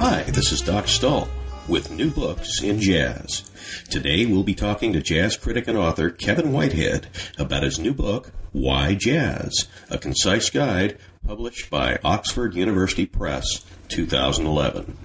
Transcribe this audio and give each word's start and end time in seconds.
Hi, 0.00 0.22
this 0.22 0.50
is 0.50 0.62
Doc 0.62 0.88
Stull 0.88 1.28
with 1.68 1.90
New 1.90 2.10
Books 2.10 2.62
in 2.62 2.80
Jazz. 2.80 3.50
Today 3.90 4.24
we'll 4.24 4.42
be 4.42 4.54
talking 4.54 4.94
to 4.94 5.02
jazz 5.02 5.36
critic 5.36 5.68
and 5.68 5.76
author 5.76 6.08
Kevin 6.08 6.52
Whitehead 6.52 7.08
about 7.36 7.64
his 7.64 7.78
new 7.78 7.92
book, 7.92 8.32
Why 8.52 8.94
Jazz? 8.94 9.68
A 9.90 9.98
Concise 9.98 10.48
Guide, 10.48 10.96
published 11.26 11.68
by 11.68 11.98
Oxford 12.02 12.54
University 12.54 13.04
Press, 13.04 13.62
2011. 13.88 14.96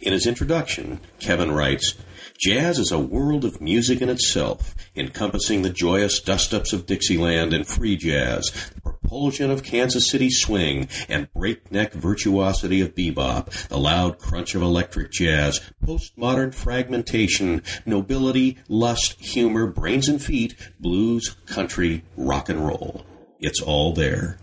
In 0.00 0.12
his 0.12 0.26
introduction, 0.26 0.98
Kevin 1.20 1.52
writes, 1.52 1.94
Jazz 2.42 2.80
is 2.80 2.90
a 2.90 2.98
world 2.98 3.44
of 3.44 3.60
music 3.60 4.00
in 4.00 4.08
itself, 4.08 4.74
encompassing 4.96 5.62
the 5.62 5.70
joyous 5.70 6.18
dust-ups 6.18 6.72
of 6.72 6.86
Dixieland 6.86 7.52
and 7.52 7.64
free 7.64 7.96
jazz, 7.96 8.50
the 8.74 8.80
propulsion 8.80 9.48
of 9.48 9.62
Kansas 9.62 10.10
City 10.10 10.28
swing, 10.28 10.88
and 11.08 11.32
breakneck 11.34 11.92
virtuosity 11.92 12.80
of 12.80 12.96
bebop, 12.96 13.68
the 13.68 13.78
loud 13.78 14.18
crunch 14.18 14.56
of 14.56 14.62
electric 14.62 15.12
jazz, 15.12 15.60
postmodern 15.86 16.52
fragmentation, 16.52 17.62
nobility, 17.86 18.58
lust, 18.66 19.20
humor, 19.20 19.68
brains 19.68 20.08
and 20.08 20.20
feet, 20.20 20.56
blues, 20.80 21.36
country, 21.46 22.02
rock 22.16 22.48
and 22.48 22.66
roll. 22.66 23.06
It's 23.38 23.62
all 23.62 23.92
there. 23.92 24.36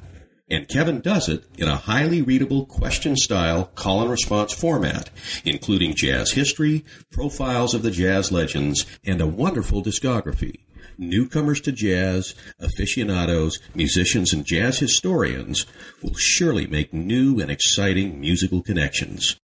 And 0.52 0.68
Kevin 0.68 1.02
does 1.02 1.30
it 1.30 1.44
in 1.58 1.68
a 1.68 1.76
highly 1.76 2.24
readable 2.24 2.66
question 2.66 3.16
style 3.16 3.66
call 3.76 4.02
and 4.02 4.10
response 4.10 4.52
format, 4.52 5.12
including 5.46 5.94
jazz 5.96 6.32
history, 6.32 6.84
profiles 7.12 7.76
of 7.76 7.84
the 7.84 7.92
jazz 7.92 8.32
legends, 8.32 8.86
and 9.06 9.22
a 9.22 9.28
wonderful 9.28 9.84
discography. 9.84 10.62
Newcomers 10.98 11.62
to 11.62 11.72
jazz, 11.72 12.34
aficionados, 12.60 13.60
musicians, 13.76 14.34
and 14.34 14.44
jazz 14.44 14.80
historians 14.80 15.68
will 16.02 16.16
surely 16.16 16.66
make 16.66 16.94
new 16.94 17.40
and 17.40 17.52
exciting 17.52 18.20
musical 18.20 18.64
connections. 18.64 19.40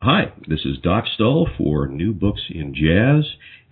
Hi, 0.00 0.32
this 0.48 0.60
is 0.64 0.78
Doc 0.82 1.04
Stull 1.14 1.48
for 1.56 1.86
New 1.86 2.12
Books 2.12 2.42
in 2.50 2.74
Jazz, 2.74 3.24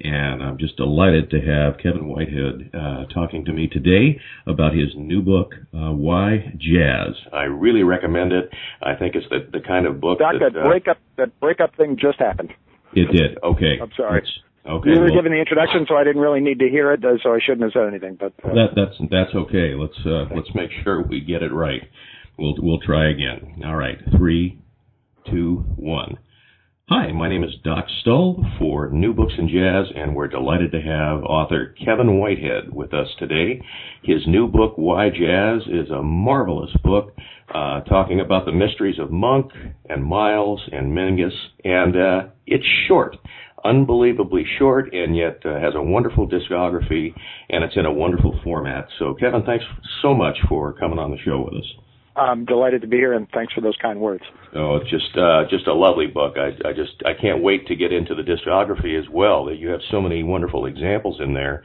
and 0.03 0.43
I'm 0.43 0.59
just 0.59 0.77
delighted 0.77 1.31
to 1.31 1.41
have 1.41 1.79
Kevin 1.79 2.09
Whitehead 2.09 2.71
uh, 2.75 3.05
talking 3.13 3.45
to 3.45 3.53
me 3.53 3.69
today 3.69 4.21
about 4.47 4.73
his 4.73 4.89
new 4.97 5.23
book, 5.23 5.53
uh, 5.75 5.93
Why 5.93 6.53
Jazz. 6.57 7.15
I 7.33 7.45
really 7.45 7.83
recommend 7.83 8.33
it. 8.33 8.51
I 8.83 8.95
think 8.95 9.15
it's 9.15 9.27
the, 9.29 9.49
the 9.53 9.61
kind 9.61 9.87
of 9.87 10.01
book 10.01 10.19
Doc, 10.19 10.35
that, 10.41 10.55
that 10.55 10.63
breakup 10.63 10.99
that 11.17 11.39
breakup 11.41 11.77
thing 11.77 11.97
just 12.01 12.19
happened. 12.19 12.53
It 12.93 13.13
did. 13.13 13.39
Okay. 13.43 13.79
I'm 13.81 13.91
sorry. 13.97 14.21
That's, 14.21 14.73
okay. 14.73 14.91
You 14.91 15.01
were 15.01 15.07
well, 15.07 15.15
giving 15.15 15.33
the 15.33 15.39
introduction, 15.39 15.87
so 15.89 15.97
I 15.97 16.05
didn't 16.05 16.23
really 16.23 16.41
need 16.41 16.59
to 16.59 16.69
hear 16.69 16.93
it, 16.93 17.05
uh, 17.05 17.19
so 17.23 17.33
I 17.35 17.39
shouldn't 17.45 17.63
have 17.63 17.73
said 17.73 17.87
anything. 17.89 18.17
But 18.19 18.33
uh, 18.43 18.55
that, 18.55 18.69
that's 18.75 18.97
that's 19.11 19.35
okay. 19.35 19.75
Let's 19.77 19.99
uh, 20.07 20.35
let's 20.35 20.49
make 20.55 20.71
sure 20.83 21.03
we 21.03 21.21
get 21.21 21.43
it 21.43 21.53
right. 21.53 21.83
We'll 22.39 22.55
we'll 22.59 22.81
try 22.81 23.11
again. 23.11 23.63
All 23.65 23.77
right. 23.77 23.99
Three, 24.17 24.61
two, 25.31 25.65
one. 25.77 26.19
Hi, 26.93 27.13
my 27.13 27.29
name 27.29 27.45
is 27.45 27.55
Doc 27.63 27.85
Stull 28.01 28.45
for 28.59 28.91
New 28.91 29.15
Books 29.15 29.35
in 29.39 29.49
Jazz, 29.49 29.87
and 29.95 30.17
we're 30.17 30.27
delighted 30.27 30.73
to 30.73 30.81
have 30.81 31.23
author 31.23 31.73
Kevin 31.85 32.19
Whitehead 32.19 32.73
with 32.73 32.93
us 32.93 33.07
today. 33.17 33.63
His 34.03 34.27
new 34.27 34.49
book, 34.49 34.73
Why 34.75 35.09
Jazz, 35.09 35.63
is 35.69 35.89
a 35.89 36.03
marvelous 36.03 36.73
book 36.83 37.15
uh, 37.55 37.83
talking 37.83 38.19
about 38.19 38.45
the 38.45 38.51
mysteries 38.51 38.99
of 38.99 39.13
Monk 39.13 39.53
and 39.89 40.05
Miles 40.05 40.69
and 40.73 40.93
Mingus, 40.93 41.31
and 41.63 41.95
uh, 41.95 42.29
it's 42.45 42.67
short. 42.89 43.17
Unbelievably 43.65 44.45
short, 44.59 44.93
and 44.93 45.17
yet 45.17 45.39
uh, 45.45 45.61
has 45.61 45.75
a 45.77 45.83
wonderful 45.83 46.29
discography, 46.29 47.15
and 47.51 47.63
it's 47.63 47.77
in 47.77 47.87
a 47.87 47.93
wonderful 47.93 48.41
format. 48.43 48.89
So, 48.99 49.15
Kevin, 49.15 49.45
thanks 49.45 49.65
so 50.03 50.13
much 50.13 50.39
for 50.49 50.73
coming 50.73 50.99
on 50.99 51.13
the 51.13 51.19
show 51.25 51.39
with 51.39 51.63
us. 51.63 51.90
I'm 52.17 52.45
delighted 52.45 52.83
to 52.83 52.89
be 52.89 52.97
here, 52.97 53.13
and 53.13 53.29
thanks 53.33 53.53
for 53.53 53.61
those 53.61 53.77
kind 53.81 54.01
words. 54.01 54.25
Oh, 54.55 54.77
it's 54.77 54.91
just 54.91 55.17
uh, 55.17 55.45
just 55.49 55.67
a 55.67 55.75
lovely 55.75 56.07
book. 56.07 56.35
I, 56.37 56.69
I 56.69 56.73
just 56.73 57.03
I 57.07 57.13
can't 57.21 57.43
wait 57.43 57.67
to 57.69 57.77
get 57.77 57.93
into 57.93 58.15
the 58.15 58.23
discography 58.23 58.99
as 58.99 59.09
well. 59.11 59.45
That 59.47 59.57
you 59.57 59.69
have 59.69 59.81
so 59.91 60.01
many 60.01 60.23
wonderful 60.23 60.67
examples 60.67 61.21
in 61.21 61.35
there, 61.35 61.63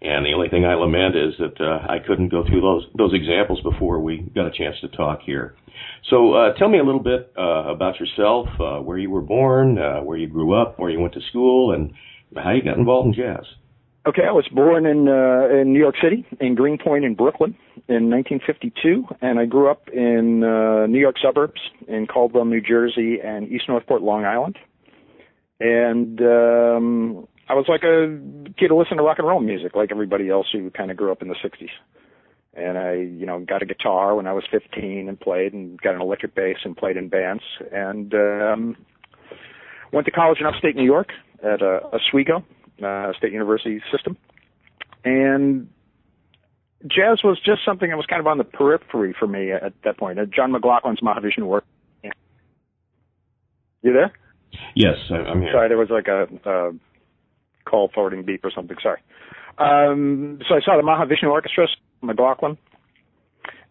and 0.00 0.24
the 0.24 0.32
only 0.32 0.48
thing 0.48 0.64
I 0.64 0.74
lament 0.74 1.16
is 1.16 1.34
that 1.38 1.60
uh, 1.60 1.90
I 1.90 1.98
couldn't 2.06 2.28
go 2.28 2.44
through 2.46 2.60
those 2.60 2.86
those 2.96 3.12
examples 3.12 3.60
before 3.62 3.98
we 4.00 4.18
got 4.34 4.46
a 4.46 4.52
chance 4.52 4.76
to 4.82 4.88
talk 4.88 5.20
here. 5.26 5.56
So 6.10 6.34
uh, 6.34 6.54
tell 6.54 6.68
me 6.68 6.78
a 6.78 6.84
little 6.84 7.02
bit 7.02 7.32
uh, 7.36 7.72
about 7.72 7.98
yourself, 7.98 8.48
uh, 8.60 8.78
where 8.78 8.98
you 8.98 9.10
were 9.10 9.20
born, 9.20 9.78
uh, 9.78 10.00
where 10.00 10.16
you 10.16 10.28
grew 10.28 10.54
up, 10.54 10.78
where 10.78 10.90
you 10.90 11.00
went 11.00 11.14
to 11.14 11.20
school, 11.28 11.72
and 11.72 11.92
how 12.36 12.52
you 12.52 12.62
got 12.62 12.78
involved 12.78 13.08
in 13.08 13.14
jazz. 13.14 13.44
Okay, 14.06 14.22
I 14.26 14.32
was 14.32 14.46
born 14.48 14.86
in 14.86 15.08
uh, 15.08 15.48
in 15.60 15.72
New 15.72 15.78
York 15.80 15.96
City, 16.02 16.24
in 16.40 16.54
Greenpoint, 16.54 17.04
in 17.04 17.14
Brooklyn, 17.14 17.56
in 17.88 18.08
1952, 18.10 19.04
and 19.20 19.38
I 19.38 19.44
grew 19.44 19.70
up 19.70 19.88
in 19.92 20.44
uh, 20.44 20.86
New 20.86 21.00
York 21.00 21.16
suburbs 21.22 21.60
in 21.88 22.06
Caldwell, 22.06 22.44
New 22.44 22.60
Jersey, 22.60 23.18
and 23.22 23.50
East 23.50 23.64
Northport, 23.68 24.02
Long 24.02 24.24
Island. 24.24 24.56
And 25.60 26.20
um, 26.20 27.28
I 27.48 27.54
was 27.54 27.66
like 27.68 27.82
a 27.82 28.06
kid 28.58 28.70
who 28.70 28.78
listened 28.78 28.98
to 28.98 29.02
rock 29.02 29.18
and 29.18 29.26
roll 29.26 29.40
music, 29.40 29.74
like 29.74 29.90
everybody 29.90 30.30
else 30.30 30.46
who 30.52 30.70
kind 30.70 30.92
of 30.92 30.96
grew 30.96 31.10
up 31.10 31.20
in 31.20 31.28
the 31.28 31.34
60s. 31.34 31.68
And 32.54 32.78
I, 32.78 32.94
you 32.94 33.26
know, 33.26 33.40
got 33.40 33.62
a 33.62 33.66
guitar 33.66 34.14
when 34.14 34.28
I 34.28 34.32
was 34.32 34.44
15 34.50 35.08
and 35.08 35.18
played, 35.18 35.52
and 35.52 35.78
got 35.80 35.96
an 35.96 36.00
electric 36.00 36.36
bass 36.36 36.58
and 36.64 36.76
played 36.76 36.96
in 36.96 37.08
bands, 37.08 37.42
and 37.72 38.14
um, 38.14 38.76
went 39.92 40.06
to 40.06 40.12
college 40.12 40.38
in 40.40 40.46
upstate 40.46 40.76
New 40.76 40.84
York 40.84 41.08
at 41.42 41.62
uh, 41.62 41.80
Oswego 41.92 42.44
uh, 42.82 43.12
State 43.16 43.32
University 43.32 43.80
system, 43.92 44.16
and 45.04 45.68
jazz 46.86 47.20
was 47.24 47.38
just 47.44 47.64
something 47.64 47.90
that 47.90 47.96
was 47.96 48.06
kind 48.06 48.20
of 48.20 48.26
on 48.26 48.38
the 48.38 48.44
periphery 48.44 49.14
for 49.18 49.26
me 49.26 49.52
at 49.52 49.72
that 49.84 49.96
point. 49.98 50.18
Uh, 50.18 50.24
John 50.24 50.52
McLaughlin's 50.52 51.00
Mahavishnu 51.00 51.44
work. 51.44 51.64
Yeah. 52.04 52.10
You 53.82 53.92
there? 53.92 54.12
Yes, 54.74 54.96
I'm 55.10 55.42
here. 55.42 55.52
Sorry, 55.52 55.68
there 55.68 55.78
was 55.78 55.90
like 55.90 56.08
a, 56.08 56.26
a 56.48 56.72
call 57.64 57.90
forwarding 57.94 58.24
beep 58.24 58.44
or 58.44 58.50
something. 58.54 58.76
Sorry. 58.82 59.00
Um, 59.58 60.40
so 60.48 60.54
I 60.54 60.60
saw 60.60 60.76
the 60.76 60.82
Mahavishnu 60.82 61.30
Orchestra, 61.30 61.66
McLaughlin, 62.00 62.56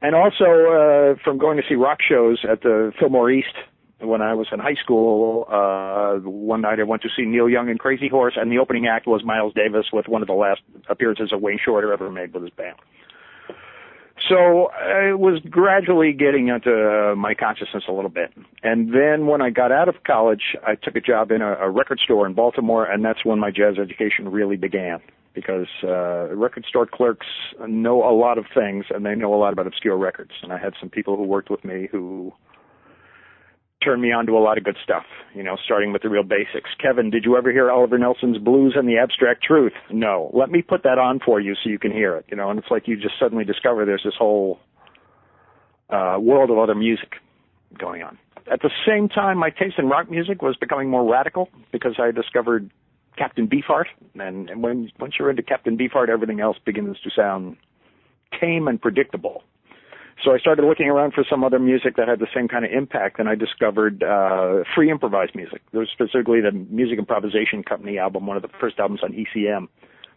and 0.01 0.15
also 0.15 0.43
uh, 0.43 1.23
from 1.23 1.37
going 1.37 1.57
to 1.57 1.63
see 1.67 1.75
rock 1.75 1.99
shows 2.07 2.45
at 2.49 2.61
the 2.61 2.91
Fillmore 2.99 3.31
East 3.31 3.55
when 3.99 4.21
I 4.21 4.33
was 4.33 4.47
in 4.51 4.59
high 4.59 4.75
school. 4.75 5.45
Uh, 5.49 6.19
one 6.29 6.61
night 6.61 6.79
I 6.79 6.83
went 6.83 7.01
to 7.03 7.09
see 7.15 7.23
Neil 7.23 7.49
Young 7.49 7.69
and 7.69 7.79
Crazy 7.79 8.07
Horse, 8.07 8.35
and 8.37 8.51
the 8.51 8.59
opening 8.59 8.87
act 8.87 9.07
was 9.07 9.23
Miles 9.23 9.53
Davis 9.53 9.87
with 9.91 10.07
one 10.07 10.21
of 10.21 10.27
the 10.27 10.33
last 10.33 10.61
appearances 10.89 11.31
of 11.33 11.41
Wayne 11.41 11.59
Shorter 11.63 11.91
ever 11.91 12.09
made 12.11 12.33
with 12.33 12.43
his 12.43 12.51
band. 12.51 12.75
So 14.29 14.69
I 14.71 15.13
was 15.13 15.41
gradually 15.49 16.11
getting 16.11 16.47
into 16.47 17.15
my 17.15 17.33
consciousness 17.33 17.83
a 17.87 17.91
little 17.91 18.09
bit. 18.09 18.33
And 18.63 18.93
then 18.93 19.27
when 19.27 19.41
I 19.41 19.51
got 19.51 19.71
out 19.71 19.87
of 19.87 19.95
college, 20.05 20.55
I 20.65 20.75
took 20.75 20.95
a 20.95 21.01
job 21.01 21.31
in 21.31 21.41
a, 21.41 21.53
a 21.53 21.69
record 21.69 21.99
store 22.03 22.25
in 22.25 22.33
Baltimore, 22.33 22.85
and 22.85 23.05
that's 23.05 23.23
when 23.23 23.39
my 23.39 23.51
jazz 23.51 23.75
education 23.79 24.29
really 24.29 24.57
began. 24.57 24.99
Because 25.33 25.67
uh, 25.83 26.35
record 26.35 26.65
store 26.67 26.87
clerks 26.87 27.27
know 27.67 28.03
a 28.03 28.11
lot 28.11 28.39
of 28.39 28.45
things, 28.55 28.85
and 28.89 29.05
they 29.05 29.13
know 29.13 29.33
a 29.35 29.37
lot 29.37 29.53
about 29.53 29.67
obscure 29.67 29.95
records. 29.95 30.31
And 30.41 30.51
I 30.51 30.57
had 30.57 30.73
some 30.79 30.89
people 30.89 31.15
who 31.15 31.23
worked 31.23 31.51
with 31.51 31.63
me 31.63 31.87
who 31.91 32.33
turned 33.83 34.01
me 34.01 34.11
on 34.11 34.25
to 34.25 34.37
a 34.37 34.39
lot 34.39 34.57
of 34.57 34.63
good 34.63 34.77
stuff, 34.83 35.03
you 35.35 35.43
know, 35.43 35.55
starting 35.63 35.93
with 35.93 36.01
the 36.01 36.09
real 36.09 36.23
basics. 36.23 36.69
Kevin, 36.81 37.09
did 37.09 37.25
you 37.25 37.37
ever 37.37 37.51
hear 37.51 37.69
Oliver 37.69 37.97
Nelson's 37.97 38.37
Blues 38.37 38.73
and 38.75 38.87
the 38.87 38.97
Abstract 38.97 39.43
Truth? 39.43 39.73
No. 39.91 40.31
Let 40.33 40.49
me 40.49 40.61
put 40.61 40.83
that 40.83 40.97
on 40.97 41.19
for 41.23 41.39
you 41.39 41.53
so 41.55 41.69
you 41.69 41.79
can 41.79 41.91
hear 41.91 42.15
it, 42.15 42.25
you 42.29 42.37
know, 42.37 42.49
and 42.49 42.59
it's 42.59 42.71
like 42.71 42.87
you 42.87 42.95
just 42.95 43.15
suddenly 43.19 43.45
discover 43.45 43.85
there's 43.85 44.03
this 44.03 44.15
whole 44.17 44.59
uh, 45.89 46.17
world 46.19 46.49
of 46.49 46.57
other 46.57 46.75
music 46.75 47.13
going 47.77 48.01
on. 48.01 48.17
At 48.51 48.61
the 48.61 48.71
same 48.87 49.09
time, 49.09 49.37
my 49.37 49.49
taste 49.49 49.75
in 49.77 49.87
rock 49.89 50.09
music 50.09 50.41
was 50.41 50.55
becoming 50.55 50.89
more 50.89 51.09
radical 51.09 51.49
because 51.71 51.95
I 51.99 52.11
discovered 52.11 52.71
Captain 53.17 53.47
Beefheart, 53.47 53.87
and, 54.15 54.49
and 54.49 54.63
when 54.63 54.89
once 54.99 55.15
you're 55.19 55.29
into 55.29 55.43
Captain 55.43 55.77
Beefheart, 55.77 56.07
everything 56.07 56.39
else 56.39 56.57
begins 56.65 56.97
to 57.01 57.09
sound 57.15 57.57
tame 58.39 58.67
and 58.67 58.81
predictable. 58.81 59.43
So 60.23 60.33
I 60.33 60.39
started 60.39 60.65
looking 60.65 60.87
around 60.87 61.13
for 61.13 61.23
some 61.29 61.43
other 61.43 61.59
music 61.59 61.95
that 61.97 62.07
had 62.07 62.19
the 62.19 62.27
same 62.33 62.47
kind 62.47 62.65
of 62.65 62.71
impact, 62.71 63.19
and 63.19 63.29
I 63.29 63.35
discovered 63.35 64.01
uh, 64.01 64.63
free 64.73 64.89
improvised 64.89 65.35
music. 65.35 65.61
There 65.71 65.79
was 65.79 65.89
specifically 65.93 66.41
the 66.41 66.51
Music 66.51 66.97
Improvisation 66.97 67.63
Company 67.63 67.99
album, 67.99 68.25
one 68.25 68.35
of 68.35 68.41
the 68.41 68.49
first 68.59 68.79
albums 68.79 69.01
on 69.03 69.13
ECM, 69.13 69.67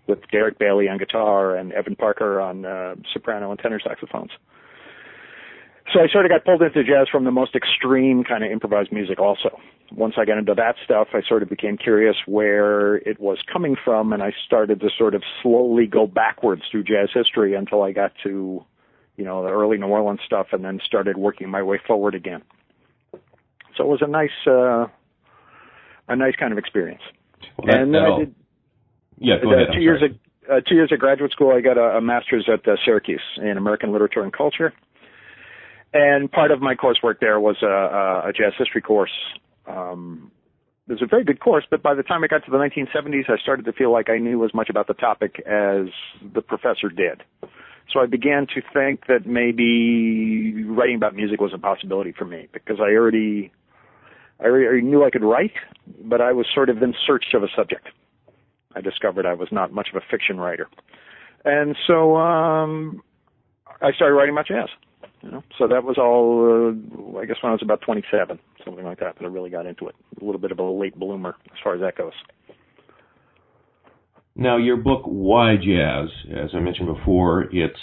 with 0.07 0.21
Derek 0.33 0.59
Bailey 0.59 0.89
on 0.89 0.97
guitar 0.97 1.55
and 1.55 1.73
Evan 1.73 1.97
Parker 1.97 2.41
on 2.41 2.65
uh, 2.65 2.95
soprano 3.13 3.51
and 3.51 3.61
tenor 3.61 3.79
saxophones. 3.79 4.31
So 5.93 6.01
I 6.01 6.09
sort 6.09 6.25
of 6.25 6.31
got 6.31 6.45
pulled 6.45 6.63
into 6.63 6.85
jazz 6.85 7.09
from 7.11 7.25
the 7.25 7.33
most 7.33 7.55
extreme 7.57 8.23
kind 8.23 8.45
of 8.45 8.51
improvised 8.51 8.93
music 8.93 9.19
also. 9.19 9.59
once 9.93 10.15
I 10.17 10.25
got 10.25 10.39
into 10.39 10.55
that 10.55 10.77
stuff, 10.85 11.09
I 11.15 11.21
sort 11.27 11.43
of 11.43 11.49
became 11.49 11.77
curious 11.77 12.15
where 12.27 12.97
it 12.99 13.19
was 13.19 13.39
coming 13.53 13.75
from, 13.85 14.13
and 14.13 14.23
I 14.23 14.33
started 14.47 14.81
to 14.81 14.89
sort 14.97 15.17
of 15.17 15.23
slowly 15.43 15.87
go 15.87 16.07
backwards 16.07 16.63
through 16.71 16.85
jazz 16.85 17.09
history 17.13 17.55
until 17.55 17.83
I 17.83 17.91
got 17.91 18.13
to, 18.23 18.65
you 19.21 19.27
know, 19.27 19.43
the 19.43 19.51
early 19.51 19.77
New 19.77 19.87
Orleans 19.87 20.21
stuff, 20.25 20.47
and 20.53 20.65
then 20.65 20.81
started 20.87 21.19
working 21.19 21.51
my 21.51 21.63
way 21.63 21.79
forward 21.87 22.15
again. 22.15 22.41
So 23.77 23.85
it 23.85 23.87
was 23.87 24.01
a 24.01 24.07
nice, 24.07 24.31
uh, 24.47 24.87
a 26.09 26.17
nice 26.17 26.35
kind 26.41 26.53
of 26.53 26.59
experience. 26.59 27.03
Well, 27.59 27.67
that, 27.67 27.83
and 27.83 27.95
then 27.95 28.03
I 28.03 28.19
did 28.19 28.35
yeah, 29.19 29.35
go 29.43 29.51
uh, 29.51 29.57
ahead. 29.57 29.67
two 29.73 29.77
I'm 29.77 29.83
years 29.83 30.01
sorry. 30.01 30.19
at 30.49 30.51
uh, 30.51 30.61
two 30.67 30.75
years 30.75 30.89
at 30.91 30.99
graduate 30.99 31.33
school. 31.33 31.55
I 31.55 31.61
got 31.61 31.77
a, 31.77 31.99
a 31.99 32.01
master's 32.01 32.49
at 32.51 32.67
uh, 32.67 32.77
Syracuse 32.83 33.21
in 33.37 33.59
American 33.59 33.93
Literature 33.93 34.23
and 34.23 34.33
Culture, 34.33 34.73
and 35.93 36.33
part 36.33 36.51
of 36.51 36.63
my 36.63 36.75
coursework 36.75 37.21
there 37.21 37.39
was 37.39 37.57
a, 37.63 37.67
a, 37.67 38.29
a 38.31 38.33
jazz 38.33 38.55
history 38.57 38.81
course. 38.81 39.13
Um, 39.67 40.33
it 40.89 40.93
was 40.93 41.03
a 41.03 41.07
very 41.07 41.25
good 41.25 41.41
course, 41.41 41.67
but 41.71 41.83
by 41.83 41.93
the 41.93 42.03
time 42.03 42.25
I 42.25 42.27
got 42.27 42.47
to 42.47 42.51
the 42.51 42.57
1970s, 42.57 43.29
I 43.29 43.37
started 43.37 43.67
to 43.67 43.73
feel 43.73 43.93
like 43.93 44.09
I 44.09 44.17
knew 44.17 44.43
as 44.47 44.55
much 44.55 44.71
about 44.71 44.87
the 44.87 44.95
topic 44.95 45.41
as 45.41 45.89
the 46.35 46.41
professor 46.41 46.89
did. 46.89 47.23
So 47.93 48.01
I 48.01 48.07
began 48.07 48.47
to 48.55 48.63
think 48.73 49.07
that 49.07 49.27
maybe 49.27 50.65
writing 50.65 50.97
about 50.97 51.15
music 51.15 51.41
was 51.41 51.53
a 51.53 51.59
possibility 51.59 52.13
for 52.13 52.25
me 52.25 52.49
because 52.53 52.79
I 52.81 52.95
already, 52.95 53.51
I 54.39 54.45
already 54.45 54.83
knew 54.83 55.05
I 55.05 55.11
could 55.11 55.25
write, 55.25 55.55
but 56.05 56.21
I 56.21 56.33
was 56.33 56.47
sort 56.55 56.69
of 56.69 56.83
in 56.83 56.95
search 57.07 57.27
of 57.35 57.43
a 57.43 57.49
subject. 57.55 57.89
I 58.77 58.81
discovered 58.81 59.27
I 59.27 59.35
was 59.35 59.49
not 59.51 59.73
much 59.73 59.89
of 59.93 60.01
a 60.01 60.05
fiction 60.09 60.39
writer, 60.39 60.69
and 61.45 61.77
so 61.89 62.17
um, 62.17 63.03
I 63.83 63.91
started 63.93 64.15
writing 64.15 64.35
about 64.35 64.47
jazz. 64.47 64.69
You 65.23 65.33
know, 65.33 65.43
so 65.59 65.67
that 65.67 65.83
was 65.83 65.99
all. 65.99 66.71
Uh, 66.71 67.19
I 67.19 67.27
guess 67.27 67.37
when 67.43 67.51
I 67.51 67.53
was 67.53 67.63
about 67.63 67.83
27, 67.83 68.39
something 68.65 68.85
like 68.85 69.01
that, 69.01 69.17
that 69.19 69.25
I 69.25 69.29
really 69.29 69.51
got 69.51 69.67
into 69.67 69.89
it. 69.89 69.97
A 70.21 70.25
little 70.25 70.41
bit 70.41 70.53
of 70.53 70.59
a 70.61 70.63
late 70.63 70.97
bloomer 70.99 71.35
as 71.47 71.59
far 71.63 71.75
as 71.75 71.81
that 71.81 71.97
goes. 71.97 72.13
Now, 74.41 74.57
your 74.57 74.79
book, 74.79 75.03
Why 75.05 75.57
Jazz, 75.57 76.09
as 76.35 76.49
I 76.55 76.61
mentioned 76.61 76.89
before, 76.97 77.43
it's 77.53 77.79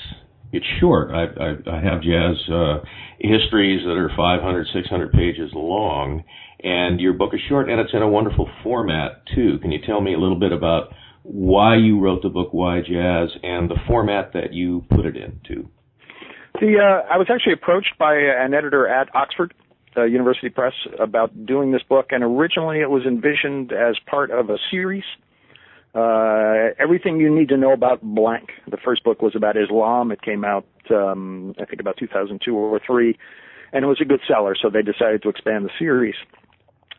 it's 0.51 0.65
short. 0.79 1.11
I, 1.11 1.25
I, 1.25 1.77
I 1.77 1.81
have 1.83 2.01
jazz 2.01 2.35
uh, 2.49 2.79
histories 3.19 3.83
that 3.83 3.95
are 3.95 4.09
500, 4.17 4.65
600 4.73 5.11
pages 5.11 5.51
long, 5.53 6.23
and 6.63 6.99
your 6.99 7.13
book 7.13 7.33
is 7.33 7.41
short, 7.47 7.69
and 7.69 7.79
it's 7.79 7.93
in 7.93 8.01
a 8.01 8.07
wonderful 8.07 8.49
format 8.63 9.21
too. 9.35 9.59
Can 9.61 9.71
you 9.71 9.79
tell 9.85 10.01
me 10.01 10.15
a 10.15 10.17
little 10.17 10.39
bit 10.39 10.51
about 10.51 10.93
why 11.21 11.75
you 11.75 11.99
wrote 11.99 12.23
the 12.23 12.29
book, 12.29 12.49
Why 12.53 12.79
Jazz, 12.79 13.29
and 13.43 13.69
the 13.69 13.77
format 13.85 14.33
that 14.33 14.51
you 14.51 14.83
put 14.89 15.05
it 15.05 15.15
into? 15.15 15.69
The 16.59 16.77
uh, 16.81 17.13
I 17.13 17.17
was 17.17 17.27
actually 17.31 17.53
approached 17.53 17.99
by 17.99 18.15
an 18.15 18.55
editor 18.55 18.87
at 18.87 19.13
Oxford 19.13 19.53
uh, 19.95 20.05
University 20.05 20.49
Press 20.49 20.73
about 20.99 21.45
doing 21.45 21.71
this 21.71 21.83
book, 21.87 22.07
and 22.09 22.23
originally 22.23 22.79
it 22.79 22.89
was 22.89 23.03
envisioned 23.05 23.71
as 23.71 23.95
part 24.09 24.31
of 24.31 24.49
a 24.49 24.57
series. 24.71 25.03
Uh, 25.97 26.75
everything 26.77 27.19
you 27.19 27.33
need 27.33 27.49
to 27.49 27.57
know 27.57 27.73
about 27.73 28.03
blank. 28.03 28.49
The 28.69 28.77
first 28.77 29.03
book 29.03 29.19
was 29.23 29.35
about 29.35 29.57
Islam. 29.57 30.11
It 30.11 30.21
came 30.21 30.45
out, 30.45 30.67
um, 30.91 31.55
I 31.59 31.65
think, 31.65 31.81
about 31.81 31.97
2002 31.97 32.55
or 32.55 32.79
three, 32.85 33.17
and 33.73 33.83
it 33.83 33.87
was 33.87 33.97
a 33.99 34.05
good 34.05 34.19
seller. 34.27 34.55
So 34.61 34.69
they 34.69 34.83
decided 34.83 35.23
to 35.23 35.29
expand 35.29 35.65
the 35.65 35.71
series. 35.79 36.13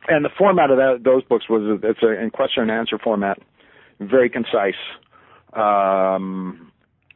And 0.09 0.25
the 0.25 0.31
format 0.37 0.73
of 0.73 0.79
that, 0.79 1.03
those 1.05 1.23
books 1.23 1.45
was 1.49 1.79
it's 1.85 2.03
a 2.03 2.21
in 2.21 2.31
question 2.31 2.65
and 2.65 2.73
answer 2.73 2.99
format, 2.99 3.39
very 4.01 4.29
concise. 4.29 4.75
Um, 5.53 6.73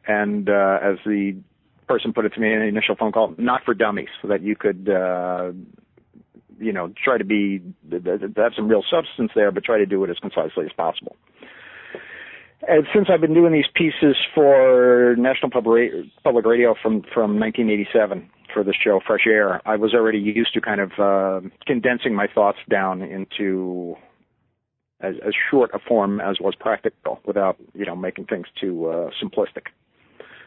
and 0.07 0.47
uh, 0.47 0.77
as 0.81 0.99
the 1.05 1.35
person 1.89 2.13
put 2.13 2.23
it 2.23 2.29
to 2.35 2.39
me 2.39 2.53
in 2.53 2.61
an 2.61 2.67
initial 2.69 2.95
phone 2.95 3.11
call, 3.11 3.35
not 3.37 3.65
for 3.65 3.73
dummies, 3.73 4.07
so 4.21 4.29
that 4.29 4.41
you 4.41 4.55
could, 4.55 4.87
uh, 4.87 5.51
you 6.59 6.71
know, 6.71 6.93
try 7.03 7.17
to 7.17 7.25
be 7.25 7.61
have 7.91 8.53
some 8.55 8.69
real 8.69 8.85
substance 8.89 9.31
there, 9.35 9.51
but 9.51 9.65
try 9.65 9.79
to 9.79 9.85
do 9.85 10.01
it 10.05 10.09
as 10.09 10.17
concisely 10.19 10.63
as 10.63 10.71
possible. 10.77 11.17
And 12.67 12.87
since 12.93 13.07
I've 13.11 13.21
been 13.21 13.33
doing 13.33 13.51
these 13.51 13.69
pieces 13.75 14.15
for 14.33 15.15
National 15.17 15.51
Public 15.51 16.45
Radio 16.45 16.75
from 16.81 17.01
from 17.13 17.39
1987 17.39 18.29
for 18.53 18.63
the 18.63 18.73
show 18.73 19.01
Fresh 19.05 19.27
Air, 19.27 19.61
I 19.67 19.75
was 19.75 19.93
already 19.93 20.19
used 20.19 20.53
to 20.53 20.61
kind 20.61 20.79
of 20.79 20.91
uh, 20.97 21.47
condensing 21.65 22.15
my 22.15 22.27
thoughts 22.33 22.59
down 22.69 23.01
into 23.01 23.95
as, 25.01 25.15
as 25.25 25.33
short 25.51 25.71
a 25.73 25.79
form 25.79 26.21
as 26.21 26.37
was 26.39 26.55
practical, 26.57 27.19
without 27.25 27.57
you 27.73 27.85
know 27.85 27.95
making 27.95 28.25
things 28.25 28.47
too 28.59 28.87
uh, 28.87 29.09
simplistic. 29.21 29.67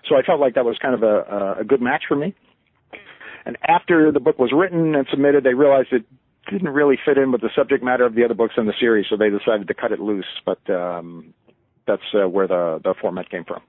So 0.08 0.16
I 0.16 0.22
felt 0.22 0.40
like 0.40 0.54
that 0.54 0.64
was 0.64 0.78
kind 0.80 0.94
of 0.94 1.02
a, 1.02 1.56
a 1.60 1.64
good 1.64 1.82
match 1.82 2.04
for 2.08 2.16
me. 2.16 2.34
And 3.44 3.58
after 3.68 4.10
the 4.10 4.20
book 4.20 4.38
was 4.38 4.52
written 4.56 4.94
and 4.94 5.06
submitted, 5.10 5.44
they 5.44 5.54
realized 5.54 5.88
it 5.92 6.04
didn't 6.50 6.68
really 6.68 6.96
fit 7.04 7.18
in 7.18 7.32
with 7.32 7.40
the 7.40 7.50
subject 7.54 7.82
matter 7.82 8.06
of 8.06 8.14
the 8.14 8.24
other 8.24 8.34
books 8.34 8.54
in 8.56 8.66
the 8.66 8.72
series, 8.78 9.06
so 9.10 9.16
they 9.16 9.30
decided 9.30 9.68
to 9.68 9.74
cut 9.74 9.92
it 9.92 10.00
loose. 10.00 10.26
But 10.44 10.58
um, 10.70 11.34
that's 11.86 12.02
uh, 12.14 12.28
where 12.28 12.46
the 12.48 12.80
the 12.82 12.94
format 13.00 13.30
came 13.30 13.44
from. 13.44 13.62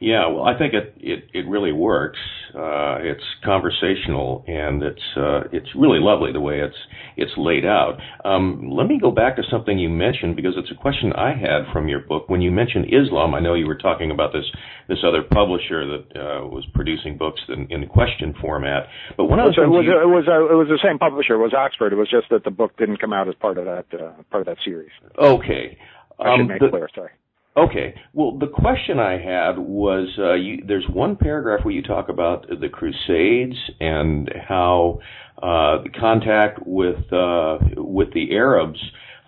Yeah, 0.00 0.26
well, 0.26 0.42
I 0.44 0.58
think 0.58 0.74
it 0.74 0.94
it, 0.98 1.24
it 1.32 1.46
really 1.46 1.70
works. 1.70 2.18
Uh, 2.54 2.98
it's 3.00 3.22
conversational 3.44 4.44
and 4.48 4.82
it's 4.82 5.02
uh, 5.16 5.42
it's 5.52 5.68
really 5.76 6.00
lovely 6.00 6.32
the 6.32 6.40
way 6.40 6.58
it's 6.60 6.76
it's 7.16 7.30
laid 7.36 7.64
out. 7.64 7.98
Um, 8.24 8.68
let 8.72 8.88
me 8.88 8.98
go 9.00 9.12
back 9.12 9.36
to 9.36 9.42
something 9.48 9.78
you 9.78 9.88
mentioned 9.88 10.34
because 10.34 10.54
it's 10.56 10.70
a 10.72 10.74
question 10.74 11.12
I 11.12 11.30
had 11.30 11.72
from 11.72 11.86
your 11.88 12.00
book 12.00 12.28
when 12.28 12.42
you 12.42 12.50
mentioned 12.50 12.86
Islam. 12.92 13.32
I 13.34 13.38
know 13.40 13.54
you 13.54 13.66
were 13.66 13.76
talking 13.78 14.10
about 14.10 14.32
this 14.32 14.44
this 14.88 14.98
other 15.06 15.22
publisher 15.22 15.86
that 15.86 16.04
uh, 16.16 16.46
was 16.48 16.64
producing 16.74 17.16
books 17.16 17.40
in, 17.48 17.68
in 17.70 17.86
question 17.86 18.34
format. 18.40 18.88
But 19.16 19.26
one 19.26 19.38
of 19.38 19.46
was 19.46 19.54
the 19.56 19.62
it 19.62 19.68
was, 19.68 19.84
you- 19.86 20.02
it 20.02 20.06
was 20.16 20.24
uh, 20.26 20.52
it 20.52 20.56
was 20.56 20.66
the 20.68 20.80
same 20.82 20.98
publisher. 20.98 21.34
It 21.34 21.42
was 21.42 21.54
Oxford. 21.54 21.92
It 21.92 21.96
was 21.96 22.10
just 22.10 22.28
that 22.30 22.42
the 22.42 22.50
book 22.50 22.76
didn't 22.76 22.96
come 22.98 23.12
out 23.12 23.28
as 23.28 23.34
part 23.36 23.56
of 23.56 23.66
that 23.66 23.86
uh, 23.94 24.20
part 24.32 24.40
of 24.42 24.46
that 24.46 24.58
series. 24.64 24.90
okay. 25.16 25.78
I 26.18 26.34
should 26.36 26.40
Um, 26.42 26.48
make 26.48 26.60
the- 26.60 26.70
clear. 26.70 26.88
Sorry. 26.94 27.10
Okay. 27.56 27.94
Well, 28.14 28.38
the 28.38 28.46
question 28.46 28.98
I 28.98 29.12
had 29.12 29.58
was 29.58 30.08
uh, 30.18 30.34
you, 30.34 30.62
there's 30.66 30.86
one 30.88 31.16
paragraph 31.16 31.64
where 31.64 31.74
you 31.74 31.82
talk 31.82 32.08
about 32.08 32.46
the 32.48 32.68
Crusades 32.68 33.56
and 33.78 34.30
how 34.48 35.00
uh, 35.38 35.82
the 35.82 35.90
contact 35.98 36.60
with 36.66 37.12
uh, 37.12 37.58
with 37.76 38.14
the 38.14 38.32
Arabs 38.32 38.78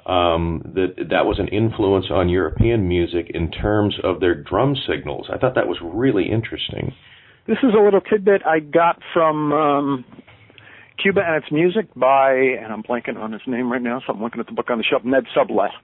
um, 0.06 0.62
that 0.74 1.08
that 1.10 1.26
was 1.26 1.38
an 1.38 1.48
influence 1.48 2.06
on 2.10 2.28
European 2.28 2.88
music 2.88 3.30
in 3.34 3.50
terms 3.50 3.94
of 4.02 4.20
their 4.20 4.34
drum 4.34 4.74
signals. 4.88 5.28
I 5.32 5.36
thought 5.36 5.54
that 5.54 5.68
was 5.68 5.78
really 5.82 6.30
interesting. 6.30 6.94
This 7.46 7.58
is 7.62 7.74
a 7.78 7.82
little 7.82 8.00
tidbit 8.00 8.40
I 8.46 8.60
got 8.60 9.00
from 9.12 9.52
um, 9.52 10.04
Cuba 11.02 11.20
and 11.26 11.42
its 11.42 11.52
music 11.52 11.86
by, 11.94 12.32
and 12.32 12.72
I'm 12.72 12.82
blanking 12.82 13.18
on 13.18 13.32
his 13.32 13.42
name 13.46 13.70
right 13.70 13.82
now, 13.82 14.00
so 14.06 14.14
I'm 14.14 14.22
looking 14.22 14.40
at 14.40 14.46
the 14.46 14.52
book 14.52 14.70
on 14.70 14.78
the 14.78 14.84
shelf, 14.84 15.04
Ned 15.04 15.24
Sublette, 15.36 15.76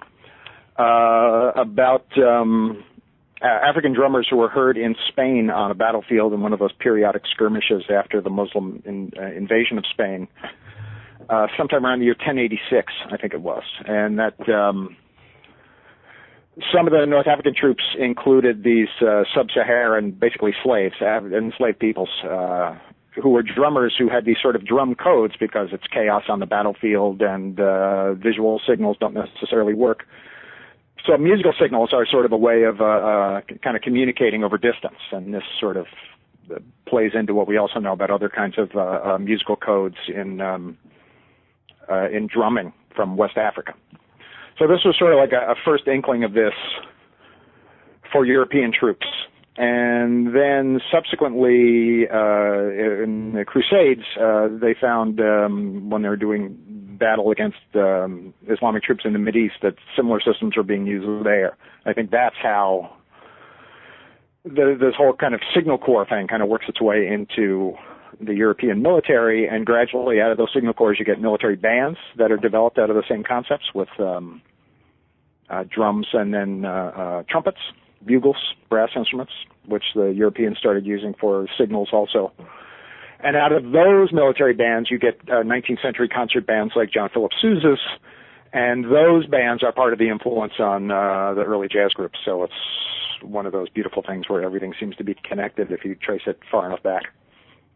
uh, 0.80 1.52
about 1.60 2.06
um, 2.18 2.82
African 3.42 3.92
drummers 3.92 4.26
who 4.30 4.36
were 4.36 4.48
heard 4.48 4.76
in 4.78 4.94
Spain 5.08 5.50
on 5.50 5.70
a 5.70 5.74
battlefield 5.74 6.32
in 6.32 6.40
one 6.40 6.52
of 6.52 6.58
those 6.58 6.72
periodic 6.72 7.22
skirmishes 7.30 7.84
after 7.90 8.20
the 8.20 8.30
Muslim 8.30 8.82
in, 8.86 9.12
uh, 9.18 9.26
invasion 9.32 9.76
of 9.78 9.84
Spain, 9.90 10.26
uh, 11.28 11.46
sometime 11.56 11.84
around 11.84 12.00
the 12.00 12.06
year 12.06 12.14
1086, 12.14 12.92
I 13.12 13.16
think 13.16 13.34
it 13.34 13.42
was, 13.42 13.64
and 13.86 14.18
that. 14.18 14.48
Um, 14.48 14.96
some 16.74 16.86
of 16.86 16.92
the 16.92 17.06
North 17.06 17.26
African 17.26 17.54
troops 17.54 17.82
included 17.98 18.64
these 18.64 18.88
uh, 19.00 19.22
sub-Saharan, 19.34 20.10
basically 20.10 20.52
slaves, 20.62 20.96
enslaved 21.00 21.78
peoples, 21.78 22.10
uh, 22.28 22.76
who 23.22 23.30
were 23.30 23.42
drummers 23.42 23.94
who 23.98 24.08
had 24.08 24.24
these 24.26 24.36
sort 24.42 24.56
of 24.56 24.66
drum 24.66 24.94
codes 24.94 25.34
because 25.38 25.68
it's 25.72 25.86
chaos 25.86 26.24
on 26.28 26.40
the 26.40 26.46
battlefield 26.46 27.22
and 27.22 27.58
uh, 27.60 28.12
visual 28.14 28.60
signals 28.68 28.96
don't 29.00 29.14
necessarily 29.14 29.72
work. 29.72 30.04
So 31.06 31.16
musical 31.16 31.52
signals 31.60 31.90
are 31.92 32.06
sort 32.06 32.26
of 32.26 32.32
a 32.32 32.36
way 32.36 32.64
of 32.64 32.80
uh, 32.80 32.84
uh, 32.84 33.40
kind 33.62 33.76
of 33.76 33.82
communicating 33.82 34.44
over 34.44 34.58
distance, 34.58 34.98
and 35.12 35.32
this 35.32 35.42
sort 35.58 35.76
of 35.76 35.86
uh, 36.54 36.58
plays 36.86 37.12
into 37.14 37.34
what 37.34 37.48
we 37.48 37.56
also 37.56 37.78
know 37.78 37.92
about 37.92 38.10
other 38.10 38.28
kinds 38.28 38.58
of 38.58 38.70
uh, 38.74 38.80
uh, 38.80 39.18
musical 39.18 39.56
codes 39.56 39.96
in 40.14 40.40
um, 40.40 40.76
uh, 41.90 42.08
in 42.10 42.26
drumming 42.26 42.72
from 42.94 43.16
West 43.16 43.36
Africa. 43.36 43.74
So 44.58 44.66
this 44.66 44.80
was 44.84 44.96
sort 44.98 45.12
of 45.14 45.18
like 45.18 45.32
a, 45.32 45.52
a 45.52 45.54
first 45.64 45.88
inkling 45.88 46.22
of 46.22 46.34
this 46.34 46.54
for 48.12 48.26
European 48.26 48.72
troops. 48.72 49.06
And 49.56 50.34
then 50.34 50.80
subsequently, 50.92 52.04
in 52.04 53.32
the 53.34 53.44
Crusades, 53.46 54.04
they 54.60 54.74
found 54.80 55.20
um, 55.20 55.90
when 55.90 56.02
they 56.02 56.08
were 56.08 56.16
doing 56.16 56.89
battle 57.00 57.32
against 57.32 57.58
um, 57.74 58.32
Islamic 58.48 58.84
troops 58.84 59.02
in 59.04 59.12
the 59.12 59.18
Mideast 59.18 59.60
that 59.62 59.74
similar 59.96 60.20
systems 60.20 60.56
were 60.56 60.62
being 60.62 60.86
used 60.86 61.26
there. 61.26 61.56
I 61.84 61.92
think 61.92 62.10
that's 62.12 62.36
how 62.40 62.94
the, 64.44 64.76
this 64.78 64.94
whole 64.96 65.14
kind 65.14 65.34
of 65.34 65.40
signal 65.54 65.78
corps 65.78 66.06
thing 66.06 66.28
kind 66.28 66.42
of 66.42 66.48
works 66.48 66.66
its 66.68 66.80
way 66.80 67.08
into 67.08 67.74
the 68.20 68.34
European 68.34 68.82
military, 68.82 69.48
and 69.48 69.64
gradually 69.64 70.20
out 70.20 70.30
of 70.30 70.36
those 70.36 70.52
signal 70.54 70.74
corps 70.74 70.94
you 70.98 71.04
get 71.04 71.20
military 71.20 71.56
bands 71.56 71.98
that 72.18 72.30
are 72.30 72.36
developed 72.36 72.78
out 72.78 72.90
of 72.90 72.96
the 72.96 73.02
same 73.08 73.24
concepts 73.24 73.74
with 73.74 73.88
um, 73.98 74.42
uh, 75.48 75.64
drums 75.74 76.06
and 76.12 76.32
then 76.32 76.64
uh, 76.64 76.68
uh, 76.68 77.22
trumpets, 77.28 77.58
bugles, 78.04 78.36
brass 78.68 78.90
instruments, 78.94 79.32
which 79.66 79.84
the 79.94 80.08
Europeans 80.08 80.58
started 80.58 80.86
using 80.86 81.14
for 81.20 81.46
signals 81.58 81.88
also. 81.92 82.32
And 83.22 83.36
out 83.36 83.52
of 83.52 83.64
those 83.64 84.12
military 84.12 84.54
bands, 84.54 84.90
you 84.90 84.98
get 84.98 85.20
uh, 85.28 85.42
19th 85.42 85.82
century 85.82 86.08
concert 86.08 86.46
bands 86.46 86.72
like 86.74 86.90
John 86.90 87.10
Philip 87.12 87.32
Sousa's, 87.40 87.80
and 88.52 88.84
those 88.84 89.26
bands 89.26 89.62
are 89.62 89.72
part 89.72 89.92
of 89.92 89.98
the 89.98 90.08
influence 90.08 90.54
on 90.58 90.90
uh, 90.90 91.34
the 91.34 91.42
early 91.42 91.68
jazz 91.68 91.92
groups. 91.92 92.18
So 92.24 92.44
it's 92.44 92.52
one 93.22 93.46
of 93.46 93.52
those 93.52 93.68
beautiful 93.68 94.02
things 94.06 94.28
where 94.28 94.42
everything 94.42 94.72
seems 94.80 94.96
to 94.96 95.04
be 95.04 95.14
connected 95.28 95.70
if 95.70 95.84
you 95.84 95.94
trace 95.94 96.22
it 96.26 96.38
far 96.50 96.66
enough 96.66 96.82
back. 96.82 97.04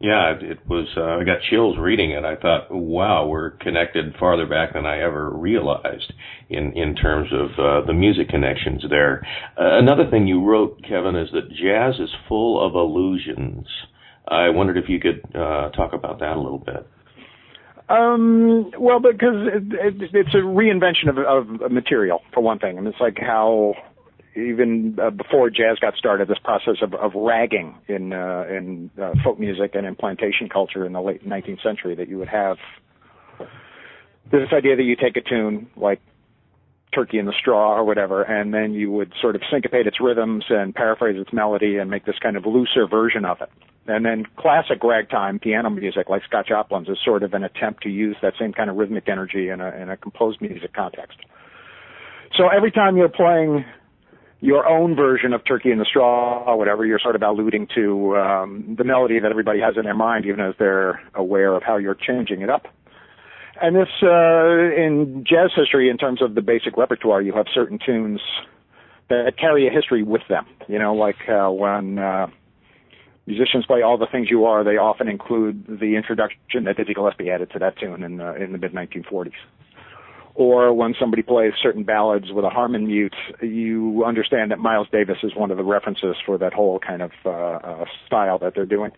Yeah, 0.01 0.35
it, 0.41 0.59
was. 0.69 0.89
Uh, 0.97 1.21
I 1.21 1.25
got 1.25 1.39
chills 1.49 1.77
reading 1.79 2.11
it. 2.11 2.25
I 2.25 2.37
thought, 2.37 2.71
wow, 2.71 3.27
we're 3.27 3.51
connected 3.51 4.15
farther 4.19 4.47
back 4.47 4.75
than 4.75 4.85
I 4.85 5.01
ever 5.01 5.31
realized 5.31 6.13
in 6.51 6.73
in 6.77 6.97
terms 6.97 7.29
of 7.33 7.51
uh, 7.59 7.87
the 7.87 7.93
music 7.93 8.29
connections 8.29 8.85
there. 8.91 9.27
Uh, 9.57 9.79
another 9.79 10.11
thing 10.11 10.27
you 10.27 10.45
wrote, 10.45 10.83
Kevin, 10.83 11.15
is 11.15 11.31
that 11.33 11.49
jazz 11.49 11.95
is 12.01 12.11
full 12.29 12.61
of 12.65 12.75
illusions. 12.75 13.67
I 14.27 14.49
wondered 14.49 14.79
if 14.79 14.89
you 14.89 15.01
could 15.01 15.23
uh, 15.35 15.71
talk 15.71 15.93
about 15.93 16.21
that 16.21 16.37
a 16.37 16.41
little 16.41 16.59
bit. 16.59 16.87
Um, 17.89 18.71
well, 18.79 18.99
because 18.99 19.47
it, 19.53 20.03
it, 20.03 20.11
it's 20.15 20.35
a 20.35 20.39
reinvention 20.39 21.11
of, 21.11 21.19
of 21.19 21.71
material, 21.71 22.23
for 22.33 22.41
one 22.41 22.59
thing. 22.59 22.79
and 22.79 22.87
it's 22.87 23.01
like 23.01 23.19
how 23.19 23.75
even 24.35 24.99
uh, 25.01 25.11
before 25.11 25.51
jazz 25.51 25.79
got 25.81 25.95
started, 25.97 26.27
this 26.27 26.39
process 26.43 26.77
of, 26.83 26.95
of 26.95 27.13
ragging 27.15 27.77
in 27.87 28.13
uh, 28.15 28.45
in 28.49 28.91
uh, 29.01 29.13
folk 29.23 29.39
music 29.39 29.75
and 29.75 29.87
in 29.87 29.95
plantation 29.95 30.49
culture 30.49 30.87
in 30.87 30.93
the 30.93 31.01
late 31.01 31.29
19th 31.29 31.63
century 31.63 31.95
that 31.95 32.09
you 32.09 32.19
would 32.19 32.29
have 32.29 32.57
this 34.31 34.49
idea 34.53 34.77
that 34.77 34.83
you 34.83 34.97
take 34.97 35.17
a 35.17 35.21
tune 35.21 35.69
like 35.77 36.01
Turkey 36.95 37.19
in 37.19 37.27
the 37.27 37.35
Straw 37.39 37.77
or 37.77 37.85
whatever, 37.85 38.23
and 38.23 38.55
then 38.55 38.73
you 38.73 38.91
would 38.91 39.13
sort 39.21 39.37
of 39.37 39.43
syncopate 39.51 39.87
its 39.87 40.01
rhythms 40.01 40.45
and 40.49 40.75
paraphrase 40.75 41.17
its 41.21 41.33
melody 41.33 41.77
and 41.79 41.91
make 41.91 42.05
this 42.05 42.19
kind 42.23 42.37
of 42.37 42.47
looser 42.47 42.87
version 42.89 43.25
of 43.25 43.41
it. 43.41 43.51
And 43.87 44.05
then 44.05 44.25
classic 44.37 44.83
ragtime 44.83 45.39
piano 45.39 45.69
music 45.69 46.09
like 46.09 46.23
Scott 46.25 46.47
Joplin's 46.47 46.89
is 46.89 46.99
sort 47.05 47.23
of 47.23 47.35
an 47.35 47.45
attempt 47.45 47.83
to 47.83 47.91
use 47.91 48.17
that 48.23 48.33
same 48.39 48.53
kind 48.53 48.71
of 48.71 48.77
rhythmic 48.77 49.09
energy 49.09 49.51
in 49.51 49.61
a, 49.61 49.71
in 49.71 49.91
a 49.91 49.97
composed 49.97 50.41
music 50.41 50.73
context. 50.73 51.19
So 52.37 52.49
every 52.49 52.73
time 52.73 52.97
you're 52.97 53.09
playing 53.11 53.65
your 54.41 54.67
own 54.67 54.97
version 54.97 55.33
of 55.33 55.43
Turkey 55.47 55.71
in 55.71 55.79
the 55.79 55.85
Straw 55.85 56.45
or 56.45 56.59
whatever, 56.59 56.85
you're 56.85 56.99
sort 56.99 57.15
of 57.15 57.23
alluding 57.23 57.69
to 57.75 58.17
um, 58.17 58.75
the 58.77 58.85
melody 58.85 59.19
that 59.19 59.31
everybody 59.31 59.61
has 59.61 59.77
in 59.77 59.85
their 59.85 59.95
mind, 59.95 60.27
even 60.27 60.41
as 60.41 60.55
they're 60.59 61.01
aware 61.15 61.55
of 61.55 61.63
how 61.63 61.77
you're 61.77 61.95
changing 61.95 62.43
it 62.43 62.51
up. 62.51 62.67
And 63.61 63.77
this, 63.77 63.89
uh, 64.03 64.83
in 64.83 65.25
jazz 65.27 65.51
history, 65.55 65.89
in 65.89 65.97
terms 65.97 66.21
of 66.21 66.35
the 66.35 66.43
basic 66.43 66.77
repertoire, 66.77 67.23
you 67.23 67.33
have 67.35 67.47
certain 67.55 67.79
tunes 67.79 68.21
that 69.09 69.35
carry 69.39 69.69
a 69.69 69.71
history 69.71 70.03
with 70.03 70.23
them. 70.29 70.47
You 70.69 70.79
know, 70.79 70.95
like 70.95 71.29
uh, 71.29 71.51
when 71.51 71.99
uh, 71.99 72.27
musicians 73.27 73.67
play 73.67 73.83
"All 73.83 73.99
the 73.99 74.07
Things 74.11 74.29
You 74.31 74.45
Are," 74.45 74.65
they 74.65 74.77
often 74.77 75.09
include 75.09 75.67
the 75.67 75.97
introduction 75.97 76.65
that 76.65 76.77
Dizzy 76.77 76.95
Gillespie 76.95 77.31
added 77.31 77.51
to 77.53 77.59
that 77.59 77.79
tune 77.79 78.03
in 78.03 78.21
uh, 78.21 78.35
in 78.35 78.53
the 78.53 78.59
mid 78.59 78.73
1940s 78.73 79.33
or 80.35 80.73
when 80.73 80.95
somebody 80.99 81.23
plays 81.23 81.53
certain 81.63 81.85
ballads 81.85 82.33
with 82.33 82.45
a 82.45 82.51
harmon 82.51 82.87
mute, 82.87 83.15
you 83.41 84.05
understand 84.05 84.51
that 84.51 84.59
Miles 84.59 84.89
Davis 84.91 85.19
is 85.23 85.35
one 85.37 85.51
of 85.51 85.57
the 85.57 85.63
references 85.63 86.17
for 86.27 86.39
that 86.39 86.53
whole 86.53 86.81
kind 86.81 87.03
of 87.03 87.13
uh, 87.25 87.31
uh, 87.31 87.85
style 88.07 88.39
that 88.41 88.55
they're 88.55 88.67
doing. 88.67 88.91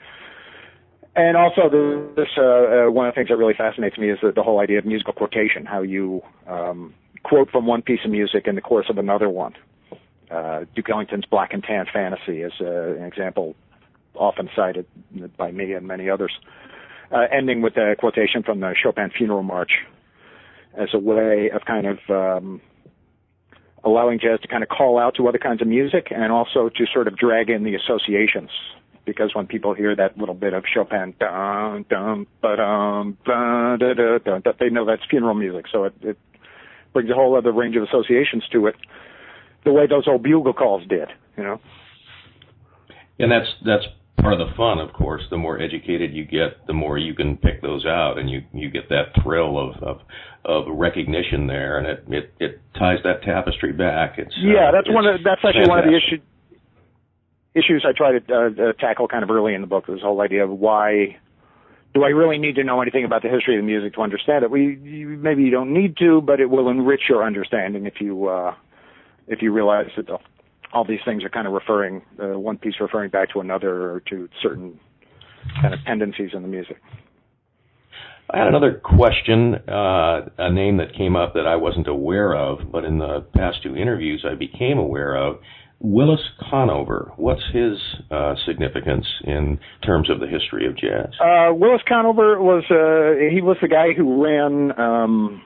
And 1.15 1.37
also, 1.37 1.69
this 2.15 2.29
uh, 2.37 2.43
uh, 2.43 2.91
one 2.91 3.07
of 3.07 3.15
the 3.15 3.21
things 3.21 3.29
that 3.29 3.37
really 3.37 3.55
fascinates 3.55 3.97
me 3.97 4.11
is 4.11 4.19
the, 4.23 4.33
the 4.33 4.43
whole 4.43 4.61
idea 4.61 4.79
of 4.79 4.87
musical 4.87 5.13
quotation, 5.13 5.65
how 5.65 5.83
you 5.83 6.23
um, 6.47 6.95
quote 7.23 7.51
from 7.51 7.67
one 7.67 7.83
piece 7.83 8.01
of 8.05 8.11
music 8.11 8.47
in 8.47 8.55
the 8.55 8.61
course 8.61 8.87
of 8.91 8.99
another 8.99 9.29
one. 9.29 9.55
Uh, 10.31 10.65
Duke 10.75 10.91
Ellington's 10.91 11.25
Black 11.25 11.53
and 11.53 11.63
Tan 11.63 11.87
Fantasy 11.91 12.43
is 12.43 12.53
uh, 12.61 12.97
an 12.97 13.05
example 13.05 13.55
often 14.19 14.49
cited 14.55 14.87
by 15.37 15.51
me 15.51 15.73
and 15.73 15.87
many 15.87 16.11
others, 16.11 16.33
uh, 17.13 17.27
ending 17.33 17.63
with 17.63 17.77
a 17.77 17.95
quotation 17.99 18.43
from 18.43 18.61
the 18.61 18.75
Chopin 18.81 19.11
Funeral 19.17 19.43
March, 19.43 19.73
as 20.77 20.89
a 20.93 20.99
way 20.99 21.51
of 21.55 21.63
kind 21.65 21.87
of 21.87 21.99
um, 22.11 22.61
allowing 23.85 24.19
jazz 24.19 24.41
to 24.41 24.49
kind 24.49 24.63
of 24.63 24.69
call 24.69 24.99
out 24.99 25.15
to 25.17 25.27
other 25.29 25.39
kinds 25.39 25.63
of 25.63 25.69
music 25.69 26.09
and 26.11 26.33
also 26.33 26.69
to 26.69 26.85
sort 26.93 27.09
of 27.09 27.17
drag 27.17 27.49
in 27.49 27.65
the 27.65 27.75
associations. 27.75 28.51
Because 29.05 29.35
when 29.35 29.47
people 29.47 29.73
hear 29.73 29.95
that 29.95 30.19
little 30.19 30.35
bit 30.35 30.53
of 30.53 30.65
Chopin, 30.67 31.15
ba-dum, 31.19 32.27
da, 32.43 33.77
da, 33.77 33.95
da, 34.19 34.53
they 34.59 34.69
know 34.69 34.85
that's 34.85 35.03
funeral 35.09 35.35
music. 35.35 35.67
So 35.71 35.85
it, 35.85 35.95
it 36.03 36.19
brings 36.93 37.09
a 37.11 37.15
whole 37.15 37.37
other 37.37 37.53
range 37.53 37.77
of 37.77 37.85
associations 37.85 38.43
to 38.53 38.67
it, 38.67 38.75
the 39.65 39.73
way 39.73 39.87
those 39.87 40.09
old 40.09 40.25
bugle 40.25 40.53
calls 40.53 40.83
did, 40.89 41.09
you 41.37 41.45
know. 41.45 41.61
And 43.19 43.31
that's 43.31 43.47
that's 43.65 43.85
part 44.19 44.33
of 44.33 44.39
the 44.39 44.55
fun, 44.57 44.79
of 44.79 44.93
course. 44.93 45.23
The 45.31 45.37
more 45.37 45.61
educated 45.61 46.15
you 46.15 46.25
get, 46.25 46.67
the 46.67 46.73
more 46.73 46.99
you 46.99 47.15
can 47.15 47.37
pick 47.37 47.63
those 47.63 47.85
out, 47.85 48.19
and 48.19 48.29
you 48.29 48.43
you 48.53 48.71
get 48.71 48.89
that 48.89 49.13
thrill 49.23 49.59
of 49.59 49.83
of, 49.83 49.97
of 50.45 50.65
recognition 50.69 51.47
there, 51.47 51.79
and 51.79 51.87
it, 51.87 52.05
it 52.09 52.35
it 52.41 52.61
ties 52.79 52.99
that 53.05 53.23
tapestry 53.23 53.73
back. 53.73 54.19
It's 54.19 54.35
yeah, 54.41 54.69
uh, 54.69 54.73
that's 54.73 54.87
it's 54.87 54.95
one 54.95 55.07
of 55.07 55.21
that's 55.25 55.41
actually 55.45 55.67
fantastic. 55.67 55.69
one 55.69 55.79
of 55.81 55.85
the 55.87 55.97
issues 55.97 56.21
issues 57.55 57.87
I 57.89 57.93
try 57.97 58.19
to 58.19 58.35
uh, 58.35 58.69
uh, 58.69 58.73
tackle 58.75 59.09
kind 59.09 59.25
of 59.25 59.31
early 59.31 59.55
in 59.55 59.63
the 59.63 59.67
book. 59.67 59.87
This 59.87 60.01
whole 60.03 60.21
idea 60.21 60.45
of 60.45 60.51
why 60.51 61.17
do 61.95 62.05
I 62.05 62.09
really 62.09 62.39
need 62.39 62.57
to 62.57 62.65
know 62.65 62.83
anything 62.83 63.05
about 63.05 63.23
the 63.23 63.29
history 63.29 63.57
of 63.57 63.63
the 63.63 63.67
music 63.67 63.95
to 63.95 64.03
understand 64.03 64.45
it? 64.45 64.51
We 64.51 64.79
you, 64.83 65.09
maybe 65.09 65.43
you 65.43 65.51
don't 65.51 65.73
need 65.73 65.97
to, 65.99 66.21
but 66.21 66.41
it 66.41 66.51
will 66.51 66.69
enrich 66.69 67.03
your 67.09 67.25
understanding 67.25 67.87
if 67.87 67.95
you 68.01 68.29
uh, 68.29 68.55
if 69.27 69.41
you 69.41 69.53
realize 69.53 69.87
that 69.97 70.09
all 70.73 70.85
these 70.85 71.01
things 71.05 71.25
are 71.25 71.29
kind 71.29 71.47
of 71.47 71.53
referring, 71.53 72.03
uh, 72.23 72.39
one 72.39 72.59
piece 72.59 72.75
referring 72.81 73.11
back 73.11 73.31
to 73.33 73.41
another 73.41 73.91
or 73.91 74.01
to 74.09 74.29
certain 74.43 74.79
kind 75.61 75.75
of 75.75 75.81
tendencies 75.87 76.31
in 76.33 76.43
the 76.43 76.49
music. 76.49 76.77
I 78.29 78.39
had 78.39 78.49
another 78.49 78.81
question, 78.83 79.55
uh, 79.69 80.29
a 80.39 80.53
name 80.53 80.79
that 80.79 80.95
came 80.97 81.15
up 81.15 81.35
that 81.35 81.47
I 81.47 81.55
wasn't 81.55 81.87
aware 81.87 82.35
of, 82.35 82.73
but 82.73 82.85
in 82.85 82.99
the 82.99 83.25
past 83.37 83.63
two 83.63 83.77
interviews 83.77 84.27
I 84.29 84.35
became 84.35 84.79
aware 84.79 85.15
of. 85.17 85.39
Willis 85.79 86.21
Conover. 86.51 87.13
What's 87.17 87.45
his 87.53 87.79
uh, 88.11 88.35
significance 88.47 89.07
in 89.25 89.61
terms 89.85 90.11
of 90.11 90.21
the 90.21 90.27
history 90.27 90.67
of 90.67 90.77
jazz? 90.77 91.13
Uh, 91.21 91.53
Willis 91.53 91.83
Conover 91.87 92.41
was 92.41 92.65
uh, 92.71 93.33
he 93.33 93.43
was 93.43 93.59
the 93.61 93.69
guy 93.69 93.93
who 93.93 94.25
ran 94.25 94.73
um, 94.81 95.43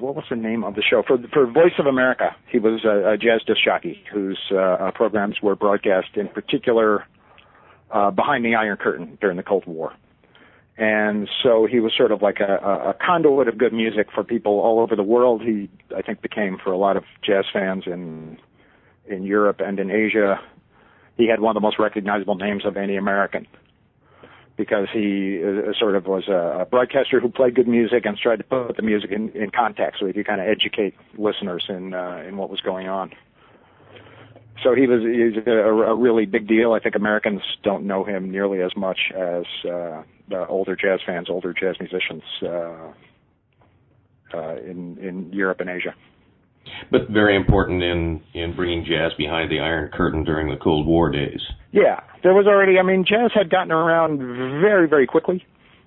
what 0.00 0.14
was 0.14 0.24
the 0.28 0.36
name 0.36 0.64
of 0.64 0.74
the 0.74 0.82
show 0.82 1.02
for 1.06 1.18
for 1.32 1.46
Voice 1.46 1.72
of 1.78 1.86
America? 1.86 2.36
He 2.50 2.58
was 2.58 2.84
a, 2.84 3.12
a 3.12 3.16
jazz 3.16 3.42
disc 3.46 3.60
jockey 3.64 4.02
whose 4.12 4.38
uh, 4.50 4.90
programs 4.94 5.36
were 5.42 5.56
broadcast 5.56 6.08
in 6.14 6.28
particular 6.28 7.06
uh, 7.90 8.10
behind 8.10 8.44
the 8.44 8.54
Iron 8.54 8.76
Curtain 8.76 9.18
during 9.20 9.36
the 9.36 9.42
Cold 9.42 9.66
War. 9.66 9.92
And 10.76 11.28
so 11.42 11.66
he 11.68 11.80
was 11.80 11.92
sort 11.96 12.12
of 12.12 12.22
like 12.22 12.38
a, 12.38 12.90
a 12.90 12.94
conduit 13.04 13.48
of 13.48 13.58
good 13.58 13.72
music 13.72 14.08
for 14.14 14.22
people 14.22 14.60
all 14.60 14.78
over 14.78 14.94
the 14.94 15.02
world. 15.02 15.42
He, 15.42 15.68
I 15.96 16.02
think, 16.02 16.22
became 16.22 16.56
for 16.62 16.70
a 16.70 16.78
lot 16.78 16.96
of 16.96 17.04
jazz 17.24 17.46
fans 17.52 17.84
in 17.86 18.38
in 19.06 19.24
Europe 19.24 19.60
and 19.60 19.80
in 19.80 19.90
Asia. 19.90 20.38
He 21.16 21.28
had 21.28 21.40
one 21.40 21.56
of 21.56 21.60
the 21.60 21.66
most 21.66 21.78
recognizable 21.80 22.36
names 22.36 22.64
of 22.64 22.76
any 22.76 22.96
American 22.96 23.46
because 24.58 24.88
he 24.92 25.40
uh, 25.42 25.72
sort 25.78 25.94
of 25.94 26.06
was 26.06 26.26
a, 26.28 26.66
broadcaster 26.68 27.20
who 27.20 27.30
played 27.30 27.54
good 27.54 27.68
music 27.68 28.04
and 28.04 28.18
tried 28.18 28.36
to 28.36 28.44
put 28.44 28.76
the 28.76 28.82
music 28.82 29.10
in, 29.12 29.30
in 29.30 29.50
context 29.50 30.00
so 30.00 30.06
he 30.06 30.12
could 30.12 30.26
kind 30.26 30.40
of 30.40 30.48
educate 30.48 30.94
listeners 31.16 31.64
in 31.68 31.94
uh, 31.94 32.22
in 32.26 32.36
what 32.36 32.50
was 32.50 32.60
going 32.60 32.88
on. 32.88 33.10
So 34.64 34.74
he 34.74 34.88
was 34.88 35.00
he's 35.02 35.40
a, 35.46 35.50
a 35.50 35.94
really 35.94 36.26
big 36.26 36.48
deal. 36.48 36.72
I 36.72 36.80
think 36.80 36.96
Americans 36.96 37.40
don't 37.62 37.86
know 37.86 38.04
him 38.04 38.30
nearly 38.30 38.60
as 38.60 38.72
much 38.76 38.98
as 39.14 39.44
uh, 39.64 40.02
the 40.28 40.44
older 40.48 40.74
jazz 40.74 40.98
fans, 41.06 41.30
older 41.30 41.54
jazz 41.54 41.76
musicians 41.78 42.24
uh, 42.42 42.92
uh, 44.34 44.56
in 44.56 44.98
in 44.98 45.32
Europe 45.32 45.60
and 45.60 45.70
Asia. 45.70 45.94
But 46.90 47.08
very 47.10 47.36
important 47.36 47.82
in 47.82 48.22
in 48.34 48.54
bringing 48.54 48.84
jazz 48.84 49.12
behind 49.16 49.50
the 49.50 49.60
Iron 49.60 49.90
Curtain 49.92 50.24
during 50.24 50.48
the 50.48 50.56
Cold 50.56 50.86
War 50.86 51.10
days. 51.10 51.40
Yeah, 51.72 52.00
there 52.22 52.34
was 52.34 52.46
already. 52.46 52.78
I 52.78 52.82
mean, 52.82 53.04
jazz 53.06 53.30
had 53.34 53.50
gotten 53.50 53.72
around 53.72 54.18
very, 54.18 54.88
very 54.88 55.06
quickly 55.06 55.44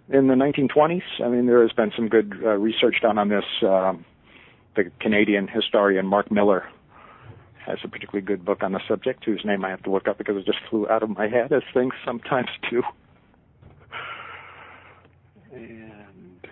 in 0.10 0.28
the 0.28 0.36
1920s. 0.36 1.04
I 1.24 1.30
mean, 1.30 1.48
there 1.48 1.62
has 1.62 1.72
been 1.72 1.92
some 1.96 2.08
good 2.08 2.34
uh, 2.44 2.50
research 2.58 2.98
done 3.02 3.18
on 3.18 3.30
this. 3.30 3.46
Um, 3.64 4.06
the 4.76 4.92
Canadian 5.00 5.48
historian 5.48 6.06
Mark 6.06 6.32
Miller 6.32 6.66
has 7.66 7.78
a 7.84 7.88
particularly 7.88 8.26
good 8.26 8.44
book 8.44 8.64
on 8.64 8.72
the 8.72 8.80
subject, 8.88 9.24
whose 9.26 9.42
name 9.46 9.64
I 9.64 9.70
have 9.70 9.84
to 9.84 9.92
look 9.92 10.08
up 10.08 10.18
because 10.18 10.38
it 10.38 10.46
just 10.46 10.60
flew 10.70 10.88
out 10.90 11.04
of 11.04 11.10
my 11.10 11.28
head, 11.28 11.52
as 11.52 11.62
things 11.74 11.94
sometimes 12.06 12.48
do. 12.70 12.82
And 15.54 16.48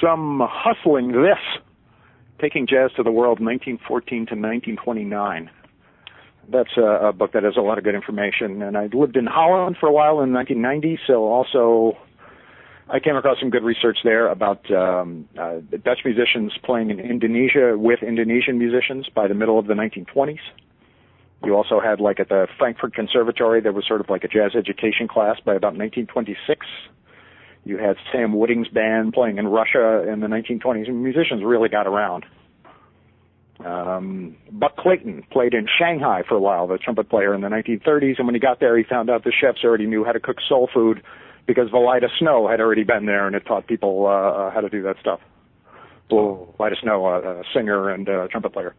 some 0.00 0.40
hustling 0.42 1.12
this, 1.12 1.38
taking 2.40 2.66
jazz 2.66 2.90
to 2.96 3.02
the 3.02 3.12
world, 3.12 3.40
1914 3.40 4.18
to 4.26 4.34
1929 4.34 5.50
that's 6.52 6.76
a, 6.76 7.08
a 7.08 7.12
book 7.12 7.32
that 7.32 7.44
has 7.44 7.56
a 7.56 7.60
lot 7.60 7.78
of 7.78 7.84
good 7.84 7.94
information. 7.94 8.62
And 8.62 8.76
I 8.76 8.88
lived 8.92 9.16
in 9.16 9.26
Holland 9.26 9.76
for 9.78 9.88
a 9.88 9.92
while 9.92 10.20
in 10.20 10.32
the 10.32 10.38
1990s, 10.38 10.98
so 11.06 11.24
also 11.24 11.96
I 12.88 12.98
came 12.98 13.16
across 13.16 13.38
some 13.38 13.50
good 13.50 13.62
research 13.62 13.98
there 14.02 14.28
about 14.28 14.68
um, 14.70 15.28
uh, 15.38 15.60
Dutch 15.84 16.00
musicians 16.04 16.52
playing 16.64 16.90
in 16.90 16.98
Indonesia 16.98 17.78
with 17.78 18.02
Indonesian 18.02 18.58
musicians 18.58 19.08
by 19.14 19.28
the 19.28 19.34
middle 19.34 19.58
of 19.58 19.66
the 19.66 19.74
1920s. 19.74 20.40
You 21.44 21.54
also 21.54 21.80
had 21.80 22.00
like 22.00 22.20
at 22.20 22.28
the 22.28 22.48
Frankfurt 22.58 22.94
Conservatory, 22.94 23.60
there 23.60 23.72
was 23.72 23.86
sort 23.86 24.00
of 24.00 24.10
like 24.10 24.24
a 24.24 24.28
jazz 24.28 24.52
education 24.54 25.08
class 25.08 25.36
by 25.40 25.54
about 25.54 25.74
1926. 25.74 26.66
You 27.64 27.76
had 27.78 27.96
Sam 28.10 28.32
Wooding's 28.32 28.68
band 28.68 29.12
playing 29.12 29.38
in 29.38 29.46
Russia 29.46 30.06
in 30.10 30.20
the 30.20 30.26
1920s, 30.26 30.88
and 30.88 31.02
musicians 31.02 31.42
really 31.44 31.68
got 31.68 31.86
around. 31.86 32.24
Um, 33.64 34.36
Buck 34.50 34.76
Clayton 34.76 35.24
played 35.30 35.52
in 35.52 35.66
Shanghai 35.78 36.22
for 36.26 36.34
a 36.34 36.40
while, 36.40 36.66
the 36.66 36.78
trumpet 36.78 37.10
player 37.10 37.34
in 37.34 37.42
the 37.42 37.48
1930s, 37.48 38.14
and 38.16 38.26
when 38.26 38.34
he 38.34 38.40
got 38.40 38.60
there, 38.60 38.76
he 38.78 38.84
found 38.84 39.10
out 39.10 39.24
the 39.24 39.32
chefs 39.38 39.62
already 39.64 39.86
knew 39.86 40.04
how 40.04 40.12
to 40.12 40.20
cook 40.20 40.38
soul 40.48 40.68
food 40.72 41.02
because 41.46 41.68
Valaida 41.68 42.08
Snow 42.18 42.48
had 42.48 42.60
already 42.60 42.84
been 42.84 43.06
there 43.06 43.26
and 43.26 43.34
had 43.34 43.44
taught 43.44 43.66
people 43.66 44.06
uh, 44.06 44.10
uh 44.10 44.50
how 44.50 44.60
to 44.60 44.68
do 44.68 44.82
that 44.82 44.96
stuff. 45.00 45.20
Well, 46.10 46.54
Valaida 46.58 46.80
Snow, 46.80 47.06
uh, 47.06 47.18
a 47.18 47.42
singer 47.54 47.90
and 47.90 48.08
uh, 48.08 48.28
trumpet 48.30 48.52
player. 48.52 48.74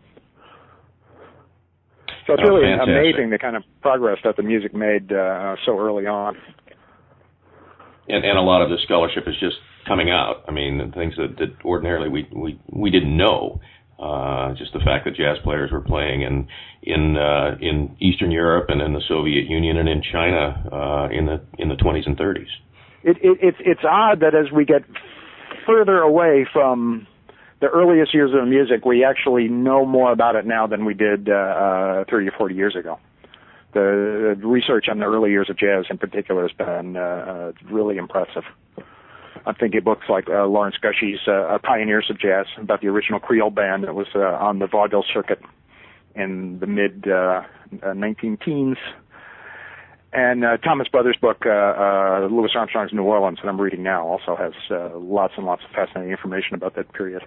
So 2.26 2.34
it's 2.34 2.44
Oh, 2.46 2.56
really 2.56 2.72
fantastic. 2.72 2.96
amazing 2.96 3.30
the 3.30 3.40
kind 3.40 3.56
of 3.56 3.64
progress 3.82 4.20
that 4.24 4.36
the 4.36 4.44
music 4.44 4.74
made 4.74 5.12
uh, 5.12 5.56
so 5.66 5.78
early 5.80 6.08
on. 6.08 6.38
And 8.08 8.24
and 8.26 8.38
a 8.38 8.42
lot 8.42 8.62
of 8.62 8.70
the 8.70 8.78
scholarship 8.84 9.24
is 9.28 9.36
just 9.40 9.58
coming 9.88 10.10
out. 10.10 10.44
I 10.48 10.52
mean, 10.52 10.92
things 10.96 11.16
that, 11.18 11.38
that 11.38 11.66
ordinarily 11.66 12.10
we 12.10 12.28
we 12.34 12.60
we 12.70 12.90
didn't 12.90 13.16
know. 13.16 13.60
Uh, 14.00 14.56
just 14.56 14.74
the 14.74 14.80
fact 14.80 15.06
that 15.06 15.16
jazz 15.16 15.38
players 15.44 15.72
were 15.72 15.82
playing 15.82 16.24
in 16.24 16.48
in 16.82 17.18
uh, 17.18 17.56
in 17.62 17.96
Eastern 18.00 18.32
Europe 18.32 18.66
and 18.70 18.82
in 18.82 18.94
the 18.94 19.02
Soviet 19.08 19.46
Union 19.48 19.78
and 19.78 19.88
in 19.88 20.02
China 20.02 20.64
uh, 20.72 21.16
in 21.16 21.28
the 21.28 21.40
in 21.60 21.70
the 21.70 21.76
20s 21.76 22.08
and 22.08 22.18
30s. 22.18 22.48
it, 23.04 23.18
it, 23.22 23.38
it's 23.42 23.58
it's 23.60 23.82
odd 23.84 24.22
that 24.22 24.34
as 24.34 24.52
we 24.52 24.66
get 24.66 24.82
further 25.68 26.00
away 26.00 26.48
from 26.52 27.06
the 27.60 27.68
earliest 27.68 28.14
years 28.14 28.32
of 28.34 28.48
music, 28.48 28.86
we 28.86 29.06
actually 29.06 29.48
know 29.48 29.86
more 29.86 30.12
about 30.12 30.36
it 30.36 30.46
now 30.46 30.66
than 30.66 30.84
we 30.84 30.96
did 30.96 31.30
uh, 31.30 31.34
uh, 31.34 32.04
30 32.10 32.30
or 32.30 32.32
40 32.32 32.56
years 32.56 32.76
ago. 32.76 32.98
The, 33.74 34.38
research 34.42 34.88
on 34.90 35.00
the 35.00 35.06
early 35.06 35.32
years 35.32 35.50
of 35.50 35.58
jazz, 35.58 35.86
in 35.90 35.98
particular, 35.98 36.48
has 36.48 36.52
been 36.52 36.98
uh, 36.98 37.00
uh, 37.00 37.52
really 37.70 37.98
impressive. 37.98 38.44
I'm 39.46 39.56
thinking 39.56 39.82
books 39.82 40.06
like 40.10 40.30
uh, 40.30 40.46
Lawrence 40.46 40.76
Gushee's 40.82 41.28
uh, 41.28 41.58
Pioneers 41.64 42.08
of 42.10 42.20
Jazz 42.20 42.46
about 42.58 42.82
the 42.82 42.88
original 42.90 43.20
Creole 43.20 43.50
band 43.50 43.86
that 43.86 43.96
was 43.96 44.08
uh, 44.14 44.20
on 44.20 44.60
the 44.60 44.68
vaudeville 44.68 45.06
circuit 45.12 45.42
in 46.16 46.60
the 46.60 46.68
mid 46.68 47.08
uh, 47.08 47.42
uh, 47.82 47.94
19 47.94 48.38
teens 48.38 48.78
and 50.14 50.44
uh, 50.44 50.58
Thomas 50.58 50.88
Brothers' 50.90 51.18
book, 51.22 51.46
uh, 51.46 51.50
uh, 51.50 52.28
Louis 52.30 52.52
Armstrong's 52.54 52.92
New 52.92 53.04
Orleans, 53.04 53.40
that 53.42 53.48
I'm 53.48 53.60
reading 53.60 53.82
now, 53.82 54.06
also 54.06 54.36
has 54.36 54.54
uh, 54.70 54.98
lots 54.98 55.34
and 55.38 55.46
lots 55.46 55.64
of 55.64 55.72
fascinating 55.72 56.12
information 56.12 56.54
about 56.54 56.76
that 56.76 56.92
period. 56.94 57.24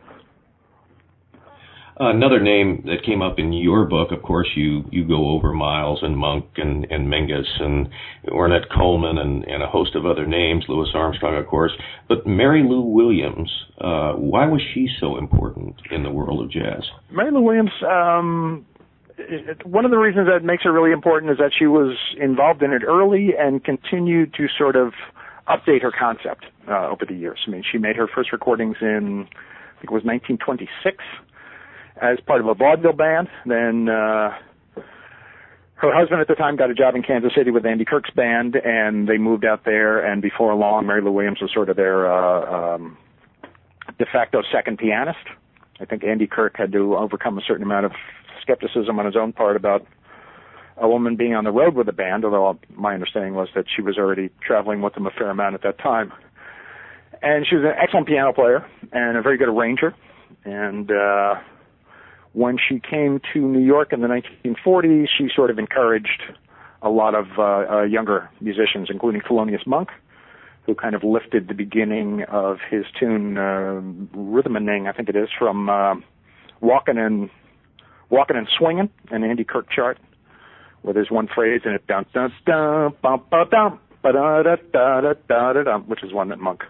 Another 1.97 2.41
name 2.41 2.83
that 2.87 3.05
came 3.07 3.23
up 3.23 3.39
in 3.39 3.53
your 3.53 3.85
book, 3.85 4.11
of 4.11 4.21
course, 4.23 4.49
you 4.57 4.85
you 4.91 5.07
go 5.07 5.31
over 5.31 5.53
Miles 5.53 6.01
and 6.03 6.17
Monk 6.17 6.45
and 6.57 6.87
and 6.91 7.07
Mingus 7.07 7.47
and 7.61 7.89
Ornette 8.27 8.69
Coleman 8.75 9.19
and 9.19 9.45
and 9.45 9.63
a 9.63 9.69
host 9.69 9.95
of 9.95 10.05
other 10.05 10.27
names, 10.27 10.65
Louis 10.69 10.89
Armstrong, 10.93 11.37
of 11.37 11.47
course. 11.47 11.73
But 12.09 12.27
Mary 12.27 12.65
Lou 12.65 12.81
Williams, 12.81 13.49
uh, 13.81 14.15
why 14.15 14.47
was 14.47 14.61
she 14.75 14.89
so 14.99 15.19
important 15.19 15.77
in 15.93 16.03
the 16.03 16.11
world 16.11 16.43
of 16.43 16.51
jazz? 16.51 16.83
Mary 17.13 17.31
Lou 17.31 17.43
Williams, 17.43 17.71
um, 17.89 18.67
one 19.65 19.85
of 19.85 19.93
the 19.93 19.99
reasons 19.99 20.27
that 20.27 20.45
makes 20.45 20.65
her 20.65 20.73
really 20.73 20.91
important 20.91 21.31
is 21.31 21.39
that 21.39 21.53
she 21.57 21.67
was 21.67 21.97
involved 22.21 22.63
in 22.63 22.73
it 22.73 22.83
early 22.83 23.35
and 23.39 23.63
continued 23.63 24.35
to 24.35 24.47
sort 24.59 24.75
of 24.75 24.93
update 25.49 25.83
her 25.83 25.93
concept 25.93 26.47
uh, 26.69 26.89
over 26.89 27.05
the 27.07 27.15
years. 27.15 27.39
I 27.47 27.51
mean, 27.51 27.63
she 27.71 27.79
made 27.79 27.97
her 27.97 28.09
first 28.13 28.33
recordings 28.33 28.77
in, 28.81 29.29
I 29.31 29.81
think 29.81 29.91
it 29.91 29.95
was 29.95 30.03
1926, 30.03 30.97
as 32.01 32.19
part 32.27 32.41
of 32.41 32.47
a 32.47 32.55
vaudeville 32.55 32.93
band. 32.93 33.29
Then 33.47 33.89
uh, 33.89 34.37
her 35.77 35.93
husband 35.95 36.21
at 36.21 36.29
the 36.29 36.35
time 36.35 36.57
got 36.57 36.71
a 36.71 36.75
job 36.75 36.95
in 36.95 37.03
Kansas 37.03 37.33
City 37.37 37.51
with 37.51 37.67
Andy 37.67 37.85
Kirk's 37.85 38.11
band, 38.11 38.57
and 38.57 39.09
they 39.09 39.19
moved 39.19 39.45
out 39.45 39.65
there. 39.65 40.05
And 40.05 40.23
before 40.23 40.55
long, 40.55 40.87
Mary 40.87 41.03
Lou 41.03 41.13
Williams 41.13 41.41
was 41.41 41.51
sort 41.53 41.69
of 41.69 41.77
their 41.77 42.11
uh, 42.11 42.75
um, 42.75 42.97
de 43.99 44.07
facto 44.07 44.43
second 44.53 44.79
pianist. 44.79 45.19
I 45.81 45.85
think 45.85 46.05
Andy 46.05 46.27
Kirk 46.27 46.55
had 46.57 46.73
to 46.73 46.97
overcome 46.97 47.39
a 47.39 47.43
certain 47.47 47.65
amount 47.65 47.87
of 47.87 47.93
skepticism 48.41 48.99
on 48.99 49.07
his 49.07 49.17
own 49.17 49.33
part 49.33 49.57
about 49.57 49.87
a 50.77 50.89
woman 50.89 51.17
being 51.17 51.35
on 51.35 51.45
the 51.45 51.53
road 51.53 51.75
with 51.75 51.89
a 51.89 51.93
band, 51.93 52.25
although 52.25 52.59
my 52.75 52.95
understanding 52.95 53.35
was 53.35 53.49
that 53.55 53.65
she 53.75 53.83
was 53.83 53.97
already 53.97 54.31
traveling 54.45 54.83
with 54.83 54.95
them 54.95 55.07
a 55.07 55.11
fair 55.11 55.31
amount 55.31 55.55
at 55.55 55.63
that 55.63 55.79
time. 55.79 56.13
And 57.23 57.47
she 57.49 57.57
was 57.57 57.65
an 57.65 57.73
excellent 57.81 58.07
piano 58.07 58.33
player 58.33 58.67
and 58.93 59.17
a 59.17 59.23
very 59.23 59.39
good 59.39 59.49
arranger. 59.49 59.95
And 60.45 60.91
uh, 60.91 61.35
when 62.35 62.59
she 62.59 62.81
came 62.81 63.21
to 63.33 63.41
New 63.41 63.65
York 63.65 63.93
in 63.93 64.01
the 64.01 64.09
1940s, 64.09 65.07
she 65.17 65.29
sort 65.35 65.51
of 65.51 65.59
encouraged 65.59 66.23
a 66.83 66.91
lot 66.91 67.15
of 67.15 67.27
uh, 67.39 67.43
uh, 67.43 67.83
younger 67.85 68.29
musicians, 68.41 68.89
including 68.91 69.23
Thelonious 69.23 69.67
Monk, 69.67 69.89
who 70.67 70.75
kind 70.75 70.95
of 70.95 71.05
lifted 71.05 71.49
the 71.49 71.55
beginning 71.55 72.25
of 72.25 72.59
his 72.69 72.85
tune 72.99 73.39
uh, 73.39 73.81
"Rhythm-a-Ning," 74.13 74.89
I 74.89 74.93
think 74.93 75.09
it 75.09 75.17
is, 75.17 75.29
from 75.39 75.71
uh, 75.71 75.95
"Walking 76.61 76.99
and 76.99 77.31
Walking 78.11 78.37
and 78.37 78.49
Swinging," 78.59 78.91
an 79.11 79.23
Andy 79.25 79.45
Kirk 79.45 79.71
chart, 79.71 79.99
where 80.83 80.93
there's 80.93 81.11
one 81.11 81.29
phrase 81.33 81.63
in 81.65 81.73
it, 81.73 81.87
dun 81.87 82.05
dun 82.13 82.33
dun, 82.45 82.95
bum 83.01 83.23
ba 83.31 83.45
dum, 83.49 83.79
ba 84.03 84.13
da 84.13 84.43
da 84.43 84.57
da 84.73 85.01
da 85.01 85.13
da 85.29 85.53
da 85.53 85.63
dum, 85.63 85.83
which 85.85 86.03
is 86.03 86.13
one 86.13 86.29
that 86.31 86.41
Monk 86.41 86.65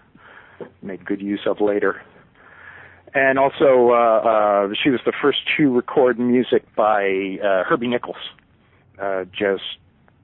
made 0.83 1.03
good 1.05 1.21
use 1.21 1.41
of 1.47 1.59
later. 1.59 2.01
And 3.15 3.39
also, 3.39 3.91
uh, 3.91 3.93
uh, 3.93 4.73
she 4.83 4.89
was 4.89 4.99
the 5.05 5.13
first 5.21 5.37
to 5.55 5.73
record 5.73 6.19
music 6.19 6.63
by 6.75 7.39
uh, 7.41 7.63
Herbie 7.63 7.87
Nichols, 7.87 8.17
uh, 9.01 9.23
jazz 9.31 9.59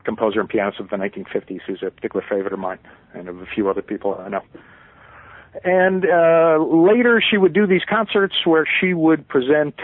composer 0.03 0.41
and 0.41 0.49
pianist 0.49 0.81
of 0.81 0.89
the 0.89 0.97
1950s, 0.97 1.61
who's 1.65 1.81
a 1.87 1.89
particular 1.89 2.25
favorite 2.29 2.51
of 2.51 2.59
mine 2.59 2.79
and 3.13 3.29
of 3.29 3.41
a 3.41 3.45
few 3.45 3.69
other 3.69 3.81
people 3.81 4.19
I 4.19 4.27
know. 4.27 4.41
And 5.63 6.05
uh, 6.05 6.57
later, 6.61 7.21
she 7.21 7.37
would 7.37 7.53
do 7.53 7.65
these 7.65 7.83
concerts 7.89 8.35
where 8.45 8.67
she 8.81 8.93
would 8.93 9.25
present 9.25 9.75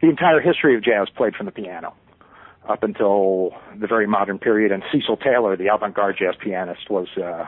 the 0.00 0.08
entire 0.08 0.40
history 0.40 0.74
of 0.74 0.82
jazz 0.82 1.08
played 1.14 1.34
from 1.34 1.44
the 1.44 1.52
piano 1.52 1.92
up 2.66 2.82
until 2.82 3.52
the 3.78 3.86
very 3.86 4.06
modern 4.06 4.38
period. 4.38 4.72
And 4.72 4.82
Cecil 4.90 5.18
Taylor, 5.18 5.54
the 5.54 5.68
avant-garde 5.72 6.16
jazz 6.18 6.34
pianist, 6.42 6.88
was 6.88 7.08
uh, 7.16 7.44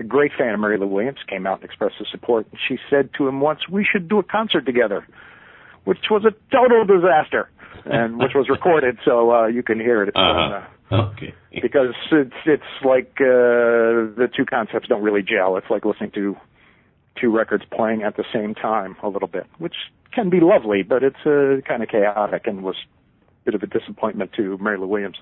a 0.00 0.04
great 0.04 0.32
fan 0.36 0.54
of 0.54 0.60
Mary 0.60 0.78
Lou 0.78 0.86
Williams, 0.86 1.18
came 1.28 1.46
out 1.46 1.60
and 1.60 1.64
expressed 1.64 1.96
his 1.98 2.08
support. 2.10 2.46
And 2.50 2.58
she 2.66 2.78
said 2.88 3.10
to 3.18 3.28
him 3.28 3.40
once, 3.40 3.68
"We 3.68 3.84
should 3.84 4.08
do 4.08 4.18
a 4.18 4.22
concert 4.22 4.66
together," 4.66 5.06
which 5.84 6.10
was 6.10 6.24
a 6.24 6.32
total 6.50 6.84
disaster, 6.84 7.48
and 7.84 8.18
which 8.18 8.32
was 8.34 8.48
recorded, 8.48 8.98
so 9.04 9.32
uh, 9.32 9.46
you 9.46 9.62
can 9.62 9.78
hear 9.78 10.02
it. 10.02 10.16
Uh-huh. 10.16 10.60
uh, 10.60 10.64
Okay. 10.92 11.32
because 11.62 11.94
it's 12.10 12.34
it's 12.46 12.72
like 12.84 13.12
uh, 13.20 14.10
the 14.18 14.28
two 14.36 14.44
concepts 14.44 14.88
don't 14.88 15.02
really 15.02 15.22
gel. 15.22 15.56
It's 15.56 15.70
like 15.70 15.84
listening 15.84 16.10
to 16.12 16.36
two 17.20 17.30
records 17.30 17.64
playing 17.70 18.02
at 18.02 18.16
the 18.16 18.24
same 18.32 18.56
time 18.56 18.96
a 19.02 19.08
little 19.08 19.28
bit, 19.28 19.46
which 19.58 19.74
can 20.12 20.30
be 20.30 20.40
lovely, 20.40 20.82
but 20.82 21.04
it's 21.04 21.24
uh, 21.24 21.60
kind 21.68 21.82
of 21.84 21.88
chaotic 21.88 22.46
and 22.46 22.64
was 22.64 22.76
a 23.20 23.44
bit 23.44 23.54
of 23.54 23.62
a 23.62 23.66
disappointment 23.66 24.32
to 24.32 24.58
Mary 24.58 24.78
Lou 24.78 24.88
Williams. 24.88 25.18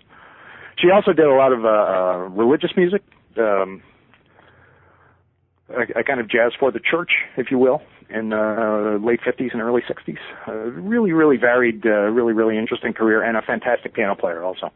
She 0.79 0.91
also 0.91 1.13
did 1.13 1.27
a 1.27 1.35
lot 1.35 1.53
of 1.53 1.65
uh, 1.65 1.69
uh, 1.69 2.17
religious 2.29 2.71
music, 2.77 3.03
um, 3.37 3.83
a, 5.71 6.01
a 6.01 6.05
kind 6.05 6.21
of 6.21 6.29
jazz 6.29 6.53
for 6.59 6.71
the 6.71 6.81
church, 6.81 7.11
if 7.37 7.51
you 7.51 7.59
will, 7.59 7.83
in 8.11 8.33
uh, 8.33 8.99
late 9.05 9.21
50s 9.21 9.53
and 9.53 9.61
early 9.61 9.83
60s. 9.83 10.19
Uh, 10.47 10.53
really, 10.81 11.13
really 11.13 11.37
varied, 11.37 11.85
uh, 11.87 12.11
really, 12.11 12.33
really 12.33 12.59
interesting 12.59 12.93
career, 12.93 13.23
and 13.23 13.37
a 13.37 13.43
fantastic 13.43 13.95
piano 13.95 14.15
player 14.15 14.43
also. 14.43 14.71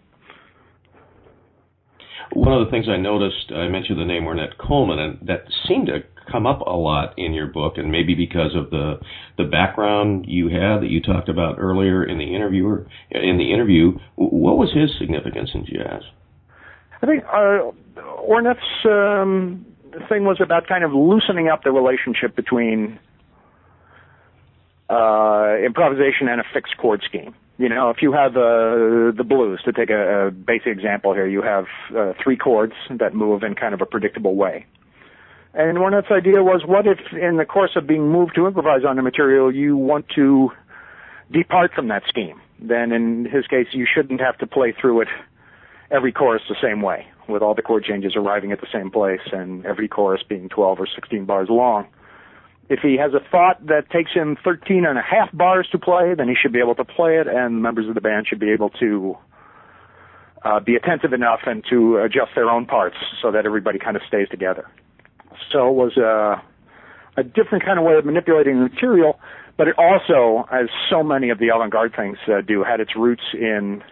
One 2.34 2.58
of 2.58 2.64
the 2.64 2.70
things 2.70 2.86
I 2.88 2.96
noticed, 2.96 3.52
I 3.54 3.68
mentioned 3.68 3.98
the 3.98 4.06
name 4.06 4.22
Ornette 4.22 4.56
Coleman, 4.58 4.98
and 4.98 5.18
that 5.28 5.44
seemed 5.68 5.88
to 5.88 6.00
come 6.30 6.46
up 6.46 6.60
a 6.60 6.70
lot 6.70 7.14
in 7.18 7.34
your 7.34 7.46
book, 7.46 7.74
and 7.76 7.90
maybe 7.90 8.14
because 8.14 8.54
of 8.54 8.70
the 8.70 9.00
the 9.36 9.44
background 9.44 10.24
you 10.28 10.48
had 10.48 10.80
that 10.80 10.88
you 10.88 11.02
talked 11.02 11.28
about 11.28 11.56
earlier 11.58 12.04
in 12.04 12.18
the 12.18 12.34
interviewer 12.34 12.86
in 13.10 13.38
the 13.38 13.52
interview. 13.52 13.98
What 14.16 14.56
was 14.56 14.72
his 14.72 14.90
significance 14.98 15.50
in 15.52 15.66
jazz? 15.66 16.02
I 17.02 17.06
think 17.06 17.24
uh, 17.24 17.72
Ornette's 18.00 18.60
um, 18.84 19.66
thing 20.08 20.24
was 20.24 20.40
about 20.40 20.66
kind 20.66 20.84
of 20.84 20.92
loosening 20.92 21.48
up 21.48 21.64
the 21.64 21.70
relationship 21.70 22.34
between 22.36 22.98
uh, 24.88 25.56
improvisation 25.64 26.28
and 26.28 26.40
a 26.40 26.44
fixed 26.52 26.76
chord 26.76 27.02
scheme. 27.04 27.34
You 27.58 27.68
know, 27.68 27.90
if 27.90 28.02
you 28.02 28.12
have 28.12 28.32
uh, 28.32 29.12
the 29.16 29.24
blues, 29.26 29.60
to 29.64 29.72
take 29.72 29.90
a, 29.90 30.26
a 30.26 30.30
basic 30.30 30.68
example 30.68 31.12
here, 31.14 31.26
you 31.26 31.42
have 31.42 31.66
uh, 31.96 32.12
three 32.22 32.36
chords 32.36 32.72
that 32.90 33.14
move 33.14 33.42
in 33.42 33.54
kind 33.54 33.74
of 33.74 33.80
a 33.80 33.86
predictable 33.86 34.34
way. 34.34 34.66
And 35.54 35.76
Ornette's 35.76 36.10
idea 36.10 36.42
was, 36.42 36.62
what 36.66 36.86
if 36.86 36.98
in 37.12 37.36
the 37.36 37.44
course 37.44 37.72
of 37.76 37.86
being 37.86 38.08
moved 38.08 38.34
to 38.36 38.46
improvise 38.46 38.84
on 38.88 38.96
the 38.96 39.02
material, 39.02 39.54
you 39.54 39.76
want 39.76 40.06
to 40.16 40.50
depart 41.30 41.72
from 41.74 41.88
that 41.88 42.04
scheme? 42.08 42.40
Then 42.58 42.90
in 42.90 43.26
his 43.26 43.46
case, 43.46 43.66
you 43.72 43.86
shouldn't 43.92 44.20
have 44.20 44.38
to 44.38 44.46
play 44.46 44.72
through 44.72 45.02
it 45.02 45.08
every 45.90 46.10
chorus 46.10 46.42
the 46.48 46.56
same 46.62 46.80
way, 46.80 47.06
with 47.28 47.42
all 47.42 47.54
the 47.54 47.62
chord 47.62 47.84
changes 47.84 48.14
arriving 48.16 48.52
at 48.52 48.60
the 48.60 48.66
same 48.72 48.90
place 48.90 49.20
and 49.32 49.64
every 49.64 49.88
chorus 49.88 50.22
being 50.28 50.48
12 50.48 50.80
or 50.80 50.86
16 50.86 51.24
bars 51.24 51.48
long. 51.50 51.86
If 52.68 52.80
he 52.80 52.96
has 52.96 53.12
a 53.12 53.20
thought 53.30 53.66
that 53.66 53.90
takes 53.90 54.12
him 54.12 54.36
13 54.42 54.86
and 54.86 54.98
a 54.98 55.02
half 55.02 55.30
bars 55.32 55.68
to 55.72 55.78
play, 55.78 56.14
then 56.16 56.28
he 56.28 56.34
should 56.40 56.52
be 56.52 56.60
able 56.60 56.74
to 56.76 56.84
play 56.84 57.18
it, 57.18 57.26
and 57.26 57.62
members 57.62 57.88
of 57.88 57.94
the 57.94 58.00
band 58.00 58.26
should 58.28 58.40
be 58.40 58.50
able 58.50 58.70
to 58.80 59.16
uh, 60.44 60.60
be 60.60 60.74
attentive 60.74 61.12
enough 61.12 61.40
and 61.46 61.64
to 61.70 61.98
adjust 61.98 62.30
their 62.34 62.48
own 62.48 62.66
parts 62.66 62.96
so 63.20 63.30
that 63.30 63.46
everybody 63.46 63.78
kind 63.78 63.96
of 63.96 64.02
stays 64.08 64.28
together. 64.30 64.68
So 65.52 65.68
it 65.68 65.74
was 65.74 65.96
a, 65.96 66.42
a 67.20 67.22
different 67.22 67.64
kind 67.64 67.78
of 67.78 67.84
way 67.84 67.94
of 67.94 68.04
manipulating 68.04 68.54
the 68.54 68.68
material, 68.68 69.18
but 69.56 69.68
it 69.68 69.74
also, 69.78 70.48
as 70.50 70.68
so 70.90 71.02
many 71.02 71.30
of 71.30 71.38
the 71.38 71.48
avant-garde 71.48 71.94
things 71.94 72.16
uh, 72.26 72.40
do, 72.40 72.64
had 72.64 72.80
its 72.80 72.96
roots 72.96 73.22
in 73.34 73.82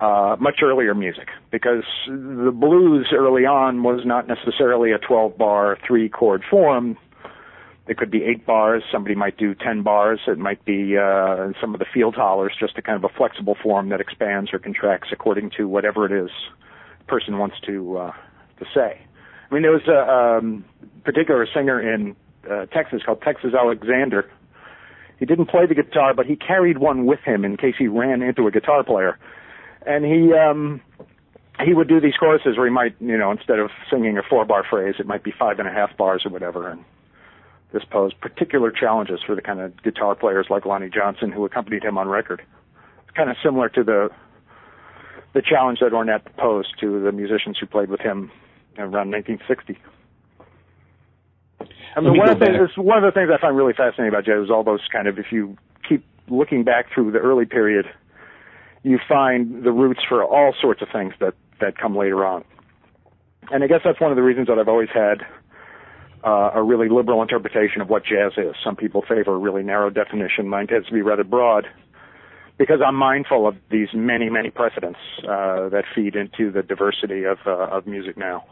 uh, 0.00 0.36
much 0.40 0.60
earlier 0.62 0.94
music 0.94 1.28
because 1.50 1.84
the 2.06 2.52
blues 2.54 3.08
early 3.12 3.44
on 3.44 3.82
was 3.82 4.00
not 4.04 4.26
necessarily 4.26 4.92
a 4.92 4.98
12 4.98 5.36
bar, 5.36 5.76
three 5.86 6.08
chord 6.08 6.42
form. 6.50 6.96
It 7.86 7.98
could 7.98 8.10
be 8.10 8.22
eight 8.24 8.46
bars. 8.46 8.82
Somebody 8.90 9.14
might 9.14 9.36
do 9.36 9.54
10 9.54 9.82
bars. 9.82 10.20
It 10.26 10.38
might 10.38 10.64
be 10.64 10.96
uh, 10.96 11.52
some 11.60 11.74
of 11.74 11.80
the 11.80 11.86
field 11.92 12.14
hollers, 12.14 12.52
just 12.58 12.78
a 12.78 12.82
kind 12.82 13.02
of 13.02 13.10
a 13.10 13.12
flexible 13.14 13.56
form 13.62 13.88
that 13.90 14.00
expands 14.00 14.50
or 14.52 14.58
contracts 14.58 15.08
according 15.12 15.50
to 15.56 15.68
whatever 15.68 16.06
it 16.06 16.24
is 16.24 16.30
the 17.00 17.04
person 17.04 17.38
wants 17.38 17.56
to 17.66 17.98
uh, 17.98 18.12
to 18.58 18.64
say. 18.74 19.00
I 19.50 19.54
mean, 19.54 19.62
there 19.62 19.72
was 19.72 19.88
a 19.88 20.38
um, 20.38 20.64
particular 21.04 21.46
singer 21.52 21.80
in 21.80 22.14
uh, 22.48 22.66
Texas 22.66 23.02
called 23.04 23.22
Texas 23.22 23.52
Alexander. 23.58 24.30
He 25.18 25.26
didn't 25.26 25.46
play 25.46 25.66
the 25.66 25.74
guitar, 25.74 26.14
but 26.14 26.24
he 26.24 26.36
carried 26.36 26.78
one 26.78 27.04
with 27.04 27.20
him 27.20 27.44
in 27.44 27.56
case 27.56 27.74
he 27.78 27.88
ran 27.88 28.22
into 28.22 28.46
a 28.46 28.50
guitar 28.50 28.84
player 28.84 29.18
and 29.86 30.04
he 30.04 30.32
um 30.32 30.80
he 31.64 31.74
would 31.74 31.88
do 31.88 32.00
these 32.00 32.14
choruses 32.18 32.56
where 32.56 32.66
he 32.66 32.72
might 32.72 32.94
you 33.00 33.16
know 33.16 33.30
instead 33.30 33.58
of 33.58 33.70
singing 33.90 34.18
a 34.18 34.22
four 34.22 34.44
bar 34.44 34.64
phrase 34.68 34.94
it 34.98 35.06
might 35.06 35.22
be 35.22 35.32
five 35.36 35.58
and 35.58 35.68
a 35.68 35.72
half 35.72 35.96
bars 35.96 36.22
or 36.24 36.30
whatever 36.30 36.68
and 36.68 36.84
this 37.72 37.84
posed 37.84 38.20
particular 38.20 38.70
challenges 38.70 39.20
for 39.24 39.34
the 39.34 39.42
kind 39.42 39.60
of 39.60 39.80
guitar 39.82 40.14
players 40.14 40.46
like 40.50 40.66
Lonnie 40.66 40.90
Johnson 40.90 41.30
who 41.30 41.44
accompanied 41.44 41.84
him 41.84 41.98
on 41.98 42.08
record. 42.08 42.42
It's 43.02 43.16
kind 43.16 43.30
of 43.30 43.36
similar 43.42 43.68
to 43.70 43.84
the 43.84 44.10
the 45.32 45.42
challenge 45.42 45.78
that 45.80 45.92
Ornette 45.92 46.36
posed 46.36 46.74
to 46.80 47.00
the 47.00 47.12
musicians 47.12 47.56
who 47.58 47.66
played 47.66 47.88
with 47.88 48.00
him 48.00 48.32
around 48.78 49.12
1960. 49.12 49.78
I 51.96 52.00
mean, 52.00 52.16
one 52.16 52.30
of, 52.30 52.38
the 52.38 52.46
things, 52.46 52.70
one 52.76 52.98
of 52.98 53.04
the 53.04 53.12
things 53.12 53.30
I 53.32 53.40
find 53.40 53.56
really 53.56 53.72
fascinating 53.72 54.08
about 54.08 54.24
jazz 54.24 54.44
is 54.44 54.50
all 54.50 54.64
those 54.64 54.80
kind 54.92 55.06
of, 55.06 55.18
if 55.18 55.26
you 55.30 55.56
keep 55.88 56.04
looking 56.28 56.64
back 56.64 56.86
through 56.92 57.12
the 57.12 57.18
early 57.18 57.46
period, 57.46 57.86
you 58.82 58.98
find 59.08 59.64
the 59.64 59.72
roots 59.72 60.00
for 60.08 60.24
all 60.24 60.54
sorts 60.60 60.82
of 60.82 60.88
things 60.92 61.14
that 61.20 61.34
that 61.60 61.76
come 61.76 61.96
later 61.96 62.24
on. 62.24 62.44
And 63.50 63.62
I 63.62 63.66
guess 63.66 63.80
that's 63.84 64.00
one 64.00 64.10
of 64.10 64.16
the 64.16 64.22
reasons 64.22 64.46
that 64.48 64.58
I've 64.58 64.68
always 64.68 64.88
had 64.94 65.22
uh, 66.24 66.50
a 66.54 66.62
really 66.62 66.88
liberal 66.88 67.22
interpretation 67.22 67.80
of 67.80 67.88
what 67.88 68.04
jazz 68.04 68.32
is. 68.36 68.54
Some 68.64 68.76
people 68.76 69.02
favor 69.02 69.34
a 69.34 69.38
really 69.38 69.62
narrow 69.62 69.90
definition. 69.90 70.48
Mine 70.48 70.66
tends 70.66 70.86
to 70.86 70.92
be 70.92 71.02
rather 71.02 71.24
broad 71.24 71.66
because 72.58 72.80
I'm 72.86 72.94
mindful 72.94 73.46
of 73.48 73.56
these 73.70 73.88
many, 73.94 74.28
many 74.30 74.50
precedents 74.50 74.98
uh, 75.24 75.68
that 75.70 75.84
feed 75.94 76.14
into 76.14 76.50
the 76.50 76.62
diversity 76.62 77.24
of 77.24 77.38
uh, 77.46 77.76
of 77.76 77.86
music 77.86 78.16
now. 78.16 78.44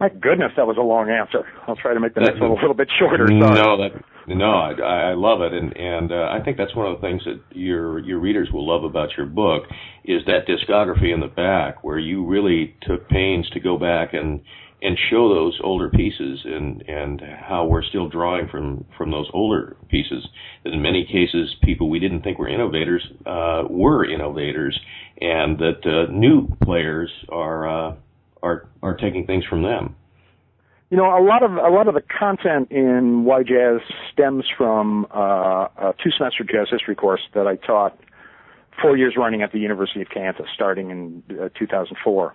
My 0.00 0.08
goodness, 0.08 0.52
that 0.56 0.66
was 0.66 0.76
a 0.76 0.82
long 0.82 1.08
answer. 1.08 1.46
I'll 1.68 1.76
try 1.76 1.94
to 1.94 2.00
make 2.00 2.14
the 2.14 2.20
next 2.20 2.40
one 2.40 2.50
a 2.50 2.54
little 2.54 2.74
bit 2.74 2.88
shorter. 2.98 3.28
Sorry. 3.28 3.38
No, 3.38 3.76
that 3.76 3.92
no, 4.26 4.52
I, 4.52 4.72
I 5.10 5.14
love 5.14 5.40
it, 5.42 5.52
and 5.52 5.76
and 5.76 6.12
uh, 6.12 6.28
I 6.30 6.42
think 6.44 6.56
that's 6.56 6.74
one 6.74 6.90
of 6.90 7.00
the 7.00 7.06
things 7.06 7.22
that 7.24 7.40
your 7.56 7.98
your 7.98 8.18
readers 8.18 8.48
will 8.52 8.66
love 8.66 8.84
about 8.84 9.10
your 9.16 9.26
book 9.26 9.64
is 10.04 10.22
that 10.26 10.46
discography 10.46 11.12
in 11.12 11.20
the 11.20 11.26
back, 11.28 11.84
where 11.84 11.98
you 11.98 12.24
really 12.24 12.74
took 12.82 13.08
pains 13.08 13.48
to 13.50 13.60
go 13.60 13.78
back 13.78 14.14
and 14.14 14.40
and 14.82 14.98
show 15.10 15.28
those 15.34 15.58
older 15.62 15.88
pieces 15.88 16.40
and 16.44 16.82
and 16.88 17.20
how 17.20 17.66
we're 17.66 17.82
still 17.82 18.08
drawing 18.08 18.48
from 18.48 18.84
from 18.96 19.10
those 19.10 19.28
older 19.32 19.76
pieces. 19.88 20.26
In 20.64 20.80
many 20.80 21.04
cases, 21.04 21.54
people 21.62 21.88
we 21.88 21.98
didn't 21.98 22.22
think 22.22 22.38
were 22.38 22.48
innovators 22.48 23.06
uh, 23.26 23.64
were 23.68 24.04
innovators, 24.08 24.78
and 25.20 25.58
that 25.58 25.84
uh, 25.84 26.12
new 26.12 26.48
players 26.62 27.10
are 27.30 27.68
uh, 27.68 27.96
are 28.42 28.68
are 28.82 28.96
taking 28.96 29.26
things 29.26 29.44
from 29.44 29.62
them. 29.62 29.96
You 30.90 30.98
know, 30.98 31.06
a 31.06 31.22
lot 31.24 31.42
of 31.42 31.52
a 31.52 31.70
lot 31.70 31.88
of 31.88 31.94
the 31.94 32.02
content 32.02 32.70
in 32.70 33.24
Why 33.24 33.42
Jazz 33.42 33.80
stems 34.12 34.44
from 34.56 35.06
uh, 35.14 35.68
a 35.76 35.94
two-semester 36.02 36.44
jazz 36.44 36.68
history 36.70 36.94
course 36.94 37.22
that 37.34 37.46
I 37.46 37.56
taught 37.56 37.98
four 38.80 38.96
years 38.96 39.14
running 39.16 39.42
at 39.42 39.52
the 39.52 39.58
University 39.58 40.02
of 40.02 40.08
Kansas, 40.10 40.46
starting 40.54 40.90
in 40.90 41.22
uh, 41.30 41.48
2004. 41.58 42.34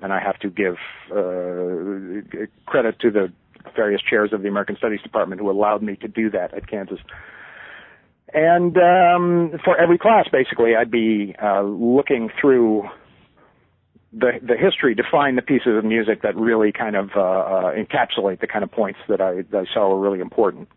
And 0.00 0.12
I 0.12 0.20
have 0.20 0.38
to 0.40 0.50
give 0.50 0.76
uh, 1.10 2.46
credit 2.66 2.98
to 3.00 3.10
the 3.10 3.32
various 3.74 4.02
chairs 4.02 4.32
of 4.32 4.42
the 4.42 4.48
American 4.48 4.76
Studies 4.76 5.00
Department 5.02 5.40
who 5.40 5.50
allowed 5.50 5.82
me 5.82 5.96
to 5.96 6.08
do 6.08 6.30
that 6.30 6.52
at 6.54 6.66
Kansas. 6.68 6.98
And 8.34 8.76
um, 8.76 9.58
for 9.64 9.78
every 9.78 9.98
class, 9.98 10.26
basically, 10.30 10.74
I'd 10.74 10.90
be 10.90 11.34
uh, 11.42 11.62
looking 11.62 12.30
through 12.40 12.88
the 14.12 14.32
the 14.42 14.56
history 14.56 14.94
to 14.94 15.02
find 15.10 15.38
the 15.38 15.42
pieces 15.42 15.76
of 15.76 15.84
music 15.84 16.22
that 16.22 16.36
really 16.36 16.72
kind 16.72 16.96
of 16.96 17.10
uh, 17.16 17.20
uh, 17.20 17.72
encapsulate 17.74 18.40
the 18.40 18.46
kind 18.46 18.62
of 18.62 18.70
points 18.70 18.98
that 19.08 19.20
I, 19.20 19.42
that 19.50 19.66
I 19.68 19.74
saw 19.74 19.88
were 19.88 20.00
really 20.00 20.20
important. 20.20 20.68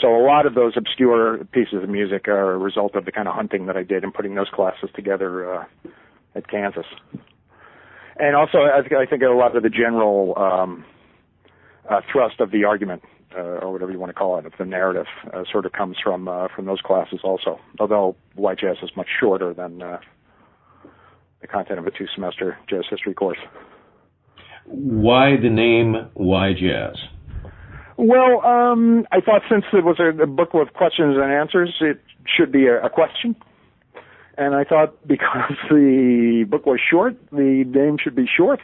So 0.00 0.08
a 0.08 0.22
lot 0.24 0.46
of 0.46 0.54
those 0.54 0.74
obscure 0.76 1.38
pieces 1.52 1.82
of 1.82 1.88
music 1.88 2.28
are 2.28 2.52
a 2.52 2.58
result 2.58 2.94
of 2.94 3.04
the 3.04 3.12
kind 3.12 3.28
of 3.28 3.34
hunting 3.34 3.66
that 3.66 3.76
I 3.76 3.84
did 3.84 4.04
in 4.04 4.10
putting 4.12 4.34
those 4.34 4.48
classes 4.52 4.90
together 4.94 5.54
uh, 5.54 5.64
at 6.34 6.48
Kansas. 6.48 6.86
And 8.16 8.36
also, 8.36 8.58
I, 8.58 9.06
think 9.06 9.22
a 9.22 9.26
lot 9.28 9.56
of 9.56 9.62
the 9.62 9.70
general 9.70 10.34
um, 10.36 10.84
uh, 11.88 12.00
thrust 12.10 12.40
of 12.40 12.50
the 12.50 12.64
argument, 12.64 13.02
uh, 13.36 13.40
or 13.40 13.72
whatever 13.72 13.90
you 13.90 13.98
want 13.98 14.10
to 14.10 14.14
call 14.14 14.38
it, 14.38 14.46
of 14.46 14.52
the 14.58 14.64
narrative, 14.64 15.06
uh, 15.32 15.42
sort 15.50 15.66
of 15.66 15.72
comes 15.72 15.96
from 16.02 16.28
uh, 16.28 16.48
from 16.54 16.66
those 16.66 16.80
classes 16.80 17.20
also. 17.24 17.58
Although 17.80 18.14
Jazz 18.36 18.76
is 18.82 18.90
much 18.96 19.08
shorter 19.18 19.52
than 19.52 19.82
uh, 19.82 19.98
the 21.44 21.48
content 21.48 21.78
of 21.78 21.86
a 21.86 21.90
two 21.90 22.06
semester 22.14 22.56
jazz 22.70 22.84
history 22.88 23.12
course. 23.12 23.36
Why 24.64 25.36
the 25.36 25.50
name 25.50 26.08
Why 26.14 26.54
Jazz? 26.54 26.96
Well, 27.98 28.44
um, 28.44 29.06
I 29.12 29.20
thought 29.20 29.42
since 29.50 29.64
it 29.74 29.84
was 29.84 30.00
a, 30.00 30.22
a, 30.22 30.26
book 30.26 30.54
with 30.54 30.72
questions 30.72 31.16
and 31.16 31.30
answers, 31.30 31.74
it 31.80 32.00
should 32.26 32.50
be 32.50 32.66
a, 32.66 32.86
a 32.86 32.88
question. 32.88 33.36
And 34.38 34.54
I 34.54 34.64
thought 34.64 35.06
because 35.06 35.52
the 35.68 36.46
book 36.48 36.64
was 36.64 36.80
short, 36.90 37.14
the 37.30 37.64
name 37.66 37.98
should 38.02 38.16
be 38.16 38.26
short. 38.26 38.60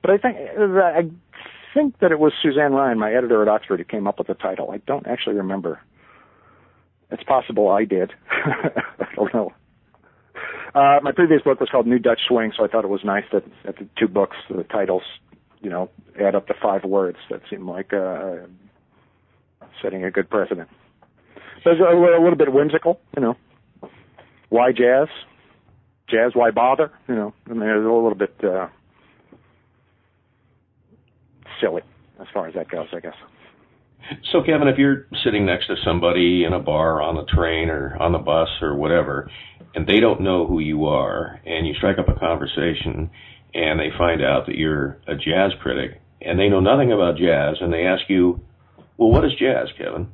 But 0.00 0.10
I 0.10 0.16
think 0.16 0.36
I 0.38 1.02
think 1.74 1.98
that 1.98 2.10
it 2.10 2.18
was 2.18 2.32
Suzanne 2.42 2.72
Ryan, 2.72 2.98
my 2.98 3.12
editor 3.12 3.42
at 3.42 3.48
Oxford, 3.48 3.80
who 3.80 3.84
came 3.84 4.06
up 4.06 4.16
with 4.16 4.28
the 4.28 4.34
title. 4.34 4.70
I 4.70 4.78
don't 4.78 5.06
actually 5.06 5.36
remember. 5.36 5.78
It's 7.10 7.22
possible 7.22 7.68
I 7.68 7.84
did. 7.84 8.12
I 8.30 9.14
don't 9.14 9.32
know. 9.34 9.52
Uh, 10.74 10.98
my 11.02 11.12
previous 11.12 11.40
book 11.42 11.60
was 11.60 11.68
called 11.70 11.86
New 11.86 12.00
Dutch 12.00 12.20
Swing, 12.28 12.52
so 12.56 12.64
I 12.64 12.68
thought 12.68 12.84
it 12.84 12.88
was 12.88 13.04
nice 13.04 13.24
that, 13.32 13.44
that 13.64 13.76
the 13.76 13.88
two 13.96 14.08
books, 14.08 14.36
the 14.50 14.64
titles, 14.64 15.02
you 15.60 15.70
know, 15.70 15.88
add 16.20 16.34
up 16.34 16.48
to 16.48 16.54
five 16.60 16.84
words. 16.84 17.18
That 17.30 17.42
seemed 17.48 17.64
like 17.64 17.92
uh, 17.92 18.46
setting 19.80 20.04
a 20.04 20.10
good 20.10 20.28
precedent. 20.28 20.68
So 21.62 21.70
it's 21.70 21.80
a, 21.80 21.84
a 21.84 22.22
little 22.22 22.36
bit 22.36 22.52
whimsical, 22.52 23.00
you 23.16 23.22
know. 23.22 23.36
Why 24.48 24.72
jazz? 24.72 25.08
Jazz, 26.08 26.32
why 26.34 26.50
bother? 26.50 26.90
You 27.08 27.14
know, 27.14 27.34
I 27.48 27.54
mean, 27.54 27.68
it's 27.68 27.78
a 27.78 27.90
little 27.90 28.14
bit 28.14 28.34
uh, 28.44 28.66
silly 31.60 31.82
as 32.20 32.26
far 32.34 32.48
as 32.48 32.54
that 32.54 32.68
goes, 32.68 32.88
I 32.92 33.00
guess. 33.00 33.14
So, 34.32 34.42
Kevin, 34.42 34.68
if 34.68 34.76
you're 34.76 35.06
sitting 35.24 35.46
next 35.46 35.68
to 35.68 35.76
somebody 35.82 36.44
in 36.44 36.52
a 36.52 36.58
bar, 36.58 37.00
on 37.00 37.14
the 37.14 37.24
train, 37.24 37.70
or 37.70 37.96
on 37.98 38.12
the 38.12 38.18
bus, 38.18 38.48
or 38.60 38.74
whatever, 38.76 39.30
and 39.74 39.86
they 39.86 40.00
don't 40.00 40.20
know 40.20 40.46
who 40.46 40.60
you 40.60 40.86
are, 40.86 41.40
and 41.44 41.66
you 41.66 41.74
strike 41.74 41.98
up 41.98 42.08
a 42.08 42.18
conversation, 42.18 43.10
and 43.54 43.80
they 43.80 43.90
find 43.96 44.22
out 44.22 44.46
that 44.46 44.56
you're 44.56 44.98
a 45.06 45.14
jazz 45.14 45.52
critic, 45.60 46.00
and 46.20 46.38
they 46.38 46.48
know 46.48 46.60
nothing 46.60 46.92
about 46.92 47.16
jazz, 47.16 47.56
and 47.60 47.72
they 47.72 47.84
ask 47.86 48.02
you, 48.08 48.40
"Well, 48.96 49.10
what 49.10 49.24
is 49.24 49.32
jazz, 49.38 49.68
Kevin?" 49.76 50.08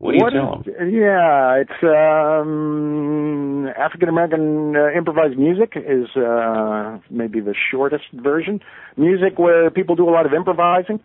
What 0.00 0.12
do 0.12 0.16
you 0.16 0.24
what 0.24 0.32
tell 0.32 0.60
is, 0.60 0.64
them? 0.64 0.90
Yeah, 0.94 1.60
it's 1.60 1.82
um, 1.82 3.68
African 3.76 4.08
American 4.08 4.74
uh, 4.74 4.90
improvised 4.96 5.36
music 5.38 5.74
is 5.76 6.08
uh, 6.16 6.98
maybe 7.10 7.40
the 7.40 7.54
shortest 7.70 8.04
version. 8.14 8.60
Music 8.96 9.38
where 9.38 9.70
people 9.70 9.96
do 9.96 10.08
a 10.08 10.10
lot 10.10 10.24
of 10.24 10.32
improvising. 10.32 11.00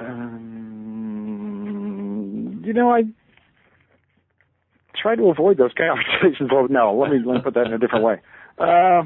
Um, 0.00 0.94
you 2.64 2.72
know, 2.72 2.90
I 2.90 3.02
try 5.04 5.14
to 5.16 5.28
avoid 5.28 5.58
those 5.58 5.72
conversations. 5.76 6.50
Well, 6.54 6.66
no, 6.70 6.94
let 6.94 7.10
me 7.10 7.18
let 7.24 7.34
me 7.34 7.40
put 7.42 7.54
that 7.54 7.66
in 7.66 7.74
a 7.74 7.78
different 7.78 8.04
way. 8.04 8.16
Uh, 8.58 9.02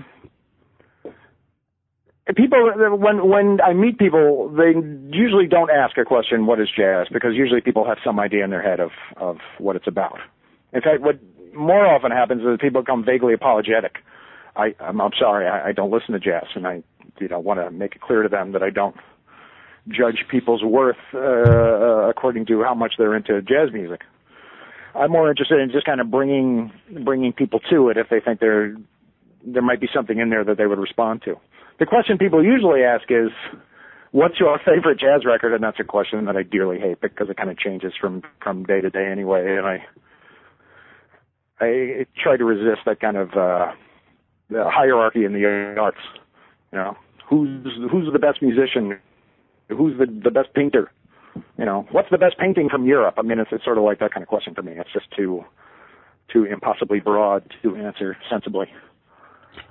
people 2.36 2.58
when 2.98 3.28
when 3.28 3.60
I 3.60 3.72
meet 3.72 3.98
people, 3.98 4.48
they 4.56 4.72
usually 5.16 5.46
don't 5.46 5.70
ask 5.70 5.98
a 5.98 6.04
question, 6.04 6.46
"What 6.46 6.60
is 6.60 6.68
jazz?" 6.74 7.08
Because 7.12 7.34
usually 7.34 7.60
people 7.60 7.84
have 7.86 7.98
some 8.04 8.20
idea 8.20 8.44
in 8.44 8.50
their 8.50 8.62
head 8.62 8.80
of 8.80 8.90
of 9.16 9.38
what 9.58 9.74
it's 9.76 9.88
about. 9.88 10.18
In 10.72 10.82
fact, 10.82 11.00
what 11.00 11.18
more 11.54 11.86
often 11.86 12.12
happens 12.12 12.42
is 12.42 12.58
people 12.60 12.82
become 12.82 13.04
vaguely 13.04 13.34
apologetic. 13.34 13.96
I 14.54 14.74
I'm, 14.78 15.00
I'm 15.00 15.12
sorry, 15.18 15.48
I, 15.48 15.70
I 15.70 15.72
don't 15.72 15.90
listen 15.90 16.12
to 16.12 16.20
jazz, 16.20 16.46
and 16.54 16.66
I 16.66 16.82
you 17.18 17.28
know 17.28 17.40
want 17.40 17.58
to 17.60 17.70
make 17.70 17.96
it 17.96 18.02
clear 18.02 18.22
to 18.22 18.28
them 18.28 18.52
that 18.52 18.62
I 18.62 18.70
don't 18.70 18.96
judge 19.88 20.26
people's 20.30 20.62
worth 20.62 21.02
uh, 21.14 22.10
according 22.10 22.46
to 22.46 22.62
how 22.62 22.74
much 22.74 22.94
they're 22.98 23.16
into 23.16 23.40
jazz 23.42 23.72
music. 23.72 24.02
I'm 24.94 25.10
more 25.10 25.30
interested 25.30 25.60
in 25.60 25.70
just 25.70 25.86
kind 25.86 26.00
of 26.00 26.10
bringing 26.10 26.72
bringing 27.04 27.32
people 27.32 27.60
to 27.70 27.88
it 27.88 27.96
if 27.96 28.08
they 28.08 28.20
think 28.20 28.40
they're 28.40 28.76
there 29.44 29.62
might 29.62 29.80
be 29.80 29.88
something 29.94 30.18
in 30.18 30.30
there 30.30 30.44
that 30.44 30.58
they 30.58 30.66
would 30.66 30.78
respond 30.78 31.22
to. 31.22 31.36
The 31.78 31.86
question 31.86 32.18
people 32.18 32.44
usually 32.44 32.82
ask 32.82 33.04
is, 33.08 33.30
what's 34.10 34.40
your 34.40 34.58
favorite 34.64 34.98
jazz 34.98 35.24
record? 35.24 35.54
And 35.54 35.62
that's 35.62 35.78
a 35.80 35.84
question 35.84 36.24
that 36.24 36.36
I 36.36 36.42
dearly 36.42 36.78
hate 36.78 37.00
because 37.00 37.28
it 37.30 37.36
kind 37.36 37.50
of 37.50 37.58
changes 37.58 37.92
from 38.00 38.22
from 38.42 38.64
day 38.64 38.80
to 38.80 38.90
day 38.90 39.06
anyway, 39.10 39.56
and 39.56 39.66
I 39.66 39.84
I 41.60 42.06
try 42.20 42.36
to 42.36 42.44
resist 42.44 42.82
that 42.86 43.00
kind 43.00 43.16
of 43.16 43.30
uh, 43.34 43.72
the 44.50 44.64
hierarchy 44.68 45.24
in 45.24 45.32
the 45.32 45.44
arts. 45.78 45.98
You 46.72 46.78
know, 46.78 46.96
who's 47.28 47.66
who's 47.90 48.12
the 48.12 48.18
best 48.18 48.42
musician? 48.42 48.98
Who's 49.68 49.98
the 49.98 50.06
the 50.06 50.30
best 50.30 50.54
painter? 50.54 50.90
You 51.56 51.64
know, 51.64 51.86
what's 51.92 52.08
the 52.10 52.18
best 52.18 52.38
painting 52.38 52.68
from 52.68 52.86
Europe? 52.86 53.14
I 53.18 53.22
mean, 53.22 53.38
it's, 53.38 53.50
it's 53.52 53.64
sort 53.64 53.78
of 53.78 53.84
like 53.84 53.98
that 54.00 54.12
kind 54.12 54.22
of 54.22 54.28
question 54.28 54.54
for 54.54 54.62
me. 54.62 54.72
It's 54.76 54.92
just 54.92 55.06
too 55.16 55.44
too 56.32 56.44
impossibly 56.44 57.00
broad 57.00 57.50
to 57.62 57.76
answer 57.76 58.16
sensibly. 58.30 58.66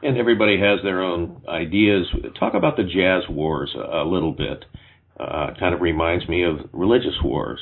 And 0.02 0.18
everybody 0.18 0.60
has 0.60 0.80
their 0.84 1.04
own 1.04 1.44
ideas. 1.48 2.08
Talk 2.40 2.56
about 2.56 2.78
the 2.78 2.84
jazz 2.84 3.30
wars 3.30 3.76
a, 3.76 4.00
a 4.00 4.06
little 4.06 4.32
bit. 4.32 4.66
Uh, 5.20 5.52
kind 5.60 5.74
of 5.74 5.82
reminds 5.82 6.28
me 6.28 6.44
of 6.44 6.58
religious 6.74 7.16
wars. 7.24 7.60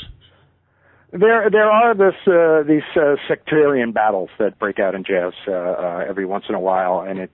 There, 1.12 1.50
there 1.50 1.70
are 1.70 1.96
this 1.96 2.16
uh, 2.28 2.68
these 2.68 2.84
uh, 2.96 3.16
sectarian 3.30 3.94
battles 3.94 4.30
that 4.40 4.60
break 4.60 4.80
out 4.80 4.96
in 4.96 5.04
jazz 5.06 5.32
uh, 5.48 5.52
uh, 5.52 6.06
every 6.08 6.26
once 6.26 6.46
in 6.50 6.56
a 6.56 6.60
while, 6.60 7.06
and 7.08 7.20
it 7.20 7.32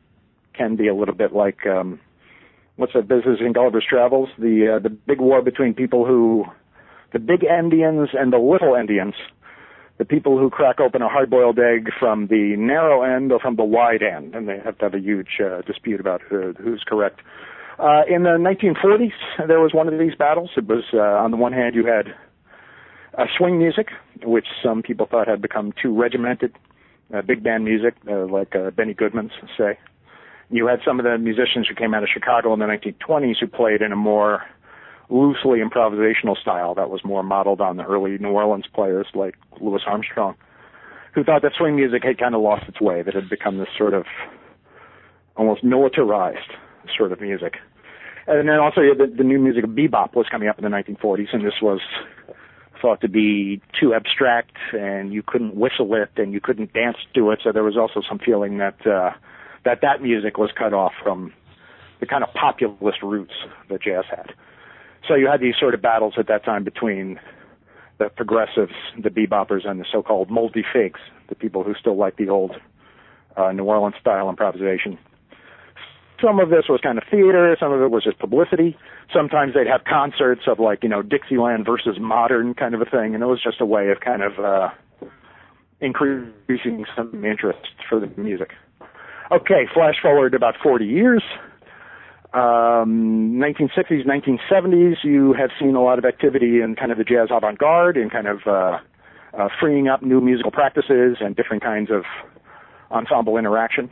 can 0.53 0.75
be 0.75 0.87
a 0.87 0.93
little 0.93 1.15
bit 1.15 1.33
like 1.33 1.65
um, 1.65 1.99
what's 2.75 2.93
that 2.93 3.07
business 3.07 3.39
in 3.39 3.53
Gulliver's 3.53 3.85
Travels? 3.89 4.29
The 4.37 4.75
uh, 4.75 4.79
the 4.79 4.89
big 4.89 5.19
war 5.19 5.41
between 5.41 5.73
people 5.73 6.05
who, 6.05 6.45
the 7.13 7.19
big 7.19 7.41
Endians 7.41 8.09
and 8.13 8.31
the 8.31 8.37
little 8.37 8.75
Endians, 8.75 9.15
the 9.97 10.05
people 10.05 10.37
who 10.37 10.49
crack 10.49 10.79
open 10.79 11.01
a 11.01 11.09
hard-boiled 11.09 11.59
egg 11.59 11.89
from 11.99 12.27
the 12.27 12.55
narrow 12.57 13.03
end 13.03 13.31
or 13.31 13.39
from 13.39 13.55
the 13.55 13.63
wide 13.63 14.01
end, 14.01 14.33
and 14.33 14.47
they 14.47 14.59
have 14.63 14.77
to 14.79 14.85
have 14.85 14.93
a 14.93 14.99
huge 14.99 15.39
uh, 15.39 15.61
dispute 15.61 15.99
about 15.99 16.21
who, 16.21 16.53
who's 16.53 16.83
correct. 16.87 17.19
Uh, 17.77 18.01
in 18.07 18.23
the 18.23 18.37
1940s, 18.37 19.47
there 19.47 19.59
was 19.59 19.73
one 19.73 19.87
of 19.87 19.99
these 19.99 20.15
battles. 20.15 20.51
It 20.57 20.67
was 20.67 20.83
uh, 20.93 20.97
on 20.97 21.31
the 21.31 21.37
one 21.37 21.53
hand 21.53 21.75
you 21.75 21.85
had 21.85 22.13
uh, 23.17 23.25
swing 23.37 23.57
music, 23.57 23.89
which 24.23 24.47
some 24.63 24.81
people 24.81 25.07
thought 25.09 25.27
had 25.27 25.41
become 25.41 25.73
too 25.81 25.93
regimented, 25.95 26.55
uh, 27.13 27.21
big 27.21 27.43
band 27.43 27.65
music, 27.65 27.95
uh, 28.09 28.25
like 28.25 28.55
uh, 28.55 28.71
Benny 28.71 28.93
Goodman's, 28.93 29.31
say. 29.57 29.77
You 30.49 30.67
had 30.67 30.79
some 30.85 30.99
of 30.99 31.05
the 31.05 31.17
musicians 31.17 31.67
who 31.67 31.75
came 31.75 31.93
out 31.93 32.03
of 32.03 32.09
Chicago 32.13 32.53
in 32.53 32.59
the 32.59 32.65
1920s 32.65 33.35
who 33.39 33.47
played 33.47 33.81
in 33.81 33.91
a 33.91 33.95
more 33.95 34.43
loosely 35.11 35.59
improvisational 35.59 36.39
style 36.41 36.73
that 36.75 36.89
was 36.89 37.01
more 37.03 37.21
modeled 37.21 37.61
on 37.61 37.77
the 37.77 37.83
early 37.83 38.17
New 38.17 38.29
Orleans 38.29 38.65
players 38.73 39.07
like 39.13 39.35
Louis 39.59 39.81
Armstrong, 39.85 40.35
who 41.13 41.23
thought 41.23 41.41
that 41.41 41.51
swing 41.57 41.75
music 41.75 42.03
had 42.03 42.17
kind 42.17 42.33
of 42.33 42.41
lost 42.41 42.67
its 42.67 42.79
way, 42.79 43.01
that 43.01 43.09
it 43.15 43.21
had 43.21 43.29
become 43.29 43.57
this 43.57 43.67
sort 43.77 43.93
of 43.93 44.05
almost 45.35 45.63
militarized 45.63 46.51
sort 46.97 47.11
of 47.11 47.19
music. 47.19 47.55
And 48.27 48.47
then 48.47 48.59
also 48.59 48.81
the, 48.81 49.11
the 49.15 49.23
new 49.23 49.39
music 49.39 49.63
of 49.65 49.71
bebop 49.71 50.15
was 50.15 50.27
coming 50.31 50.47
up 50.47 50.57
in 50.57 50.63
the 50.63 50.69
1940s, 50.69 51.33
and 51.33 51.45
this 51.45 51.61
was 51.61 51.81
thought 52.81 53.01
to 53.01 53.09
be 53.09 53.61
too 53.79 53.93
abstract 53.93 54.57
and 54.73 55.13
you 55.13 55.21
couldn't 55.21 55.55
whistle 55.55 55.93
it 55.93 56.09
and 56.17 56.33
you 56.33 56.41
couldn't 56.41 56.73
dance 56.73 56.97
to 57.13 57.29
it. 57.29 57.39
So 57.43 57.51
there 57.51 57.63
was 57.63 57.77
also 57.77 58.01
some 58.07 58.17
feeling 58.17 58.57
that 58.57 58.87
uh, 58.87 59.11
that 59.65 59.81
that 59.81 60.01
music 60.01 60.39
was 60.39 60.49
cut 60.57 60.73
off 60.73 60.93
from 61.03 61.31
the 61.99 62.07
kind 62.07 62.23
of 62.23 62.33
populist 62.33 63.03
roots 63.03 63.33
that 63.69 63.83
jazz 63.83 64.05
had. 64.09 64.33
So 65.07 65.15
you 65.15 65.27
had 65.27 65.41
these 65.41 65.55
sort 65.59 65.73
of 65.73 65.81
battles 65.81 66.13
at 66.17 66.27
that 66.27 66.45
time 66.45 66.63
between 66.63 67.19
the 67.97 68.09
progressives, 68.09 68.73
the 69.01 69.09
beboppers, 69.09 69.67
and 69.67 69.79
the 69.79 69.85
so-called 69.91 70.29
moldy 70.29 70.63
figs, 70.71 70.99
the 71.29 71.35
people 71.35 71.63
who 71.63 71.73
still 71.79 71.97
like 71.97 72.17
the 72.17 72.29
old 72.29 72.51
uh, 73.37 73.51
New 73.51 73.63
Orleans 73.63 73.95
style 73.99 74.29
improvisation 74.29 74.97
some 76.21 76.39
of 76.39 76.49
this 76.49 76.65
was 76.69 76.79
kind 76.81 76.97
of 76.97 77.03
theater, 77.09 77.55
some 77.59 77.71
of 77.71 77.81
it 77.81 77.89
was 77.91 78.03
just 78.03 78.19
publicity. 78.19 78.77
Sometimes 79.13 79.53
they'd 79.53 79.67
have 79.67 79.83
concerts 79.83 80.41
of 80.47 80.59
like, 80.59 80.83
you 80.83 80.89
know, 80.89 81.01
Dixieland 81.01 81.65
versus 81.65 81.97
modern 81.99 82.53
kind 82.53 82.75
of 82.75 82.81
a 82.81 82.85
thing, 82.85 83.15
and 83.15 83.23
it 83.23 83.27
was 83.27 83.41
just 83.43 83.59
a 83.59 83.65
way 83.65 83.89
of 83.89 83.99
kind 83.99 84.21
of 84.21 84.39
uh 84.39 84.69
increasing 85.79 86.85
some 86.95 87.25
interest 87.25 87.67
for 87.89 87.99
the 87.99 88.07
music. 88.21 88.51
Okay, 89.31 89.65
flash 89.73 89.95
forward 89.99 90.35
about 90.35 90.53
40 90.61 90.85
years. 90.85 91.23
Um, 92.33 93.41
1960s, 93.41 94.05
1970s, 94.05 95.03
you 95.03 95.33
have 95.33 95.49
seen 95.59 95.75
a 95.75 95.83
lot 95.83 95.99
of 95.99 96.05
activity 96.05 96.61
in 96.61 96.75
kind 96.75 96.91
of 96.91 96.97
the 96.97 97.03
jazz 97.03 97.27
avant-garde 97.29 97.97
and 97.97 98.09
kind 98.09 98.27
of 98.27 98.39
uh, 98.47 98.79
uh, 99.37 99.49
freeing 99.59 99.89
up 99.89 100.01
new 100.01 100.21
musical 100.21 100.51
practices 100.51 101.17
and 101.19 101.35
different 101.35 101.61
kinds 101.61 101.89
of 101.91 102.03
ensemble 102.89 103.37
interaction. 103.37 103.89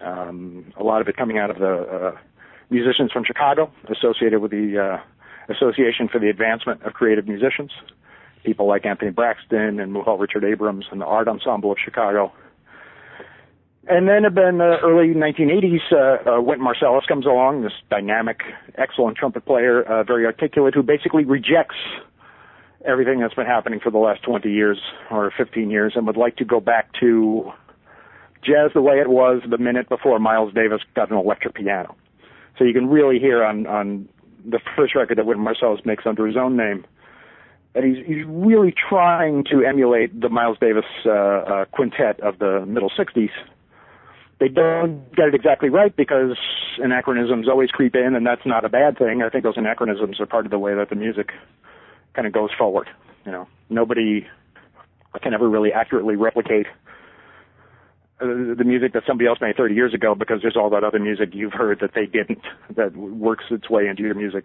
Um, 0.00 0.72
a 0.76 0.82
lot 0.82 1.00
of 1.00 1.08
it 1.08 1.16
coming 1.16 1.38
out 1.38 1.50
of 1.50 1.58
the 1.58 1.74
uh, 2.14 2.18
musicians 2.70 3.12
from 3.12 3.24
Chicago, 3.24 3.70
associated 3.88 4.40
with 4.40 4.50
the 4.50 4.78
uh, 4.98 5.52
Association 5.52 6.08
for 6.08 6.18
the 6.18 6.28
Advancement 6.28 6.82
of 6.82 6.92
Creative 6.94 7.26
Musicians. 7.26 7.70
People 8.44 8.66
like 8.66 8.86
Anthony 8.86 9.10
Braxton 9.10 9.80
and 9.80 9.94
Muhal 9.94 10.18
Richard 10.18 10.44
Abrams 10.44 10.86
and 10.90 11.00
the 11.00 11.06
Art 11.06 11.28
Ensemble 11.28 11.72
of 11.72 11.78
Chicago. 11.82 12.32
And 13.90 14.06
then 14.06 14.24
in 14.26 14.58
the 14.58 14.76
early 14.82 15.14
1980s, 15.14 15.80
uh, 15.90 16.36
uh, 16.36 16.42
Wynton 16.42 16.66
Marsalis 16.66 17.06
comes 17.06 17.24
along, 17.24 17.62
this 17.62 17.72
dynamic, 17.88 18.40
excellent 18.76 19.16
trumpet 19.16 19.46
player, 19.46 19.82
uh, 19.82 20.04
very 20.04 20.26
articulate, 20.26 20.74
who 20.74 20.82
basically 20.82 21.24
rejects 21.24 21.76
everything 22.84 23.20
that's 23.20 23.34
been 23.34 23.46
happening 23.46 23.80
for 23.80 23.90
the 23.90 23.98
last 23.98 24.22
20 24.22 24.50
years 24.50 24.78
or 25.10 25.32
15 25.36 25.70
years 25.70 25.94
and 25.96 26.06
would 26.06 26.18
like 26.18 26.36
to 26.36 26.44
go 26.44 26.60
back 26.60 26.92
to 27.00 27.50
jazz 28.44 28.70
the 28.74 28.82
way 28.82 28.96
it 28.96 29.08
was 29.08 29.42
the 29.48 29.58
minute 29.58 29.88
before 29.88 30.18
Miles 30.18 30.52
Davis 30.52 30.82
got 30.94 31.10
an 31.10 31.16
electric 31.16 31.54
piano. 31.54 31.96
So 32.58 32.64
you 32.64 32.72
can 32.72 32.88
really 32.88 33.18
hear 33.18 33.42
on 33.42 33.66
on 33.66 34.08
the 34.44 34.60
first 34.76 34.94
record 34.94 35.18
that 35.18 35.26
Wynton 35.26 35.44
Marsalis 35.44 35.84
makes 35.84 36.04
under 36.06 36.26
his 36.26 36.36
own 36.36 36.56
name 36.56 36.84
that 37.74 37.84
he's 37.84 38.04
he's 38.06 38.24
really 38.26 38.72
trying 38.88 39.44
to 39.44 39.64
emulate 39.64 40.20
the 40.20 40.28
Miles 40.28 40.58
Davis 40.60 40.84
uh, 41.06 41.10
uh, 41.10 41.64
quintet 41.66 42.20
of 42.20 42.38
the 42.38 42.64
middle 42.66 42.90
'60s. 42.90 43.30
They 44.40 44.48
don't 44.48 45.14
get 45.16 45.28
it 45.28 45.34
exactly 45.34 45.68
right 45.68 45.94
because 45.94 46.36
anachronisms 46.78 47.48
always 47.48 47.70
creep 47.70 47.94
in, 47.96 48.14
and 48.14 48.24
that's 48.24 48.46
not 48.46 48.64
a 48.64 48.68
bad 48.68 48.96
thing. 48.96 49.22
I 49.22 49.30
think 49.30 49.42
those 49.42 49.56
anachronisms 49.56 50.20
are 50.20 50.26
part 50.26 50.44
of 50.44 50.50
the 50.50 50.58
way 50.58 50.74
that 50.74 50.90
the 50.90 50.96
music 50.96 51.30
kind 52.14 52.26
of 52.26 52.32
goes 52.32 52.50
forward. 52.56 52.88
You 53.26 53.32
know, 53.32 53.48
nobody 53.68 54.26
can 55.22 55.34
ever 55.34 55.48
really 55.48 55.72
accurately 55.72 56.14
replicate 56.14 56.66
uh, 58.20 58.26
the 58.56 58.64
music 58.64 58.92
that 58.92 59.02
somebody 59.06 59.28
else 59.28 59.38
made 59.40 59.56
30 59.56 59.74
years 59.74 59.94
ago 59.94 60.14
because 60.14 60.40
there's 60.42 60.56
all 60.56 60.70
that 60.70 60.84
other 60.84 60.98
music 60.98 61.30
you've 61.32 61.52
heard 61.52 61.80
that 61.80 61.90
they 61.94 62.06
didn't 62.06 62.42
that 62.76 62.96
works 62.96 63.44
its 63.50 63.68
way 63.68 63.86
into 63.86 64.02
your 64.02 64.14
music 64.14 64.44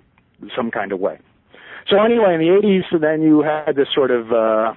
some 0.55 0.71
kind 0.71 0.91
of 0.91 0.99
way. 0.99 1.19
So 1.89 2.01
anyway, 2.01 2.35
in 2.35 2.39
the 2.39 2.47
80s, 2.47 3.01
then 3.01 3.21
you 3.21 3.41
had 3.41 3.75
this 3.75 3.87
sort 3.93 4.11
of 4.11 4.31
uh, 4.31 4.73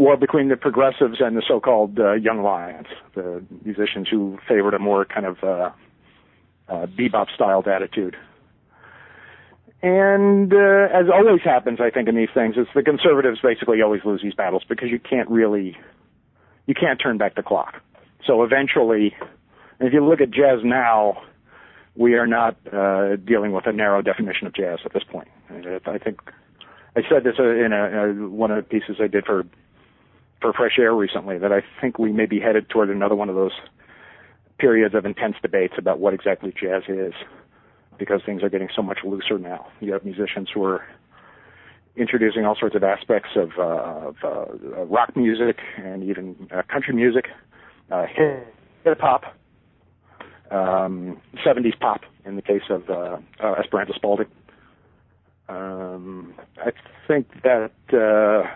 war 0.00 0.16
between 0.16 0.48
the 0.48 0.56
progressives 0.56 1.18
and 1.20 1.36
the 1.36 1.42
so-called 1.46 2.00
uh, 2.00 2.14
young 2.14 2.42
lions, 2.42 2.86
the 3.14 3.44
musicians 3.62 4.08
who 4.10 4.38
favored 4.48 4.72
a 4.72 4.78
more 4.78 5.04
kind 5.04 5.26
of 5.26 5.36
uh, 5.44 5.70
uh, 6.70 6.86
bebop-styled 6.86 7.68
attitude. 7.68 8.16
And 9.82 10.50
uh, 10.54 10.88
as 10.90 11.04
always 11.12 11.42
happens, 11.44 11.80
I 11.82 11.90
think 11.90 12.08
in 12.08 12.16
these 12.16 12.30
things, 12.32 12.54
it's 12.56 12.70
the 12.74 12.82
conservatives 12.82 13.40
basically 13.42 13.82
always 13.82 14.00
lose 14.02 14.22
these 14.22 14.32
battles 14.32 14.62
because 14.66 14.88
you 14.88 14.98
can't 14.98 15.28
really, 15.28 15.76
you 16.66 16.74
can't 16.74 16.98
turn 16.98 17.18
back 17.18 17.34
the 17.34 17.42
clock. 17.42 17.74
So 18.26 18.42
eventually, 18.42 19.14
if 19.80 19.92
you 19.92 20.02
look 20.02 20.22
at 20.22 20.30
jazz 20.30 20.60
now, 20.64 21.22
we 21.94 22.14
are 22.14 22.26
not 22.26 22.56
uh, 22.72 23.16
dealing 23.16 23.52
with 23.52 23.66
a 23.66 23.72
narrow 23.72 24.00
definition 24.00 24.46
of 24.46 24.54
jazz 24.54 24.78
at 24.86 24.94
this 24.94 25.02
point. 25.04 25.28
I 25.50 25.98
think 25.98 26.20
I 26.96 27.02
said 27.10 27.24
this 27.24 27.34
in 27.38 27.72
a, 27.74 28.24
a, 28.24 28.28
one 28.28 28.50
of 28.50 28.56
the 28.56 28.62
pieces 28.62 28.96
I 28.98 29.06
did 29.06 29.26
for 29.26 29.44
for 30.40 30.52
Fresh 30.52 30.78
Air 30.78 30.94
recently 30.94 31.38
that 31.38 31.52
I 31.52 31.62
think 31.80 31.98
we 31.98 32.12
may 32.12 32.26
be 32.26 32.40
headed 32.40 32.68
toward 32.68 32.90
another 32.90 33.14
one 33.14 33.28
of 33.28 33.34
those 33.34 33.52
periods 34.58 34.94
of 34.94 35.04
intense 35.04 35.36
debates 35.42 35.74
about 35.78 35.98
what 35.98 36.14
exactly 36.14 36.52
jazz 36.58 36.82
is, 36.88 37.14
because 37.98 38.20
things 38.24 38.42
are 38.42 38.48
getting 38.48 38.68
so 38.74 38.82
much 38.82 38.98
looser 39.04 39.38
now. 39.38 39.66
You 39.80 39.92
have 39.92 40.04
musicians 40.04 40.48
who 40.52 40.64
are 40.64 40.84
introducing 41.96 42.44
all 42.44 42.56
sorts 42.58 42.74
of 42.76 42.84
aspects 42.84 43.30
of, 43.36 43.50
uh, 43.58 44.08
of 44.08 44.16
uh, 44.22 44.84
rock 44.84 45.16
music 45.16 45.58
and 45.76 46.04
even 46.04 46.48
uh, 46.54 46.62
country 46.70 46.94
music 46.94 47.26
uh, 47.90 48.06
hip 48.06 49.00
hop, 49.00 49.24
um, 50.50 51.20
70s 51.44 51.78
pop 51.78 52.02
in 52.24 52.36
the 52.36 52.42
case 52.42 52.62
of 52.70 52.88
uh, 52.88 53.18
uh, 53.42 53.54
Esperanza 53.54 53.92
Spalding. 53.94 54.26
Um, 55.48 56.34
I 56.58 56.70
think 57.08 57.26
that 57.42 57.72
uh, 57.92 58.48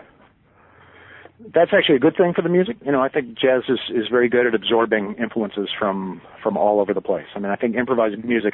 that's 1.39 1.71
actually 1.73 1.95
a 1.95 1.99
good 1.99 2.15
thing 2.15 2.33
for 2.33 2.41
the 2.41 2.49
music. 2.49 2.77
You 2.85 2.91
know, 2.91 3.01
I 3.01 3.09
think 3.09 3.37
jazz 3.37 3.63
is 3.67 3.79
is 3.89 4.07
very 4.09 4.29
good 4.29 4.47
at 4.47 4.55
absorbing 4.55 5.15
influences 5.15 5.69
from 5.77 6.21
from 6.41 6.57
all 6.57 6.79
over 6.79 6.93
the 6.93 7.01
place. 7.01 7.27
I 7.35 7.39
mean, 7.39 7.51
I 7.51 7.55
think 7.55 7.75
improvised 7.75 8.23
music 8.23 8.53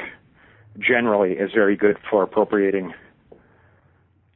generally 0.80 1.34
is 1.34 1.52
very 1.54 1.76
good 1.76 1.98
for 2.10 2.24
appropriating 2.24 2.94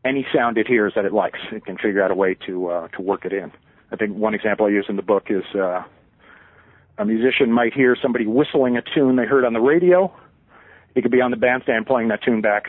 any 0.04 0.26
sound 0.34 0.58
it 0.58 0.68
hears 0.68 0.94
that 0.96 1.06
it 1.06 1.14
likes. 1.14 1.40
It 1.52 1.66
can 1.66 1.78
figure 1.78 2.04
out 2.04 2.12
a 2.12 2.16
way 2.16 2.36
to 2.46 2.68
uh, 2.68 2.88
to 2.90 3.02
work 3.02 3.26
it 3.26 3.34
in. 3.34 3.52
I 3.92 3.96
think 3.96 4.16
one 4.16 4.34
example 4.34 4.66
I 4.68 4.70
use 4.70 4.86
in 4.90 4.96
the 4.96 5.02
book 5.02 5.28
is 5.30 5.44
uh, 5.56 5.84
a 6.98 7.06
musician 7.06 7.52
might 7.52 7.74
hear 7.74 7.98
somebody 8.00 8.26
whistling 8.28 8.78
a 8.78 8.82
tune 8.82 9.16
they 9.16 9.26
heard 9.26 9.46
on 9.46 9.54
the 9.54 9.60
radio. 9.60 10.14
He 10.94 11.02
could 11.02 11.12
be 11.12 11.22
on 11.22 11.32
the 11.32 11.38
bandstand 11.38 11.88
playing 11.88 12.08
that 12.10 12.24
tune 12.24 12.42
back 12.42 12.68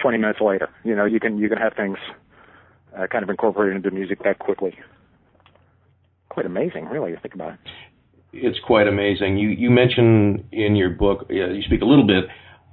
20 0.00 0.18
minutes 0.18 0.40
later. 0.40 0.68
You 0.84 0.96
know, 0.96 1.04
you 1.04 1.20
can 1.20 1.38
you 1.38 1.48
can 1.48 1.58
have 1.58 1.74
things 1.74 1.98
uh, 2.96 3.06
kind 3.06 3.22
of 3.22 3.30
incorporated 3.30 3.76
into 3.76 3.90
music 3.90 4.22
that 4.24 4.38
quickly. 4.38 4.74
Quite 6.28 6.46
amazing, 6.46 6.86
really, 6.86 7.12
to 7.12 7.20
think 7.20 7.34
about 7.34 7.54
it. 7.54 7.58
It's 8.32 8.58
quite 8.66 8.86
amazing. 8.86 9.38
You 9.38 9.48
you 9.48 9.70
mention 9.70 10.48
in 10.52 10.76
your 10.76 10.90
book, 10.90 11.26
you 11.30 11.62
speak 11.62 11.80
a 11.80 11.86
little 11.86 12.06
bit 12.06 12.24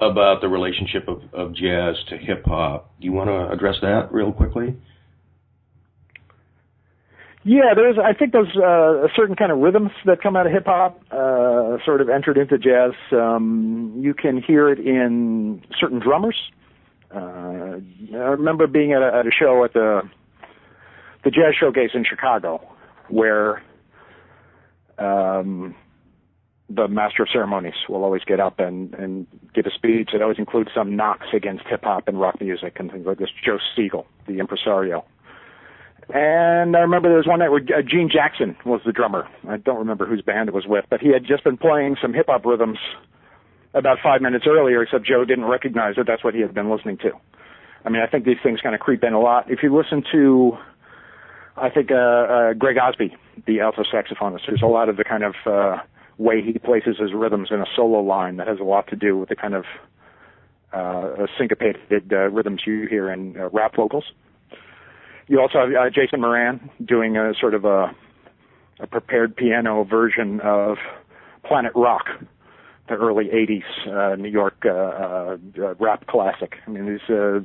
about 0.02 0.42
the 0.42 0.50
relationship 0.50 1.08
of, 1.08 1.22
of 1.34 1.56
jazz 1.56 1.96
to 2.10 2.18
hip 2.18 2.44
hop. 2.46 2.92
Do 3.00 3.06
you 3.06 3.14
want 3.14 3.30
to 3.30 3.50
address 3.54 3.76
that 3.82 4.12
real 4.12 4.32
quickly? 4.34 4.76
Yeah, 7.46 7.74
there's. 7.76 7.98
I 7.98 8.14
think 8.18 8.32
there's 8.32 8.56
uh, 8.56 9.06
a 9.06 9.10
certain 9.16 9.36
kind 9.36 9.52
of 9.52 9.60
rhythms 9.60 9.92
that 10.06 10.22
come 10.22 10.36
out 10.36 10.46
of 10.46 10.54
hip 10.54 10.66
hop, 10.66 11.02
uh, 11.12 11.78
sort 11.86 12.00
of 12.00 12.10
entered 12.10 12.38
into 12.38 12.58
jazz. 12.58 12.92
Um, 13.12 13.94
you 14.00 14.14
can 14.14 14.42
hear 14.42 14.70
it 14.70 14.80
in 14.80 15.62
certain 15.80 16.00
drummers. 16.00 16.38
Uh, 16.62 16.63
I 17.16 18.30
remember 18.30 18.68
being 18.68 18.94
at 18.94 19.02
a, 19.02 19.16
at 19.20 19.28
a 19.28 19.32
show 19.32 19.64
at 19.64 19.74
the 19.74 20.02
the 21.24 21.32
jazz 21.32 21.54
showcase 21.60 21.92
in 21.94 22.04
Chicago, 22.04 22.62
where 23.10 23.64
um, 24.98 25.76
the 26.70 26.88
master 26.88 27.24
of 27.24 27.30
ceremonies 27.32 27.74
will 27.88 28.04
always 28.04 28.24
get 28.24 28.40
up 28.40 28.60
and 28.60 28.94
and 28.96 29.28
give 29.54 29.66
a 29.66 29.72
speech 29.72 30.10
that 30.14 30.22
always 30.22 30.40
includes 30.40 30.70
some 30.76 30.96
knocks 30.96 31.28
against 31.34 31.66
hip 31.68 31.84
hop 31.84 32.08
and 32.08 32.20
rock 32.20 32.40
music 32.42 32.78
and 32.80 32.92
things 32.92 33.06
like 33.06 33.20
this. 33.20 33.30
Joe 33.44 33.60
Segal, 33.78 34.06
the 34.28 34.40
impresario. 34.40 35.06
And 36.14 36.76
I 36.76 36.80
remember 36.80 37.08
there 37.08 37.18
was 37.18 37.28
one 37.28 37.40
night 37.40 37.50
where 37.50 37.62
uh, 37.62 37.82
Gene 37.82 38.10
Jackson 38.12 38.58
was 38.66 38.82
the 38.86 38.92
drummer. 38.92 39.26
I 39.48 39.56
don't 39.56 39.78
remember 39.78 40.06
whose 40.06 40.22
band 40.22 40.50
it 40.50 40.54
was 40.54 40.66
with, 40.68 40.84
but 40.90 41.00
he 41.00 41.10
had 41.14 41.26
just 41.26 41.46
been 41.46 41.58
playing 41.58 41.96
some 42.02 42.14
hip 42.14 42.26
hop 42.28 42.46
rhythms 42.46 42.78
about 43.74 43.98
five 44.04 44.22
minutes 44.22 44.46
earlier, 44.48 44.84
except 44.84 45.06
Joe 45.06 45.26
didn't 45.26 45.46
recognize 45.46 45.96
that 45.96 46.06
that's 46.08 46.24
what 46.24 46.34
he 46.34 46.42
had 46.42 46.54
been 46.54 46.70
listening 46.70 46.98
to. 47.00 47.12
I 47.86 47.90
mean, 47.90 48.02
I 48.02 48.08
think 48.08 48.26
these 48.26 48.38
things 48.42 48.62
kind 48.62 48.76
of 48.76 48.82
creep 48.82 49.04
in 49.04 49.14
a 49.14 49.20
lot. 49.20 49.52
If 49.52 49.60
you 49.64 49.76
listen 49.76 50.04
to, 50.12 50.58
I 51.58 51.70
think, 51.70 51.92
uh, 51.92 51.96
uh, 51.96 52.54
Greg 52.54 52.78
Osby, 52.78 53.16
the 53.46 53.60
alto 53.60 53.84
saxophonist, 53.84 54.42
there's 54.48 54.62
a 54.62 54.68
lot 54.68 54.90
of 54.90 54.98
the 54.98 55.04
kind 55.04 55.24
of 55.24 55.36
uh, 55.46 55.78
way 56.18 56.42
he 56.42 56.58
places 56.60 56.98
his 57.00 57.14
rhythms 57.14 57.50
in 57.52 57.60
a 57.60 57.66
solo 57.76 58.00
line 58.00 58.38
that 58.38 58.48
has 58.48 58.60
a 58.60 58.64
lot 58.64 58.88
to 58.88 58.96
do 58.96 59.18
with 59.18 59.30
the 59.30 59.36
kind 59.36 59.54
of 59.54 59.66
uh, 60.72 61.28
syncopated 61.38 62.12
uh, 62.12 62.30
rhythms 62.30 62.62
you 62.66 62.88
hear 62.88 63.12
in 63.12 63.38
uh, 63.38 63.50
rap 63.50 63.76
vocals. 63.76 64.06
You 65.28 65.40
also 65.40 65.60
have 65.60 65.70
uh, 65.70 65.90
Jason 65.90 66.22
Moran 66.22 66.70
doing 66.84 67.18
a 67.18 67.34
sort 67.40 67.54
of 67.54 67.66
a, 67.66 67.96
a 68.80 68.88
prepared 68.88 69.36
piano 69.36 69.84
version 69.84 70.40
of 70.42 70.78
Planet 71.46 71.74
Rock, 71.76 72.06
the 72.88 72.96
early 72.96 73.26
'80s 73.26 73.88
uh, 73.88 74.16
New 74.16 74.30
York 74.30 74.66
uh, 74.66 74.70
uh, 74.70 75.38
rap 75.80 76.08
classic. 76.08 76.56
I 76.68 76.70
mean, 76.70 76.86
these, 76.86 77.10
uh, 77.10 77.40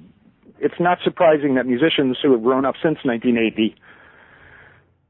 it's 0.58 0.80
not 0.80 0.98
surprising 1.04 1.54
that 1.54 1.66
musicians 1.66 2.18
who 2.22 2.32
have 2.32 2.42
grown 2.42 2.64
up 2.64 2.74
since 2.82 2.98
1980 3.04 3.76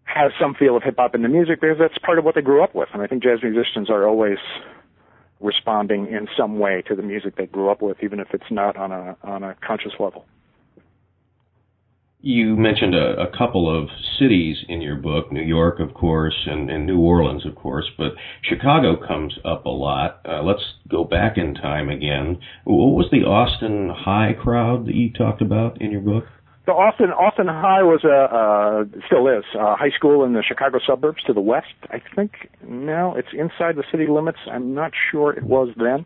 have 0.05 0.33
some 0.41 0.55
feel 0.55 0.77
of 0.77 0.83
hip 0.83 0.97
hop 0.99 1.15
in 1.15 1.23
the 1.23 1.29
music 1.29 1.61
because 1.61 1.77
that's 1.79 1.99
part 1.99 2.19
of 2.19 2.25
what 2.25 2.35
they 2.35 2.43
grew 2.43 2.63
up 2.63 2.75
with. 2.75 2.89
And 2.93 3.03
I 3.03 3.07
think 3.07 3.23
jazz 3.23 3.41
musicians 3.43 3.91
are 3.91 4.07
always 4.07 4.39
responding 5.41 6.07
in 6.09 6.29
some 6.37 6.59
way 6.59 6.83
to 6.89 6.95
the 6.95 7.03
music 7.03 7.37
they 7.37 7.47
grew 7.47 7.71
up 7.71 7.83
with, 7.83 7.99
even 8.03 8.19
if 8.21 8.29
it's 8.33 8.51
not 8.51 8.77
on 8.77 8.91
a 8.91 9.17
on 9.23 9.43
a 9.43 9.55
conscious 9.67 9.93
level. 10.01 10.25
You 12.21 12.57
mentioned 12.57 12.97
a, 12.97 13.21
a, 13.21 13.37
couple 13.39 13.71
of 13.71 13.89
cities 14.19 14.57
in 14.69 14.81
your 14.81 14.97
book, 14.97 15.31
New 15.31 15.43
York, 15.43 15.79
of 15.79 15.95
course, 15.95 16.35
and, 16.47 16.69
and 16.69 16.85
New 16.85 16.99
Orleans, 16.99 17.47
of 17.47 17.55
course, 17.55 17.89
but 17.97 18.15
Chicago 18.43 18.97
comes 18.97 19.39
up 19.45 19.67
a 19.67 19.71
lot. 19.71 20.21
Uh, 20.29 20.43
let's 20.43 20.63
go 20.89 21.05
back 21.05 21.39
in 21.39 21.55
time 21.55 21.89
again. 21.89 22.39
What 22.65 22.97
was 22.97 23.07
the 23.13 23.19
Austin 23.19 23.91
High 23.97 24.33
crowd 24.33 24.87
that 24.87 24.97
you 24.97 25.13
talked 25.13 25.43
about 25.43 25.81
in 25.81 25.93
your 25.93 26.01
book? 26.01 26.25
The 26.67 26.73
Austin 26.73 27.11
Austin 27.11 27.47
High 27.47 27.83
was 27.83 28.05
a 28.05 28.29
uh, 28.29 29.01
still 29.07 29.27
is 29.29 29.45
a 29.55 29.77
high 29.77 29.89
school 29.97 30.25
in 30.25 30.35
the 30.35 30.43
Chicago 30.43 30.81
suburbs 30.85 31.23
to 31.23 31.33
the 31.33 31.41
west. 31.41 31.73
I 31.89 32.03
think 32.15 32.51
now 32.67 33.15
it's 33.15 33.29
inside 33.33 33.77
the 33.77 33.85
city 33.91 34.07
limits. 34.07 34.39
I'm 34.51 34.75
not 34.75 34.93
sure 35.11 35.33
it 35.33 35.45
was 35.45 35.69
then. 35.79 36.05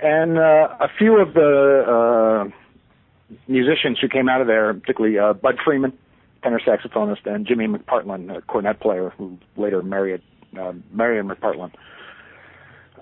And 0.00 0.38
uh, 0.38 0.68
a 0.78 0.88
few 0.96 1.20
of 1.20 1.34
the 1.34 2.46
uh, 2.46 2.56
musicians 3.46 3.98
who 4.00 4.08
came 4.08 4.28
out 4.28 4.40
of 4.40 4.46
there, 4.46 4.72
particularly 4.74 5.18
uh, 5.18 5.32
Bud 5.32 5.56
Freeman, 5.64 5.92
tenor 6.42 6.60
saxophonist, 6.60 7.26
and 7.26 7.46
Jimmy 7.46 7.66
McPartland, 7.66 8.36
a 8.36 8.42
cornet 8.42 8.80
player 8.80 9.12
who 9.16 9.38
later 9.56 9.82
married 9.82 10.22
uh, 10.58 10.72
Marian 10.92 11.28
McPartland. 11.28 11.72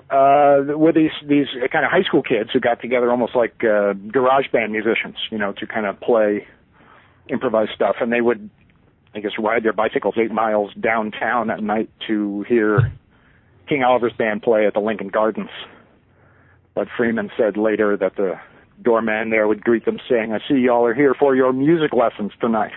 Uh, 0.09 0.77
were 0.77 0.93
these 0.93 1.11
these 1.27 1.49
kind 1.73 1.85
of 1.85 1.91
high 1.91 2.05
school 2.05 2.23
kids 2.23 2.51
who 2.53 2.61
got 2.61 2.81
together 2.81 3.11
almost 3.11 3.35
like 3.35 3.65
uh, 3.65 3.93
garage 3.93 4.47
band 4.53 4.71
musicians, 4.71 5.17
you 5.31 5.39
know, 5.39 5.53
to 5.53 5.67
kind 5.67 5.85
of 5.85 5.99
play 6.01 6.47
improvised 7.29 7.73
stuff, 7.75 7.97
and 8.01 8.13
they 8.13 8.21
would, 8.21 8.49
I 9.17 9.21
guess, 9.21 9.33
ride 9.37 9.65
their 9.65 9.73
bicycles 9.73 10.15
eight 10.17 10.31
miles 10.31 10.73
downtown 10.75 11.51
at 11.51 11.61
night 11.61 11.91
to 12.07 12.45
hear 12.49 12.93
King 13.69 13.83
Oliver's 13.83 14.13
band 14.13 14.43
play 14.43 14.67
at 14.67 14.75
the 14.75 14.81
Lincoln 14.81 15.09
Gardens. 15.09 15.51
But 16.75 16.87
Freeman 16.97 17.31
said 17.37 17.57
later 17.57 17.97
that 17.97 18.15
the 18.15 18.39
doorman 18.83 19.31
there 19.31 19.49
would 19.49 19.65
greet 19.65 19.85
them 19.85 19.99
saying, 20.09 20.33
I 20.33 20.39
see 20.49 20.61
y'all 20.61 20.85
are 20.87 20.95
here 20.95 21.15
for 21.15 21.35
your 21.35 21.53
music 21.53 21.93
lessons 21.93 22.33
tonight. 22.41 22.73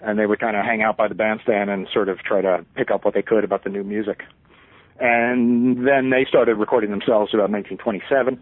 And 0.00 0.18
they 0.18 0.26
would 0.26 0.40
kind 0.40 0.56
of 0.56 0.64
hang 0.64 0.82
out 0.82 0.96
by 0.96 1.08
the 1.08 1.14
bandstand 1.14 1.68
and 1.68 1.86
sort 1.92 2.08
of 2.08 2.18
try 2.20 2.40
to 2.40 2.64
pick 2.74 2.90
up 2.90 3.04
what 3.04 3.14
they 3.14 3.22
could 3.22 3.44
about 3.44 3.64
the 3.64 3.70
new 3.70 3.84
music. 3.84 4.22
And 4.98 5.86
then 5.86 6.10
they 6.10 6.24
started 6.28 6.56
recording 6.56 6.90
themselves 6.90 7.32
about 7.34 7.50
1927 7.50 8.40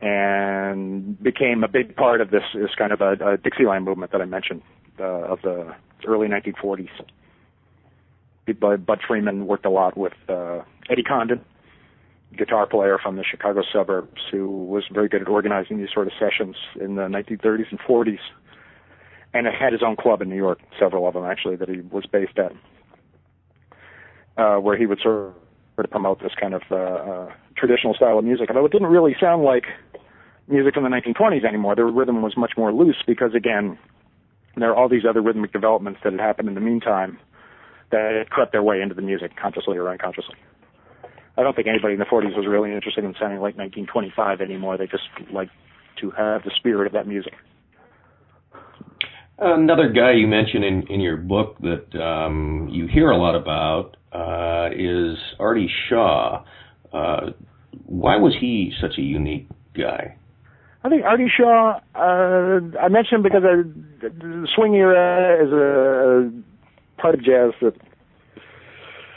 and 0.00 1.22
became 1.22 1.64
a 1.64 1.68
big 1.68 1.96
part 1.96 2.20
of 2.20 2.30
this, 2.30 2.42
this 2.54 2.74
kind 2.76 2.92
of 2.92 3.00
a, 3.00 3.12
a 3.32 3.36
Dixieland 3.38 3.84
movement 3.84 4.12
that 4.12 4.20
I 4.20 4.26
mentioned 4.26 4.62
uh, 5.00 5.04
of 5.04 5.40
the 5.42 5.74
early 6.06 6.28
1940s. 6.28 6.90
Bud 8.58 9.00
Freeman 9.06 9.46
worked 9.46 9.66
a 9.66 9.70
lot 9.70 9.96
with 9.96 10.12
uh, 10.28 10.60
Eddie 10.88 11.02
Condon, 11.02 11.44
guitar 12.36 12.66
player 12.66 12.98
from 13.02 13.16
the 13.16 13.24
Chicago 13.24 13.62
suburbs 13.72 14.20
who 14.30 14.64
was 14.66 14.84
very 14.92 15.08
good 15.08 15.22
at 15.22 15.28
organizing 15.28 15.78
these 15.78 15.88
sort 15.92 16.06
of 16.06 16.12
sessions 16.18 16.56
in 16.80 16.96
the 16.96 17.02
1930s 17.02 17.70
and 17.70 17.80
40s, 17.80 18.18
and 19.32 19.46
had 19.46 19.72
his 19.72 19.82
own 19.82 19.96
club 19.96 20.22
in 20.22 20.28
New 20.28 20.36
York, 20.36 20.58
several 20.78 21.06
of 21.06 21.14
them 21.14 21.24
actually 21.24 21.56
that 21.56 21.68
he 21.68 21.80
was 21.80 22.06
based 22.06 22.38
at, 22.38 22.52
uh, 24.36 24.56
where 24.56 24.76
he 24.76 24.86
would 24.86 25.00
sort 25.00 25.34
of 25.78 25.90
promote 25.90 26.20
this 26.20 26.32
kind 26.40 26.54
of 26.54 26.62
uh, 26.70 26.74
uh, 26.74 27.32
traditional 27.56 27.94
style 27.94 28.18
of 28.18 28.24
music. 28.24 28.48
Although 28.48 28.66
it 28.66 28.72
didn't 28.72 28.88
really 28.88 29.14
sound 29.20 29.42
like 29.42 29.64
music 30.48 30.74
from 30.74 30.84
the 30.84 30.90
1920s 30.90 31.44
anymore. 31.44 31.74
The 31.74 31.84
rhythm 31.84 32.22
was 32.22 32.36
much 32.36 32.52
more 32.56 32.72
loose 32.72 33.02
because 33.06 33.34
again, 33.34 33.78
there 34.56 34.70
are 34.70 34.76
all 34.76 34.88
these 34.88 35.04
other 35.08 35.20
rhythmic 35.20 35.52
developments 35.52 36.00
that 36.04 36.12
had 36.12 36.20
happened 36.20 36.48
in 36.48 36.54
the 36.54 36.60
meantime 36.60 37.18
that 37.90 38.14
had 38.16 38.30
crept 38.30 38.52
their 38.52 38.62
way 38.62 38.80
into 38.80 38.94
the 38.94 39.02
music 39.02 39.36
consciously 39.36 39.76
or 39.76 39.88
unconsciously. 39.88 40.36
I 41.38 41.42
don't 41.42 41.54
think 41.54 41.68
anybody 41.68 41.94
in 41.94 42.00
the 42.00 42.06
40s 42.06 42.36
was 42.36 42.46
really 42.48 42.72
interested 42.72 43.04
in 43.04 43.14
sounding 43.18 43.40
like 43.40 43.56
1925 43.56 44.40
anymore. 44.40 44.78
They 44.78 44.86
just 44.86 45.04
like 45.30 45.50
to 46.00 46.10
have 46.10 46.42
the 46.44 46.50
spirit 46.56 46.86
of 46.86 46.92
that 46.94 47.06
music. 47.06 47.34
Another 49.38 49.90
guy 49.90 50.12
you 50.12 50.26
mention 50.26 50.62
in, 50.62 50.86
in 50.88 51.00
your 51.00 51.18
book 51.18 51.56
that 51.60 51.94
um, 52.00 52.68
you 52.70 52.86
hear 52.86 53.10
a 53.10 53.18
lot 53.18 53.34
about 53.34 53.96
uh, 54.12 54.70
is 54.74 55.18
Artie 55.38 55.70
Shaw. 55.88 56.42
Uh, 56.90 57.32
why 57.84 58.16
was 58.16 58.34
he 58.40 58.72
such 58.80 58.96
a 58.96 59.02
unique 59.02 59.48
guy? 59.76 60.16
I 60.82 60.88
think 60.88 61.04
Artie 61.04 61.30
Shaw. 61.36 61.80
Uh, 61.94 62.60
I 62.80 62.88
mentioned 62.88 63.22
because 63.22 63.42
I, 63.44 63.62
the 64.00 64.48
swing 64.54 64.74
era 64.74 65.44
is 65.44 65.52
a, 65.52 66.30
a 66.30 67.02
part 67.02 67.14
of 67.14 67.22
jazz 67.22 67.50
that 67.60 67.74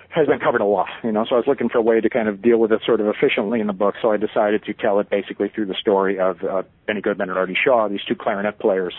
has 0.09 0.27
been 0.27 0.39
covered 0.39 0.61
a 0.61 0.65
lot, 0.65 0.89
you 1.03 1.11
know. 1.11 1.25
So 1.29 1.35
I 1.35 1.37
was 1.37 1.47
looking 1.47 1.69
for 1.69 1.77
a 1.77 1.81
way 1.81 2.01
to 2.01 2.09
kind 2.09 2.27
of 2.27 2.41
deal 2.41 2.57
with 2.57 2.71
it 2.71 2.81
sort 2.85 2.99
of 2.99 3.07
efficiently 3.07 3.59
in 3.59 3.67
the 3.67 3.73
book. 3.73 3.95
So 4.01 4.11
I 4.11 4.17
decided 4.17 4.63
to 4.65 4.73
tell 4.73 4.99
it 4.99 5.09
basically 5.09 5.49
through 5.49 5.67
the 5.67 5.75
story 5.79 6.19
of 6.19 6.43
uh, 6.43 6.63
Benny 6.87 7.01
Goodman 7.01 7.29
and 7.29 7.37
Artie 7.37 7.57
Shaw, 7.63 7.87
these 7.87 8.03
two 8.07 8.15
clarinet 8.15 8.59
players 8.59 8.95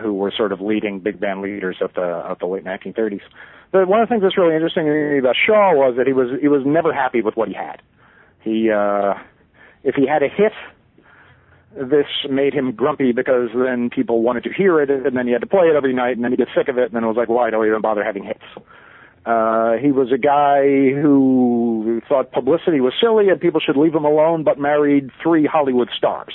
who 0.00 0.12
were 0.12 0.32
sort 0.34 0.52
of 0.52 0.60
leading 0.60 1.00
big 1.00 1.18
band 1.20 1.42
leaders 1.42 1.76
of 1.80 1.92
the 1.94 2.02
of 2.02 2.38
the 2.38 2.46
late 2.46 2.64
1930s. 2.64 3.20
But 3.70 3.88
one 3.88 4.00
of 4.00 4.08
the 4.08 4.12
things 4.12 4.22
that's 4.22 4.36
really 4.36 4.54
interesting 4.54 5.18
about 5.18 5.34
Shaw 5.46 5.74
was 5.74 5.94
that 5.96 6.06
he 6.06 6.12
was 6.12 6.28
he 6.40 6.48
was 6.48 6.62
never 6.66 6.92
happy 6.92 7.22
with 7.22 7.36
what 7.36 7.48
he 7.48 7.54
had. 7.54 7.80
He 8.42 8.70
uh, 8.70 9.14
if 9.82 9.94
he 9.94 10.06
had 10.06 10.22
a 10.22 10.28
hit, 10.28 10.52
this 11.74 12.06
made 12.28 12.52
him 12.52 12.72
grumpy 12.72 13.12
because 13.12 13.48
then 13.54 13.88
people 13.88 14.22
wanted 14.22 14.44
to 14.44 14.52
hear 14.52 14.80
it, 14.80 14.90
and 14.90 15.16
then 15.16 15.26
he 15.26 15.32
had 15.32 15.40
to 15.40 15.46
play 15.46 15.68
it 15.68 15.76
every 15.76 15.94
night, 15.94 16.16
and 16.16 16.24
then 16.24 16.32
he 16.32 16.36
get 16.36 16.48
sick 16.54 16.68
of 16.68 16.76
it, 16.76 16.84
and 16.84 16.94
then 16.94 17.04
it 17.04 17.06
was 17.06 17.16
like, 17.16 17.28
why 17.28 17.50
do 17.50 17.62
I 17.62 17.66
even 17.66 17.80
bother 17.80 18.04
having 18.04 18.24
hits? 18.24 18.44
Uh, 19.24 19.74
he 19.80 19.92
was 19.92 20.10
a 20.12 20.18
guy 20.18 20.62
who 21.00 22.00
thought 22.08 22.32
publicity 22.32 22.80
was 22.80 22.92
silly 23.00 23.28
and 23.28 23.40
people 23.40 23.60
should 23.60 23.76
leave 23.76 23.94
him 23.94 24.04
alone, 24.04 24.42
but 24.42 24.58
married 24.58 25.10
three 25.22 25.46
Hollywood 25.46 25.88
stars. 25.96 26.34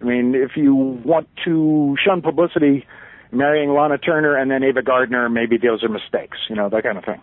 I 0.00 0.04
mean, 0.04 0.34
if 0.34 0.56
you 0.56 0.74
want 0.74 1.28
to 1.44 1.96
shun 2.02 2.22
publicity, 2.22 2.86
marrying 3.30 3.70
Lana 3.74 3.98
Turner 3.98 4.36
and 4.36 4.50
then 4.50 4.62
Ava 4.62 4.82
Gardner, 4.82 5.28
maybe 5.28 5.58
those 5.58 5.82
are 5.84 5.88
mistakes, 5.88 6.38
you 6.48 6.56
know, 6.56 6.68
that 6.70 6.82
kind 6.82 6.96
of 6.96 7.04
thing. 7.04 7.20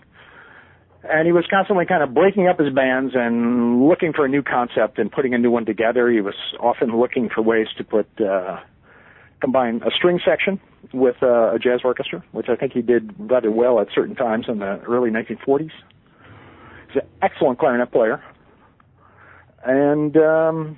and 1.04 1.26
he 1.26 1.32
was 1.32 1.46
constantly 1.50 1.86
kind 1.86 2.04
of 2.04 2.14
breaking 2.14 2.48
up 2.48 2.60
his 2.60 2.74
bands 2.74 3.14
and 3.16 3.88
looking 3.88 4.14
for 4.14 4.26
a 4.26 4.30
new 4.30 4.44
concept 4.44 5.00
and 5.00 5.12
putting 5.12 5.34
a 5.34 5.38
new 5.38 5.50
one 5.50 5.66
together. 5.66 6.10
He 6.12 6.22
was 6.22 6.36
often 6.60 7.00
looking 7.00 7.30
for 7.30 7.42
ways 7.42 7.68
to 7.78 7.84
put 7.84 8.08
uh, 8.22 8.60
combine 9.42 9.82
a 9.84 9.92
string 9.92 10.20
section 10.24 10.60
with 10.94 11.16
uh, 11.22 11.54
a 11.54 11.60
jazz 11.60 11.82
orchestra, 11.84 12.24
which 12.32 12.48
I 12.50 12.56
think 12.56 12.74
he 12.74 12.82
did 12.82 13.14
rather 13.18 13.52
well 13.52 13.80
at 13.80 13.88
certain 13.94 14.16
times 14.16 14.46
in 14.48 14.60
the 14.60 14.80
early 14.82 15.10
1940s. 15.10 15.72
He's 16.88 17.02
an 17.02 17.08
excellent 17.22 17.60
clarinet 17.60 17.92
player, 17.92 18.22
and 19.64 20.18
um, 20.18 20.78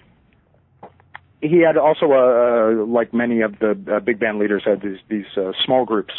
he 1.42 1.60
had 1.60 1.78
also, 1.78 2.12
uh, 2.12 2.86
like 2.86 3.14
many 3.14 3.42
of 3.42 3.60
the 3.60 3.72
uh, 3.92 4.00
big 4.00 4.20
band 4.20 4.40
leaders, 4.40 4.64
had 4.66 4.82
these 4.82 5.00
these 5.10 5.26
uh, 5.38 5.52
small 5.66 5.86
groups 5.86 6.14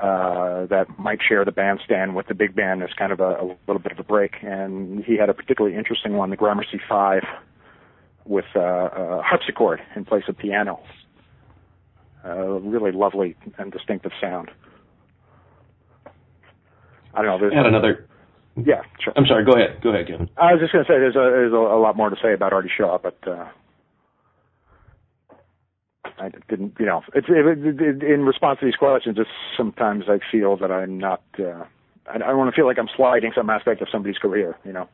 uh, 0.00 0.66
that 0.66 0.86
might 0.98 1.20
share 1.26 1.44
the 1.44 1.52
bandstand 1.52 2.14
with 2.14 2.26
the 2.26 2.34
big 2.34 2.54
band 2.54 2.82
as 2.82 2.90
kind 2.98 3.12
of 3.12 3.20
a, 3.20 3.40
a 3.40 3.56
little 3.66 3.80
bit 3.80 3.92
of 3.92 3.98
a 3.98 4.02
break. 4.02 4.34
And 4.42 5.04
he 5.04 5.16
had 5.16 5.28
a 5.28 5.34
particularly 5.34 5.76
interesting 5.76 6.14
one, 6.14 6.30
the 6.30 6.36
Gramercy 6.36 6.80
Five, 6.88 7.22
with 8.24 8.44
uh, 8.56 8.60
a 8.60 9.22
harpsichord 9.22 9.80
in 9.96 10.04
place 10.04 10.24
of 10.28 10.36
piano. 10.36 10.80
A 12.24 12.58
really 12.58 12.92
lovely 12.92 13.36
and 13.58 13.70
distinctive 13.70 14.12
sound. 14.20 14.50
I 17.12 17.22
don't 17.22 17.26
know. 17.26 17.38
There's 17.38 17.52
and 17.54 17.66
another. 17.66 18.08
Yeah, 18.56 18.82
sure. 18.98 19.12
I'm 19.16 19.26
sorry. 19.26 19.44
Go 19.44 19.52
ahead. 19.52 19.82
Go 19.82 19.90
ahead, 19.90 20.06
Kevin. 20.06 20.30
I 20.36 20.52
was 20.52 20.60
just 20.60 20.72
going 20.72 20.84
to 20.84 20.88
say 20.88 20.98
there's 20.98 21.16
a 21.16 21.30
there's 21.30 21.52
a, 21.52 21.56
a 21.56 21.80
lot 21.80 21.96
more 21.96 22.08
to 22.08 22.16
say 22.22 22.32
about 22.32 22.52
Artie 22.52 22.70
Shaw, 22.74 22.98
but 22.98 23.18
uh, 23.26 23.48
I 26.18 26.30
didn't, 26.48 26.74
you 26.78 26.86
know, 26.86 27.02
it's 27.14 27.26
it, 27.28 27.80
it, 27.80 28.02
in 28.02 28.24
response 28.24 28.60
to 28.60 28.66
these 28.66 28.76
questions. 28.76 29.16
Just 29.16 29.30
sometimes 29.56 30.04
I 30.08 30.18
feel 30.30 30.56
that 30.58 30.70
I'm 30.70 30.98
not. 30.98 31.22
Uh, 31.38 31.64
I, 32.06 32.18
I 32.30 32.32
want 32.32 32.52
to 32.52 32.56
feel 32.56 32.66
like 32.66 32.78
I'm 32.78 32.88
sliding 32.96 33.32
some 33.34 33.50
aspect 33.50 33.82
of 33.82 33.88
somebody's 33.90 34.18
career, 34.18 34.56
you 34.64 34.72
know. 34.72 34.88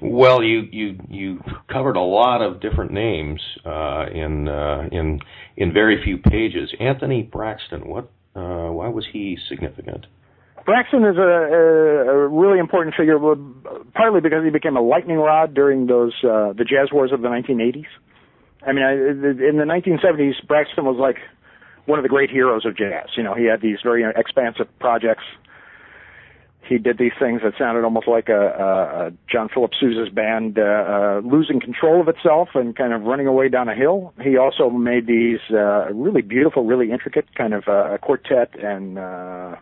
Well, 0.00 0.42
you 0.42 0.68
you 0.70 0.98
you 1.08 1.40
covered 1.72 1.96
a 1.96 2.02
lot 2.02 2.42
of 2.42 2.60
different 2.60 2.92
names 2.92 3.40
uh, 3.64 4.06
in 4.12 4.48
uh, 4.48 4.88
in 4.92 5.20
in 5.56 5.72
very 5.72 6.02
few 6.04 6.18
pages. 6.18 6.72
Anthony 6.78 7.22
Braxton, 7.22 7.88
what? 7.88 8.10
Uh, 8.34 8.68
why 8.68 8.88
was 8.88 9.06
he 9.10 9.38
significant? 9.48 10.06
Braxton 10.66 11.04
is 11.04 11.16
a, 11.16 11.20
a, 11.22 12.28
really 12.28 12.58
important 12.58 12.94
figure, 12.96 13.18
partly 13.94 14.20
because 14.20 14.44
he 14.44 14.50
became 14.50 14.76
a 14.76 14.80
lightning 14.80 15.16
rod 15.16 15.54
during 15.54 15.86
those 15.86 16.12
uh, 16.24 16.52
the 16.52 16.66
jazz 16.68 16.92
wars 16.92 17.12
of 17.12 17.22
the 17.22 17.28
1980s. 17.28 17.86
I 18.66 18.72
mean, 18.72 18.84
I, 18.84 18.92
in 18.92 19.56
the 19.56 19.64
1970s, 19.64 20.44
Braxton 20.46 20.84
was 20.84 20.98
like 20.98 21.16
one 21.86 22.00
of 22.00 22.02
the 22.02 22.08
great 22.08 22.30
heroes 22.30 22.66
of 22.66 22.76
jazz. 22.76 23.08
You 23.16 23.22
know, 23.22 23.34
he 23.34 23.44
had 23.44 23.62
these 23.62 23.78
very 23.82 24.04
expansive 24.16 24.66
projects. 24.80 25.22
He 26.68 26.78
did 26.78 26.98
these 26.98 27.12
things 27.18 27.42
that 27.44 27.52
sounded 27.58 27.84
almost 27.84 28.08
like 28.08 28.28
a, 28.28 28.32
a, 28.32 29.12
John 29.30 29.48
Philip 29.52 29.70
Sousa's 29.80 30.12
band 30.12 30.58
uh, 30.58 30.62
uh, 30.62 31.20
losing 31.24 31.60
control 31.60 32.00
of 32.00 32.08
itself 32.08 32.50
and 32.54 32.74
kind 32.74 32.92
of 32.92 33.02
running 33.02 33.28
away 33.28 33.48
down 33.48 33.68
a 33.68 33.74
hill. 33.74 34.12
He 34.20 34.36
also 34.36 34.68
made 34.70 35.06
these 35.06 35.38
uh, 35.50 35.92
really 35.92 36.22
beautiful, 36.22 36.64
really 36.64 36.90
intricate 36.90 37.32
kind 37.36 37.54
of 37.54 37.68
uh, 37.68 37.98
quartet 37.98 38.58
and 38.58 38.98
uh, 38.98 39.56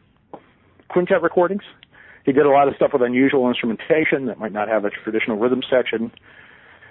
quintet 0.88 1.20
recordings. 1.22 1.62
He 2.24 2.32
did 2.32 2.46
a 2.46 2.50
lot 2.50 2.68
of 2.68 2.76
stuff 2.76 2.92
with 2.94 3.02
unusual 3.02 3.48
instrumentation 3.48 4.26
that 4.26 4.38
might 4.38 4.52
not 4.52 4.68
have 4.68 4.86
a 4.86 4.90
traditional 4.90 5.36
rhythm 5.36 5.62
section. 5.68 6.10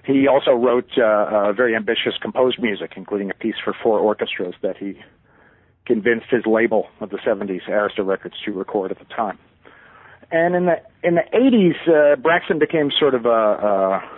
He 0.06 0.28
also 0.28 0.52
wrote 0.52 0.92
uh, 0.98 1.02
uh, 1.04 1.54
very 1.54 1.76
ambitious 1.76 2.14
composed 2.22 2.62
music, 2.62 2.94
including 2.96 3.32
a 3.32 3.34
piece 3.34 3.56
for 3.64 3.74
four 3.82 4.00
orchestras 4.00 4.54
that 4.62 4.78
he 4.78 5.00
convinced 5.86 6.28
his 6.30 6.46
label 6.46 6.88
of 7.00 7.10
the 7.10 7.18
70s, 7.18 7.64
Arista 7.68 8.06
Records, 8.06 8.36
to 8.46 8.52
record 8.52 8.92
at 8.92 9.00
the 9.00 9.06
time. 9.06 9.40
And 10.34 10.56
in 10.56 10.66
the 10.66 10.82
in 11.04 11.14
the 11.14 11.22
80s, 11.32 11.88
uh, 11.88 12.16
Braxton 12.16 12.58
became 12.58 12.90
sort 13.00 13.14
of 13.14 13.28
a, 13.28 13.30
a 13.30 14.10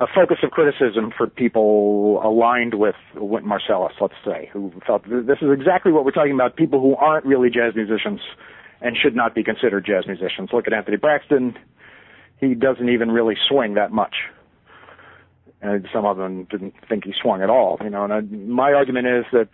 a 0.00 0.06
focus 0.14 0.38
of 0.42 0.50
criticism 0.50 1.12
for 1.16 1.26
people 1.26 2.20
aligned 2.24 2.74
with 2.74 2.94
Wynton 3.14 3.50
Marsalis, 3.50 3.92
let's 4.00 4.14
say, 4.24 4.48
who 4.50 4.72
felt 4.86 5.04
this 5.04 5.38
is 5.42 5.48
exactly 5.52 5.92
what 5.92 6.06
we're 6.06 6.10
talking 6.10 6.32
about: 6.32 6.56
people 6.56 6.80
who 6.80 6.96
aren't 6.96 7.26
really 7.26 7.50
jazz 7.50 7.74
musicians 7.74 8.20
and 8.80 8.96
should 8.96 9.14
not 9.14 9.34
be 9.34 9.44
considered 9.44 9.84
jazz 9.84 10.06
musicians. 10.06 10.50
Look 10.54 10.66
at 10.66 10.72
Anthony 10.72 10.96
Braxton; 10.96 11.54
he 12.40 12.54
doesn't 12.54 12.88
even 12.88 13.10
really 13.10 13.36
swing 13.46 13.74
that 13.74 13.92
much 13.92 14.14
and 15.62 15.86
some 15.92 16.04
of 16.04 16.16
them 16.16 16.44
didn't 16.44 16.74
think 16.88 17.04
he 17.04 17.12
swung 17.20 17.42
at 17.42 17.50
all. 17.50 17.78
You 17.82 17.90
know, 17.90 18.04
and 18.04 18.12
I, 18.12 18.20
my 18.20 18.72
argument 18.72 19.06
is 19.06 19.24
that 19.32 19.48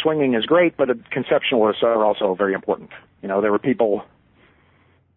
swinging 0.00 0.34
is 0.34 0.46
great, 0.46 0.76
but 0.76 0.88
conceptualists 1.10 1.82
are 1.82 2.04
also 2.04 2.34
very 2.34 2.54
important. 2.54 2.90
You 3.20 3.28
know, 3.28 3.40
there 3.40 3.52
were 3.52 3.58
people 3.58 4.04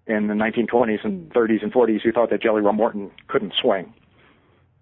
in 0.07 0.27
the 0.27 0.33
1920s 0.33 1.03
and 1.03 1.29
30s 1.31 1.63
and 1.63 1.73
40s 1.73 2.01
who 2.01 2.11
thought 2.11 2.29
that 2.29 2.41
Jelly 2.41 2.61
Roll 2.61 2.73
Morton 2.73 3.11
couldn't 3.27 3.53
swing. 3.61 3.93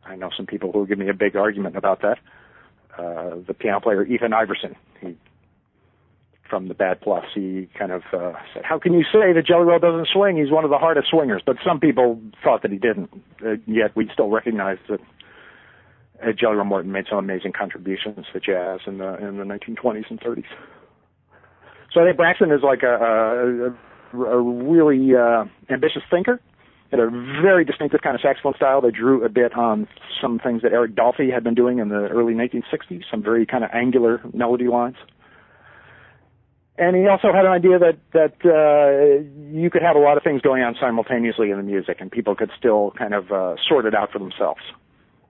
I 0.05 0.15
know 0.15 0.29
some 0.35 0.45
people 0.45 0.71
who 0.71 0.79
will 0.79 0.85
give 0.85 0.99
me 0.99 1.09
a 1.09 1.13
big 1.13 1.35
argument 1.35 1.75
about 1.75 2.01
that. 2.01 2.19
Uh, 2.97 3.37
the 3.45 3.53
piano 3.53 3.79
player 3.81 4.05
Ethan 4.05 4.33
Iverson, 4.33 4.75
he 5.01 5.17
from 6.49 6.67
the 6.67 6.75
Bad 6.75 7.01
Plus, 7.01 7.25
he 7.33 7.67
kind 7.77 7.91
of 7.91 8.03
uh, 8.13 8.33
said, 8.53 8.63
"How 8.63 8.77
can 8.77 8.93
you 8.93 9.03
say 9.03 9.33
that 9.33 9.45
Jelly 9.47 9.65
Roll 9.65 9.79
doesn't 9.79 10.07
swing? 10.13 10.37
He's 10.37 10.51
one 10.51 10.63
of 10.63 10.69
the 10.69 10.77
hardest 10.77 11.09
swingers." 11.09 11.41
But 11.45 11.57
some 11.65 11.79
people 11.79 12.21
thought 12.43 12.61
that 12.61 12.71
he 12.71 12.77
didn't. 12.77 13.09
Uh, 13.43 13.55
yet 13.65 13.95
we 13.95 14.09
still 14.13 14.29
recognize 14.29 14.77
that 14.87 14.99
uh, 16.23 16.31
Jelly 16.31 16.55
Roll 16.55 16.65
Morton 16.65 16.91
made 16.91 17.05
some 17.09 17.17
amazing 17.17 17.51
contributions 17.51 18.27
to 18.31 18.39
jazz 18.39 18.81
in 18.85 18.99
the 18.99 19.17
in 19.17 19.37
the 19.37 19.43
1920s 19.43 20.09
and 20.09 20.21
30s. 20.21 20.45
So 21.91 22.01
I 22.01 22.05
think 22.05 22.17
Braxton 22.17 22.51
is 22.51 22.61
like 22.61 22.83
a, 22.83 22.93
a, 22.93 23.67
a 23.69 23.77
really 24.15 25.15
uh, 25.15 25.45
ambitious 25.69 26.03
thinker. 26.09 26.39
Had 26.91 26.99
a 26.99 27.09
very 27.09 27.65
distinctive 27.65 28.01
kind 28.01 28.15
of 28.15 28.21
saxophone 28.21 28.53
style 28.55 28.81
that 28.81 28.93
drew 28.93 29.23
a 29.25 29.29
bit 29.29 29.53
on 29.55 29.87
some 30.21 30.39
things 30.39 30.61
that 30.61 30.71
Eric 30.71 30.95
Dolphy 30.95 31.33
had 31.33 31.43
been 31.43 31.55
doing 31.55 31.79
in 31.79 31.89
the 31.89 32.07
early 32.07 32.33
1960s. 32.33 33.03
Some 33.09 33.23
very 33.23 33.45
kind 33.45 33.63
of 33.63 33.71
angular 33.73 34.21
melody 34.33 34.67
lines. 34.67 34.97
And 36.77 36.95
he 36.95 37.07
also 37.07 37.31
had 37.33 37.45
an 37.45 37.51
idea 37.51 37.79
that 37.79 37.97
that 38.11 38.35
uh, 38.45 39.23
you 39.57 39.69
could 39.69 39.81
have 39.81 39.95
a 39.95 39.99
lot 39.99 40.17
of 40.17 40.23
things 40.23 40.41
going 40.41 40.61
on 40.61 40.75
simultaneously 40.79 41.49
in 41.49 41.57
the 41.57 41.63
music, 41.63 41.97
and 42.01 42.11
people 42.11 42.35
could 42.35 42.51
still 42.57 42.91
kind 42.97 43.13
of 43.13 43.31
uh, 43.31 43.55
sort 43.67 43.85
it 43.85 43.95
out 43.95 44.11
for 44.11 44.19
themselves 44.19 44.61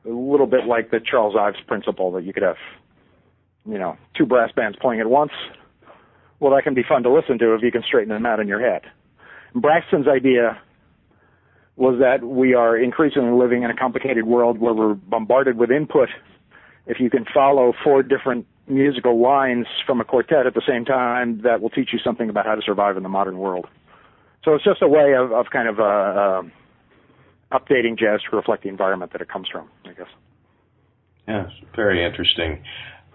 a 0.06 0.10
little 0.10 0.48
bit 0.48 0.66
like 0.66 0.92
the 0.92 1.00
Charles 1.00 1.36
Ives 1.40 1.58
principle 1.68 2.12
that 2.14 2.24
you 2.24 2.34
could 2.34 2.44
have, 2.44 2.58
you 3.68 3.78
know, 3.78 3.98
two 4.16 4.26
brass 4.26 4.52
bands 4.56 4.78
playing 4.80 5.02
at 5.02 5.08
once. 5.08 5.32
Well, 6.40 6.54
that 6.54 6.64
can 6.64 6.74
be 6.74 6.84
fun 6.88 7.04
to 7.04 7.14
listen 7.14 7.40
to 7.40 7.54
if 7.54 7.62
you 7.62 7.72
can 7.72 7.84
straighten 7.84 8.10
them 8.10 8.26
out 8.26 8.40
in 8.40 8.48
your 8.48 8.60
head. 8.60 8.82
Braxton's 9.54 10.08
idea 10.08 10.60
was 11.78 12.00
that 12.00 12.26
we 12.26 12.54
are 12.54 12.78
increasingly 12.78 13.38
living 13.38 13.64
in 13.64 13.70
a 13.70 13.76
complicated 13.76 14.26
world 14.26 14.60
where 14.60 14.74
we're 14.74 14.94
bombarded 14.94 15.58
with 15.58 15.72
input. 15.72 16.10
If 16.88 17.00
you 17.00 17.10
can 17.10 17.26
follow 17.34 17.74
four 17.84 18.04
different 18.04 18.46
musical 18.68 19.22
lines 19.22 19.66
from 19.86 20.02
a 20.02 20.04
quartet 20.04 20.46
at 20.46 20.54
the 20.54 20.62
same 20.68 20.86
time, 20.86 21.42
that 21.44 21.62
will 21.62 21.70
teach 21.70 21.90
you 21.92 22.00
something 22.04 22.30
about 22.30 22.46
how 22.46 22.56
to 22.56 22.62
survive 22.62 22.98
in 22.98 23.04
the 23.04 23.10
modern 23.10 23.38
world. 23.38 23.68
So 24.44 24.54
it's 24.54 24.64
just 24.64 24.82
a 24.82 24.88
way 24.88 25.14
of, 25.18 25.32
of 25.32 25.48
kind 25.52 25.68
of 25.68 25.80
uh, 25.80 25.84
uh, 25.84 26.42
updating 27.52 27.98
jazz 27.98 28.22
to 28.30 28.36
reflect 28.36 28.64
the 28.64 28.70
environment 28.70 29.12
that 29.14 29.22
it 29.22 29.30
comes 29.30 29.48
from, 29.52 29.70
I 29.86 29.94
guess. 29.94 30.08
Yeah, 31.28 31.48
very 31.76 32.06
interesting. 32.06 32.64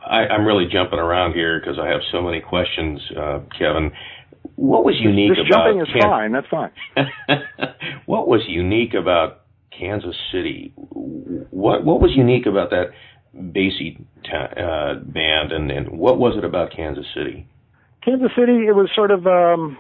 I, 0.05 0.27
I'm 0.27 0.45
really 0.45 0.67
jumping 0.71 0.99
around 0.99 1.35
here 1.35 1.61
because 1.61 1.79
I 1.79 1.89
have 1.89 2.01
so 2.13 2.23
many 2.23 2.41
questions, 2.41 3.01
uh, 3.17 3.41
Kevin. 3.59 3.93
What 4.57 4.85
was 4.85 4.95
unique 5.01 5.33
this 5.37 5.47
about 5.47 5.67
jumping 5.67 5.81
is 5.83 6.03
fine. 6.03 6.33
That's 6.33 6.47
fine. 6.49 6.71
what 8.07 8.29
was 8.29 8.43
unique 8.47 8.95
about 8.95 9.43
Kansas 9.77 10.17
City? 10.33 10.73
What 10.77 11.85
what 11.85 12.01
was 12.01 12.13
unique 12.15 12.47
about 12.47 12.71
that 12.71 12.91
Basie 13.37 14.03
ta- 14.25 14.61
uh, 14.61 14.95
band, 14.95 15.53
and, 15.53 15.71
and 15.71 15.99
what 15.99 16.19
was 16.19 16.37
it 16.37 16.45
about 16.45 16.73
Kansas 16.75 17.07
City? 17.15 17.47
Kansas 18.05 18.31
City, 18.37 18.67
it 18.67 18.75
was 18.75 18.91
sort 18.95 19.11
of 19.11 19.27
um, 19.27 19.79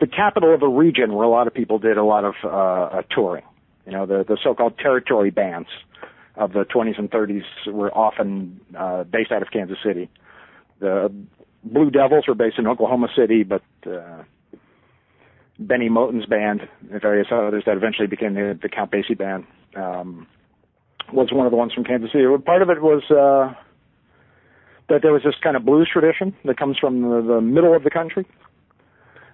the 0.00 0.06
capital 0.06 0.54
of 0.54 0.62
a 0.62 0.68
region 0.68 1.14
where 1.14 1.24
a 1.24 1.30
lot 1.30 1.46
of 1.46 1.54
people 1.54 1.78
did 1.78 1.96
a 1.96 2.04
lot 2.04 2.24
of 2.24 2.34
uh, 2.44 2.48
uh, 2.48 3.02
touring. 3.10 3.44
You 3.86 3.92
know, 3.92 4.06
the 4.06 4.24
the 4.26 4.38
so-called 4.42 4.78
territory 4.78 5.30
bands 5.30 5.68
of 6.38 6.52
the 6.52 6.64
20s 6.64 6.98
and 6.98 7.10
30s 7.10 7.42
were 7.66 7.92
often 7.96 8.60
uh, 8.76 9.04
based 9.04 9.32
out 9.32 9.42
of 9.42 9.48
Kansas 9.50 9.76
City. 9.84 10.08
The 10.80 11.12
Blue 11.64 11.90
Devils 11.90 12.24
were 12.28 12.34
based 12.34 12.58
in 12.58 12.66
Oklahoma 12.66 13.08
City, 13.16 13.42
but 13.42 13.62
uh, 13.86 14.22
Bennie 15.58 15.90
Moten's 15.90 16.26
band 16.26 16.68
and 16.90 17.02
various 17.02 17.26
others 17.32 17.64
that 17.66 17.76
eventually 17.76 18.06
became 18.06 18.34
the, 18.34 18.58
the 18.60 18.68
Count 18.68 18.90
Basie 18.92 19.18
band 19.18 19.44
um, 19.76 20.26
was 21.12 21.28
one 21.32 21.46
of 21.46 21.50
the 21.50 21.56
ones 21.56 21.72
from 21.72 21.84
Kansas 21.84 22.12
City. 22.12 22.24
Part 22.46 22.62
of 22.62 22.70
it 22.70 22.80
was 22.80 23.02
uh, 23.10 23.52
that 24.88 25.02
there 25.02 25.12
was 25.12 25.22
this 25.24 25.34
kind 25.42 25.56
of 25.56 25.64
blues 25.64 25.88
tradition 25.92 26.34
that 26.44 26.56
comes 26.56 26.78
from 26.78 27.02
the, 27.02 27.34
the 27.34 27.40
middle 27.40 27.74
of 27.74 27.82
the 27.82 27.90
country, 27.90 28.24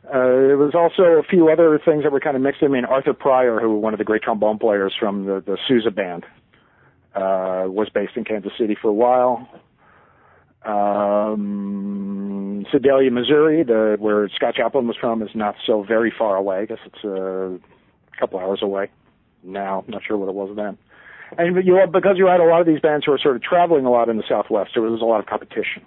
uh, 0.08 0.12
there 0.12 0.58
was 0.58 0.74
also 0.74 1.02
a 1.02 1.22
few 1.22 1.48
other 1.48 1.80
things 1.82 2.02
that 2.02 2.12
were 2.12 2.20
kind 2.20 2.36
of 2.36 2.42
mixed 2.42 2.60
in. 2.60 2.68
I 2.68 2.72
mean, 2.72 2.84
Arthur 2.84 3.14
Pryor, 3.14 3.58
who 3.58 3.74
was 3.74 3.82
one 3.82 3.94
of 3.94 3.98
the 3.98 4.04
great 4.04 4.22
trombone 4.22 4.58
players 4.58 4.92
from 4.98 5.24
the, 5.24 5.42
the 5.44 5.56
Sousa 5.66 5.90
band, 5.90 6.26
uh, 7.14 7.64
was 7.66 7.88
based 7.92 8.16
in 8.16 8.24
Kansas 8.24 8.52
City 8.58 8.76
for 8.80 8.88
a 8.88 8.92
while. 8.92 9.48
Um, 10.64 12.64
Sedalia, 12.72 13.10
Missouri, 13.10 13.62
the 13.62 13.96
where 13.98 14.28
Scott 14.34 14.54
Joplin 14.56 14.86
was 14.86 14.96
from, 14.98 15.22
is 15.22 15.30
not 15.34 15.56
so 15.66 15.82
very 15.82 16.12
far 16.16 16.36
away. 16.36 16.60
I 16.60 16.64
guess 16.64 16.78
it's 16.86 17.04
a 17.04 17.58
couple 18.18 18.38
hours 18.38 18.60
away 18.62 18.90
now. 19.42 19.84
Not 19.86 20.02
sure 20.06 20.16
what 20.16 20.28
it 20.28 20.34
was 20.34 20.56
then. 20.56 20.78
And 21.36 21.66
you 21.66 21.78
because 21.92 22.16
you 22.16 22.26
had 22.26 22.40
a 22.40 22.44
lot 22.44 22.60
of 22.60 22.66
these 22.66 22.80
bands 22.80 23.04
who 23.04 23.12
were 23.12 23.20
sort 23.22 23.36
of 23.36 23.42
traveling 23.42 23.84
a 23.84 23.90
lot 23.90 24.08
in 24.08 24.16
the 24.16 24.24
Southwest, 24.28 24.70
there 24.74 24.82
was 24.82 25.00
a 25.00 25.04
lot 25.04 25.20
of 25.20 25.26
competition. 25.26 25.84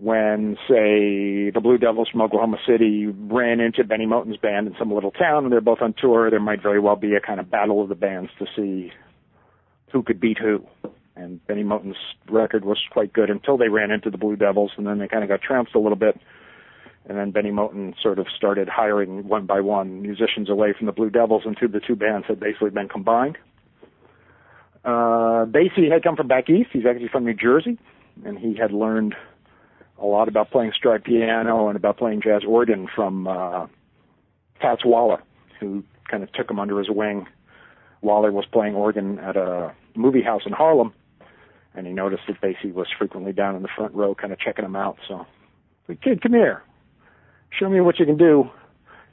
When, 0.00 0.56
say, 0.68 1.50
the 1.50 1.60
Blue 1.60 1.76
Devils 1.76 2.08
from 2.08 2.22
Oklahoma 2.22 2.58
City 2.64 3.06
ran 3.06 3.58
into 3.58 3.82
Bennie 3.82 4.06
Moten's 4.06 4.36
band 4.36 4.68
in 4.68 4.76
some 4.78 4.94
little 4.94 5.10
town, 5.10 5.42
and 5.42 5.52
they're 5.52 5.60
both 5.60 5.82
on 5.82 5.92
tour, 5.92 6.30
there 6.30 6.38
might 6.38 6.62
very 6.62 6.78
well 6.78 6.94
be 6.94 7.16
a 7.16 7.20
kind 7.20 7.40
of 7.40 7.50
battle 7.50 7.82
of 7.82 7.88
the 7.88 7.96
bands 7.96 8.30
to 8.38 8.46
see 8.54 8.92
who 9.92 10.02
could 10.02 10.20
beat 10.20 10.38
who. 10.38 10.64
And 11.16 11.44
Bennie 11.46 11.64
Moten's 11.64 11.96
record 12.30 12.64
was 12.64 12.78
quite 12.90 13.12
good 13.12 13.28
until 13.28 13.56
they 13.56 13.68
ran 13.68 13.90
into 13.90 14.10
the 14.10 14.18
Blue 14.18 14.36
Devils, 14.36 14.72
and 14.76 14.86
then 14.86 14.98
they 14.98 15.08
kind 15.08 15.24
of 15.24 15.28
got 15.28 15.42
trounced 15.42 15.74
a 15.74 15.78
little 15.78 15.96
bit. 15.96 16.18
And 17.08 17.18
then 17.18 17.30
Bennie 17.30 17.50
Moten 17.50 17.94
sort 18.00 18.18
of 18.18 18.26
started 18.36 18.68
hiring 18.68 19.26
one 19.26 19.46
by 19.46 19.60
one 19.60 20.02
musicians 20.02 20.48
away 20.48 20.74
from 20.76 20.86
the 20.86 20.92
Blue 20.92 21.10
Devils 21.10 21.42
until 21.44 21.68
the 21.68 21.80
two 21.80 21.96
bands 21.96 22.26
had 22.28 22.38
basically 22.38 22.70
been 22.70 22.88
combined. 22.88 23.38
Uh, 24.84 25.44
Basie 25.46 25.90
had 25.90 26.02
come 26.04 26.16
from 26.16 26.28
back 26.28 26.48
east. 26.48 26.70
He's 26.72 26.86
actually 26.86 27.08
from 27.08 27.24
New 27.24 27.34
Jersey, 27.34 27.78
and 28.24 28.38
he 28.38 28.54
had 28.54 28.72
learned 28.72 29.14
a 30.00 30.06
lot 30.06 30.28
about 30.28 30.50
playing 30.50 30.72
stride 30.76 31.02
piano 31.02 31.68
and 31.68 31.76
about 31.76 31.96
playing 31.96 32.20
jazz 32.22 32.42
organ 32.46 32.86
from 32.94 33.26
uh, 33.26 33.66
Fats 34.60 34.84
Waller, 34.84 35.22
who 35.58 35.82
kind 36.08 36.22
of 36.22 36.32
took 36.32 36.50
him 36.50 36.60
under 36.60 36.78
his 36.78 36.88
wing. 36.88 37.26
Waller 38.00 38.32
was 38.32 38.44
playing 38.52 38.74
organ 38.74 39.18
at 39.18 39.36
a 39.36 39.74
movie 39.94 40.22
house 40.22 40.42
in 40.46 40.52
Harlem, 40.52 40.92
and 41.74 41.86
he 41.86 41.92
noticed 41.92 42.22
that 42.28 42.40
Basie 42.40 42.72
was 42.72 42.86
frequently 42.98 43.32
down 43.32 43.56
in 43.56 43.62
the 43.62 43.68
front 43.76 43.94
row, 43.94 44.14
kind 44.14 44.32
of 44.32 44.38
checking 44.38 44.64
him 44.64 44.76
out. 44.76 44.98
So, 45.08 45.26
kid, 46.02 46.22
come 46.22 46.32
here, 46.32 46.62
show 47.58 47.68
me 47.68 47.80
what 47.80 47.98
you 47.98 48.06
can 48.06 48.16
do, 48.16 48.44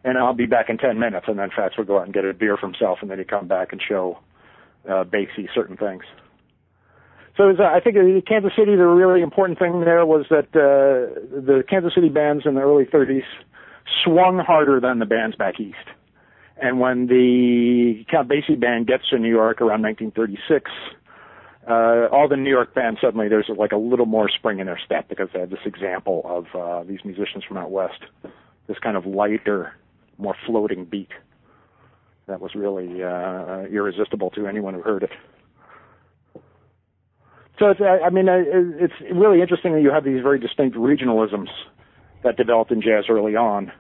and 0.04 0.18
I'll 0.18 0.34
be 0.34 0.46
back 0.46 0.70
in 0.70 0.78
ten 0.78 1.00
minutes. 1.00 1.26
And 1.28 1.40
then 1.40 1.50
Fats 1.56 1.78
would 1.78 1.88
go 1.88 1.98
out 2.00 2.06
and 2.06 2.14
get 2.14 2.26
a 2.26 2.34
beer 2.34 2.58
for 2.58 2.68
himself, 2.68 3.00
and 3.02 3.10
then 3.10 3.18
he'd 3.18 3.30
come 3.30 3.48
back 3.48 3.72
and 3.72 3.82
show 3.82 4.20
uh, 4.88 5.04
Basie 5.04 5.48
certain 5.54 5.78
things. 5.78 6.04
So 7.38 7.48
was, 7.48 7.58
uh, 7.60 7.64
I 7.64 7.82
think 7.82 7.98
in 7.98 8.22
Kansas 8.26 8.54
City, 8.58 8.76
the 8.76 8.86
really 8.86 9.22
important 9.22 9.60
thing 9.60 9.82
there 9.82 10.06
was 10.06 10.26
that 10.30 10.48
uh, 10.56 11.20
the 11.30 11.64
Kansas 11.70 11.94
City 11.94 12.08
bands 12.08 12.44
in 12.46 12.56
the 12.56 12.62
early 12.62 12.86
30s 12.86 13.28
swung 14.04 14.40
harder 14.40 14.80
than 14.80 15.00
the 15.00 15.06
bands 15.06 15.36
back 15.36 15.60
east. 15.60 15.76
And 16.58 16.80
when 16.80 17.08
the 17.08 18.06
Count 18.10 18.30
Basie 18.30 18.60
band 18.60 18.88
gets 18.88 19.10
to 19.10 19.20
New 19.20 19.30
York 19.30 19.60
around 19.62 19.82
1936, 19.82 20.72
uh, 21.68 22.08
all 22.12 22.28
the 22.30 22.38
New 22.38 22.50
York 22.50 22.74
bands 22.74 23.00
suddenly 23.02 23.28
there's 23.28 23.50
like 23.58 23.72
a 23.72 23.78
little 23.78 24.06
more 24.06 24.30
spring 24.30 24.60
in 24.60 24.68
their 24.68 24.80
step 24.86 25.10
because 25.10 25.28
they 25.34 25.40
have 25.40 25.50
this 25.50 25.66
example 25.66 26.22
of 26.26 26.46
uh, 26.56 26.84
these 26.84 27.00
musicians 27.04 27.44
from 27.44 27.58
out 27.58 27.72
west, 27.72 28.00
this 28.68 28.78
kind 28.80 28.96
of 28.96 29.06
lighter, 29.06 29.74
more 30.18 30.36
floating 30.46 30.86
beat 30.86 31.10
that 32.28 32.40
was 32.40 32.56
really 32.56 33.04
uh, 33.04 33.68
irresistible 33.72 34.30
to 34.32 34.48
anyone 34.48 34.74
who 34.74 34.82
heard 34.82 35.04
it. 35.04 35.12
So 37.60 37.70
it's, 37.70 37.80
I 37.82 38.10
mean, 38.10 38.26
it's 38.28 38.94
really 39.14 39.42
interesting 39.42 39.74
that 39.74 39.82
you 39.82 39.92
have 39.92 40.04
these 40.04 40.22
very 40.22 40.40
distinct 40.40 40.76
regionalisms 40.76 41.48
that 42.24 42.36
developed 42.36 42.72
in 42.72 42.82
jazz 42.82 43.06
early 43.10 43.36
on. 43.36 43.72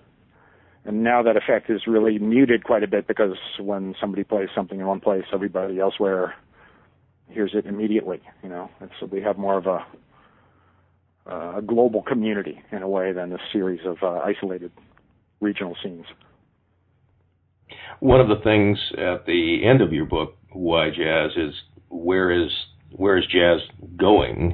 And 0.85 1.03
now 1.03 1.23
that 1.23 1.35
effect 1.35 1.69
is 1.69 1.81
really 1.87 2.19
muted 2.19 2.63
quite 2.63 2.83
a 2.83 2.87
bit 2.87 3.07
because 3.07 3.35
when 3.59 3.95
somebody 3.99 4.23
plays 4.23 4.49
something 4.55 4.79
in 4.79 4.85
one 4.85 4.99
place, 4.99 5.23
everybody 5.33 5.79
elsewhere 5.79 6.35
hears 7.29 7.51
it 7.55 7.65
immediately. 7.65 8.21
You 8.43 8.49
know, 8.49 8.69
and 8.79 8.91
so 8.99 9.07
we 9.07 9.21
have 9.21 9.37
more 9.37 9.57
of 9.57 9.65
a 9.65 9.85
a 11.27 11.61
global 11.65 12.03
community 12.03 12.61
in 12.71 12.83
a 12.83 12.87
way 12.87 13.11
than 13.11 13.33
a 13.33 13.39
series 13.51 13.79
of 13.83 13.97
uh, 14.03 14.19
isolated 14.23 14.71
regional 15.41 15.75
scenes. 15.83 16.05
One 17.99 18.21
of 18.21 18.27
the 18.27 18.43
things 18.43 18.77
at 18.93 19.25
the 19.25 19.61
end 19.65 19.81
of 19.81 19.91
your 19.91 20.05
book, 20.05 20.35
Why 20.51 20.89
Jazz, 20.89 21.31
is 21.35 21.53
where 21.89 22.31
is 22.31 22.51
where 22.91 23.17
is 23.17 23.25
jazz 23.25 23.59
going? 23.97 24.53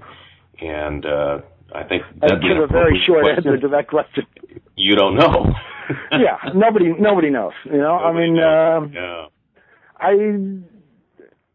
And 0.61 1.05
uh, 1.05 1.39
I 1.75 1.83
think 1.83 2.03
that'd 2.21 2.39
be 2.39 2.47
a 2.51 2.67
very 2.67 3.01
short 3.05 3.23
question. 3.23 3.47
answer 3.47 3.61
to 3.61 3.67
that 3.69 3.87
question. 3.87 4.25
You 4.75 4.95
don't 4.95 5.15
know. 5.15 5.53
yeah, 6.11 6.37
nobody 6.53 6.93
nobody 6.99 7.29
knows. 7.29 7.53
You 7.65 7.77
know, 7.77 7.97
nobody 7.97 8.17
I 8.17 8.21
mean, 8.21 8.35
knows. 8.35 8.83
Uh, 8.83 8.99
yeah. 8.99 9.25
I 9.99 10.11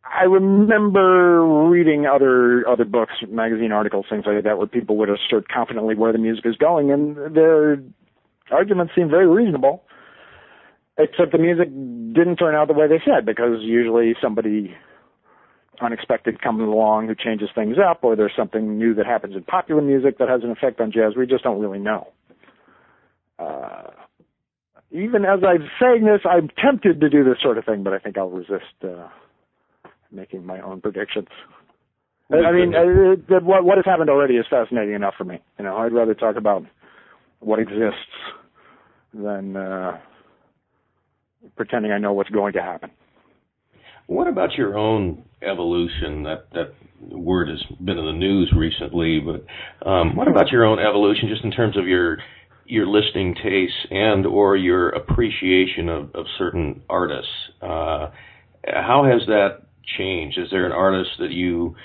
I 0.04 0.24
remember 0.24 1.44
reading 1.68 2.06
other 2.06 2.66
other 2.68 2.84
books, 2.84 3.14
magazine 3.28 3.72
articles, 3.72 4.06
things 4.08 4.24
like 4.26 4.42
that, 4.44 4.58
where 4.58 4.66
people 4.66 4.96
would 4.98 5.10
assert 5.10 5.48
confidently 5.48 5.94
where 5.94 6.12
the 6.12 6.18
music 6.18 6.46
is 6.46 6.56
going, 6.56 6.90
and 6.90 7.16
their 7.34 7.82
arguments 8.50 8.92
seemed 8.94 9.10
very 9.10 9.26
reasonable. 9.26 9.82
Except 10.98 11.32
the 11.32 11.38
music 11.38 11.68
didn't 11.68 12.36
turn 12.36 12.54
out 12.54 12.68
the 12.68 12.74
way 12.74 12.88
they 12.88 13.02
said, 13.04 13.26
because 13.26 13.60
usually 13.60 14.14
somebody 14.22 14.74
unexpected 15.82 16.40
comes 16.40 16.62
along 16.62 17.08
who 17.08 17.14
changes 17.14 17.50
things 17.54 17.76
up, 17.78 18.02
or 18.02 18.16
there's 18.16 18.32
something 18.36 18.78
new 18.78 18.94
that 18.94 19.04
happens 19.04 19.36
in 19.36 19.42
popular 19.42 19.82
music 19.82 20.16
that 20.18 20.28
has 20.28 20.42
an 20.42 20.50
effect 20.50 20.80
on 20.80 20.90
jazz. 20.90 21.12
We 21.16 21.26
just 21.26 21.44
don't 21.44 21.60
really 21.60 21.78
know. 21.78 22.08
Uh, 23.38 23.90
even 24.90 25.24
as 25.24 25.40
I'm 25.46 25.68
saying 25.80 26.04
this, 26.04 26.20
I'm 26.24 26.48
tempted 26.62 27.00
to 27.00 27.08
do 27.08 27.24
this 27.24 27.38
sort 27.42 27.58
of 27.58 27.64
thing, 27.64 27.82
but 27.82 27.92
I 27.92 27.98
think 27.98 28.16
I'll 28.16 28.30
resist 28.30 28.64
uh, 28.84 29.08
making 30.10 30.46
my 30.46 30.60
own 30.60 30.80
predictions. 30.80 31.28
I 32.30 32.50
mean, 32.50 32.74
uh, 32.74 33.38
what, 33.40 33.64
what 33.64 33.78
has 33.78 33.84
happened 33.84 34.10
already 34.10 34.34
is 34.34 34.46
fascinating 34.50 34.94
enough 34.94 35.14
for 35.16 35.24
me. 35.24 35.38
You 35.58 35.64
know, 35.64 35.76
I'd 35.76 35.92
rather 35.92 36.14
talk 36.14 36.36
about 36.36 36.64
what 37.38 37.60
exists 37.60 37.94
than 39.14 39.56
uh, 39.56 39.98
pretending 41.56 41.92
I 41.92 41.98
know 41.98 42.12
what's 42.12 42.30
going 42.30 42.54
to 42.54 42.62
happen. 42.62 42.90
What 44.06 44.28
about 44.28 44.54
your 44.54 44.76
own 44.76 45.24
evolution? 45.42 46.22
That 46.24 46.46
that 46.52 46.74
word 47.10 47.48
has 47.48 47.62
been 47.84 47.98
in 47.98 48.04
the 48.04 48.12
news 48.12 48.52
recently, 48.56 49.20
but 49.20 49.88
um, 49.88 50.14
what 50.16 50.28
about 50.28 50.50
your 50.50 50.64
own 50.64 50.78
evolution, 50.78 51.28
just 51.28 51.44
in 51.44 51.50
terms 51.50 51.76
of 51.76 51.86
your 51.86 52.18
your 52.66 52.86
listening 52.86 53.34
tastes 53.34 53.86
and 53.90 54.26
or 54.26 54.56
your 54.56 54.90
appreciation 54.90 55.88
of, 55.88 56.14
of 56.14 56.26
certain 56.38 56.82
artists? 56.88 57.30
Uh, 57.62 58.10
how 58.66 59.04
has 59.04 59.26
that 59.26 59.62
changed? 59.98 60.38
Is 60.38 60.48
there 60.50 60.66
an 60.66 60.72
artist 60.72 61.10
that 61.18 61.30
you 61.30 61.76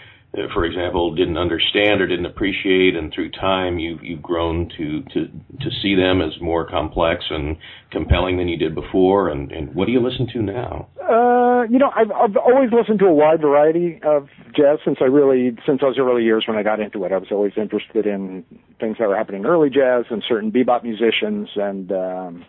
for 0.53 0.63
example, 0.63 1.13
didn't 1.13 1.38
understand 1.38 1.99
or 2.01 2.07
didn't 2.07 2.25
appreciate, 2.25 2.95
and 2.95 3.13
through 3.13 3.32
time 3.32 3.79
you've 3.79 4.01
you've 4.01 4.21
grown 4.21 4.69
to 4.77 5.01
to 5.13 5.27
to 5.27 5.69
see 5.82 5.93
them 5.95 6.21
as 6.21 6.32
more 6.39 6.65
complex 6.69 7.25
and 7.29 7.57
compelling 7.91 8.38
than 8.38 8.47
you 8.47 8.57
did 8.57 8.73
before. 8.73 9.29
And 9.29 9.51
and 9.51 9.75
what 9.75 9.88
do 9.88 9.91
you 9.91 9.99
listen 9.99 10.27
to 10.34 10.41
now? 10.41 10.88
Uh, 11.01 11.63
you 11.69 11.77
know, 11.77 11.91
I've 11.93 12.11
I've 12.11 12.38
always 12.38 12.71
listened 12.71 12.99
to 12.99 13.05
a 13.07 13.13
wide 13.13 13.41
variety 13.41 13.99
of 14.03 14.29
jazz 14.55 14.79
since 14.86 14.99
I 15.01 15.05
really 15.05 15.57
since 15.65 15.82
those 15.82 15.99
early 15.99 16.23
years 16.23 16.45
when 16.47 16.57
I 16.57 16.63
got 16.63 16.79
into 16.79 17.03
it. 17.03 17.11
I 17.11 17.17
was 17.17 17.27
always 17.32 17.53
interested 17.57 18.05
in 18.05 18.45
things 18.79 18.97
that 18.99 19.09
were 19.09 19.17
happening 19.17 19.41
in 19.41 19.47
early 19.47 19.69
jazz 19.69 20.05
and 20.09 20.23
certain 20.27 20.51
bebop 20.51 20.84
musicians 20.84 21.49
and. 21.55 21.91
um 21.91 22.45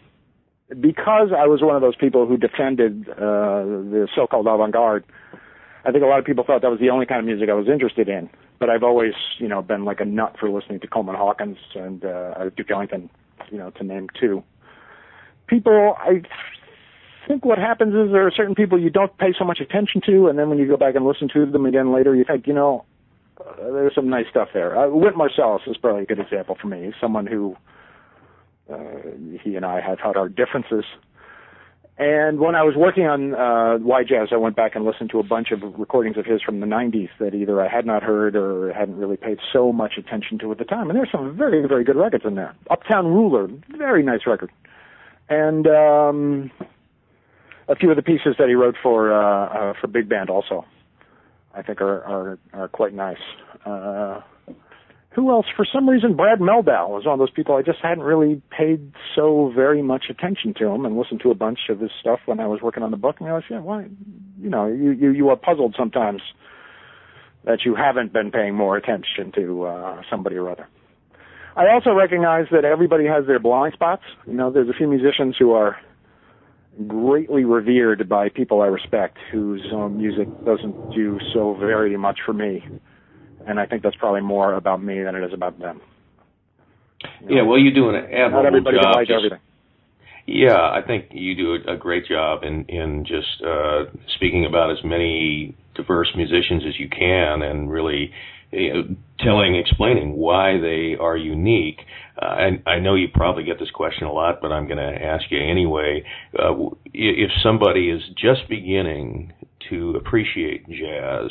because 0.81 1.29
I 1.37 1.47
was 1.49 1.61
one 1.63 1.77
of 1.77 1.83
those 1.83 1.97
people 1.97 2.27
who 2.27 2.39
defended 2.39 3.07
uh, 3.11 3.17
the 3.21 4.09
so-called 4.15 4.47
avant-garde, 4.47 5.05
I 5.85 5.91
think 5.91 6.05
a 6.05 6.07
lot 6.07 6.19
of 6.19 6.25
people 6.25 6.45
thought 6.45 6.63
that 6.63 6.71
was 6.71 6.81
the 6.81 6.91
only 6.91 7.07
kind 7.07 7.19
of 7.19 7.27
music 7.27 7.49
I 7.49 7.55
was 7.55 7.69
interested 7.69 8.09
in. 8.09 8.31
But 8.59 8.71
I've 8.71 8.85
always, 8.85 9.15
you 9.39 9.49
know, 9.49 9.63
been 9.63 9.85
like 9.85 10.01
a 10.01 10.05
nut 10.05 10.37
for 10.39 10.49
listening 10.49 10.81
to 10.81 10.87
Coleman 10.87 11.17
Hawkins 11.17 11.59
and 11.75 12.05
uh, 12.05 12.51
Duke 12.57 12.71
Ellington, 12.71 13.11
you 13.51 13.59
know, 13.59 13.71
to 13.71 13.85
name 13.85 14.09
two. 14.19 14.45
People, 15.49 15.97
I 15.99 16.23
think 17.27 17.45
what 17.45 17.59
happens 17.59 17.95
is 17.95 18.13
there 18.13 18.27
are 18.27 18.31
certain 18.31 18.55
people 18.55 18.81
you 18.81 18.91
don't 18.91 19.17
pay 19.19 19.35
so 19.37 19.45
much 19.45 19.61
attention 19.61 20.01
to, 20.07 20.29
and 20.29 20.39
then 20.39 20.49
when 20.49 20.59
you 20.59 20.69
go 20.69 20.77
back 20.77 20.95
and 20.95 21.05
listen 21.05 21.29
to 21.35 21.47
them 21.47 21.67
again 21.67 21.93
later, 21.93 22.15
you 22.15 22.25
think, 22.25 22.47
you 22.47 22.55
know, 22.55 22.85
uh, 23.41 23.73
there's 23.73 23.95
some 23.95 24.09
nice 24.09 24.27
stuff 24.31 24.49
there. 24.55 24.79
Uh, 24.79 24.89
Wynton 24.89 25.21
Marsalis 25.21 25.69
is 25.69 25.77
probably 25.77 26.05
a 26.05 26.07
good 26.07 26.21
example 26.21 26.57
for 26.61 26.69
me. 26.69 26.93
Someone 27.01 27.27
who 27.27 27.57
uh, 28.73 28.79
he 29.43 29.57
and 29.57 29.65
I 29.65 29.81
have 29.81 29.99
had 29.99 30.17
our 30.17 30.29
differences 30.29 30.85
and 31.99 32.41
when 32.41 32.55
I 32.55 32.63
was 32.63 32.75
working 32.75 33.05
on 33.05 33.35
uh, 33.35 33.79
Why 33.79 34.03
Jazz, 34.03 34.29
I 34.33 34.37
went 34.37 34.57
back 34.57 34.75
and 34.75 34.85
listened 34.85 35.11
to 35.11 35.19
a 35.19 35.23
bunch 35.23 35.51
of 35.51 35.61
recordings 35.79 36.17
of 36.17 36.25
his 36.25 36.41
from 36.43 36.61
the 36.61 36.67
90s 36.67 37.11
that 37.21 37.35
either 37.35 37.61
I 37.61 37.69
had 37.69 37.85
not 37.85 38.03
heard 38.03 38.35
or 38.35 38.73
hadn't 38.73 38.97
really 38.97 39.19
paid 39.19 39.39
so 39.53 39.73
much 39.73 39.93
attention 39.99 40.39
to 40.39 40.53
at 40.53 40.59
the 40.59 40.65
time. 40.65 40.89
And 40.89 40.99
there's 40.99 41.13
some 41.13 41.37
very, 41.37 41.67
very 41.69 41.85
good 41.85 41.97
records 41.97 42.25
in 42.25 42.35
there. 42.35 42.55
Uptown 42.71 43.07
Ruler, 43.07 43.49
very 43.77 44.03
nice 44.03 44.21
record. 44.27 44.51
And 45.29 45.67
um, 45.67 46.51
a 47.69 47.77
few 47.77 47.91
of 47.91 47.97
the 47.97 48.03
pieces 48.03 48.37
that 48.39 48.49
he 48.49 48.55
wrote 48.55 48.77
for 48.83 49.13
uh, 49.13 49.47
uh, 49.47 49.75
for 49.81 49.87
big 49.87 50.09
band 50.09 50.31
also, 50.31 50.65
I 51.55 51.63
think 51.63 51.81
are 51.81 52.03
are, 52.05 52.39
are 52.53 52.69
quite 52.69 52.95
nice. 52.95 53.21
Uh, 53.65 54.21
who 55.15 55.31
else? 55.31 55.47
For 55.55 55.67
some 55.71 55.89
reason, 55.89 56.17
Brad 56.17 56.39
Mehldau 56.39 56.89
was 56.89 57.05
one 57.05 57.15
of 57.15 57.19
those 57.19 57.31
people 57.31 57.55
I 57.55 57.63
just 57.63 57.81
hadn't 57.83 58.05
really 58.05 58.41
paid 58.51 58.93
so 59.15 59.53
very 59.55 59.83
much 59.83 60.05
attention 60.09 60.55
to 60.59 60.67
him 60.67 60.87
and 60.87 60.97
listened 60.97 61.21
to 61.23 61.31
a 61.31 61.35
bunch 61.35 61.59
of 61.69 61.81
his 61.81 61.91
stuff 62.01 62.21
when 62.25 62.41
I 62.41 62.47
was 62.47 62.61
working 62.63 62.83
on 62.83 62.91
the 62.91 62.97
book. 62.97 63.17
And 63.21 63.29
I 63.29 63.35
was, 63.35 63.45
yeah, 63.51 63.61
why? 63.61 63.89
You 64.41 64.49
know, 64.49 64.67
you 64.67 64.93
you 64.93 65.11
you 65.11 65.29
are 65.29 65.37
puzzled 65.37 65.75
sometimes 65.79 66.23
that 67.45 67.61
you 67.65 67.75
haven't 67.75 68.13
been 68.13 68.31
paying 68.31 68.55
more 68.55 68.77
attention 68.77 69.33
to 69.35 69.65
uh, 69.65 70.03
somebody 70.09 70.37
or 70.37 70.49
other. 70.51 70.69
I 71.57 71.71
also 71.71 71.93
recognize 71.93 72.47
that 72.51 72.65
everybody 72.65 73.05
has 73.07 73.27
their 73.27 73.39
blind 73.39 73.75
spots. 73.75 74.05
You 74.27 74.33
know, 74.33 74.51
there's 74.51 74.69
a 74.69 74.73
few 74.73 74.89
musicians 74.89 75.37
who 75.39 75.53
are 75.53 75.77
greatly 76.87 77.45
revered 77.45 78.09
by 78.09 78.31
people 78.31 78.63
I 78.63 78.67
respect 78.67 79.19
whose 79.31 79.63
um, 79.75 79.99
music 79.99 80.29
doesn't 80.47 80.95
do 80.95 81.19
so 81.35 81.55
very 81.55 81.97
much 81.99 82.21
for 82.25 82.33
me. 82.33 82.65
And 83.47 83.59
I 83.61 83.67
think 83.67 83.83
that's 83.83 83.97
probably 83.97 84.21
more 84.21 84.55
about 84.55 84.83
me 84.83 85.03
than 85.03 85.15
it 85.15 85.25
is 85.25 85.33
about 85.33 85.59
them. 85.59 85.81
You 87.21 87.29
know, 87.29 87.35
yeah, 87.37 87.43
well, 87.43 87.59
you 87.59 87.73
do 87.73 87.89
an 87.89 87.97
admirable 87.97 88.31
Not 88.33 88.47
everybody 88.47 88.77
job. 88.79 89.07
Can 89.07 89.17
everything. 89.17 89.39
Yeah, 90.27 90.55
I 90.55 90.81
think 90.87 91.07
you 91.11 91.35
do 91.35 91.55
a, 91.55 91.75
a 91.75 91.77
great 91.77 92.07
job 92.07 92.45
in 92.45 92.65
in 92.67 93.05
just 93.05 93.43
uh, 93.45 93.85
speaking 94.17 94.47
about 94.47 94.71
as 94.71 94.79
many 94.85 95.57
diverse 95.75 96.09
musicians 96.15 96.63
as 96.67 96.79
you 96.79 96.89
can, 96.89 97.43
and 97.43 97.71
really 97.71 98.13
you 98.53 98.73
know, 98.73 98.97
telling, 99.19 99.57
explaining 99.57 100.17
why 100.17 100.59
they 100.59 100.97
are 101.01 101.17
unique. 101.17 101.81
Uh, 102.21 102.37
and 102.39 102.63
I 102.67 102.79
know 102.79 102.95
you 102.95 103.09
probably 103.13 103.45
get 103.45 103.59
this 103.59 103.71
question 103.71 104.07
a 104.07 104.13
lot, 104.13 104.39
but 104.41 104.53
I'm 104.53 104.67
going 104.67 104.79
to 104.79 105.03
ask 105.05 105.25
you 105.31 105.41
anyway. 105.41 106.05
Uh, 106.39 106.71
if 106.93 107.31
somebody 107.43 107.91
is 107.91 108.03
just 108.17 108.49
beginning 108.49 109.33
to 109.71 109.97
appreciate 109.97 110.69
jazz, 110.69 111.31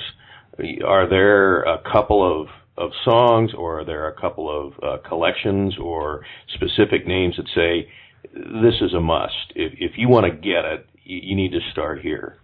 are 0.86 1.10
there 1.10 1.64
a 1.64 1.82
couple 1.92 2.42
of 2.42 2.48
of 2.78 2.92
songs, 3.04 3.52
or 3.56 3.82
are 3.82 3.86
there 3.86 4.08
a 4.08 4.20
couple 4.20 4.50
of 4.50 4.74
uh, 4.82 4.98
collections 5.08 5.78
or 5.80 6.26
specific 6.56 7.06
names 7.06 7.36
that 7.38 7.46
say 7.54 7.88
this 8.34 8.76
is 8.82 8.94
a 8.94 9.00
must? 9.00 9.54
If 9.56 9.74
if 9.78 9.92
you 9.98 10.10
want 10.10 10.26
to 10.26 10.32
get 10.32 10.66
it, 10.66 10.88
you, 11.04 11.20
you 11.24 11.36
need 11.36 11.52
to 11.52 11.60
start 11.72 12.02
here. 12.02 12.38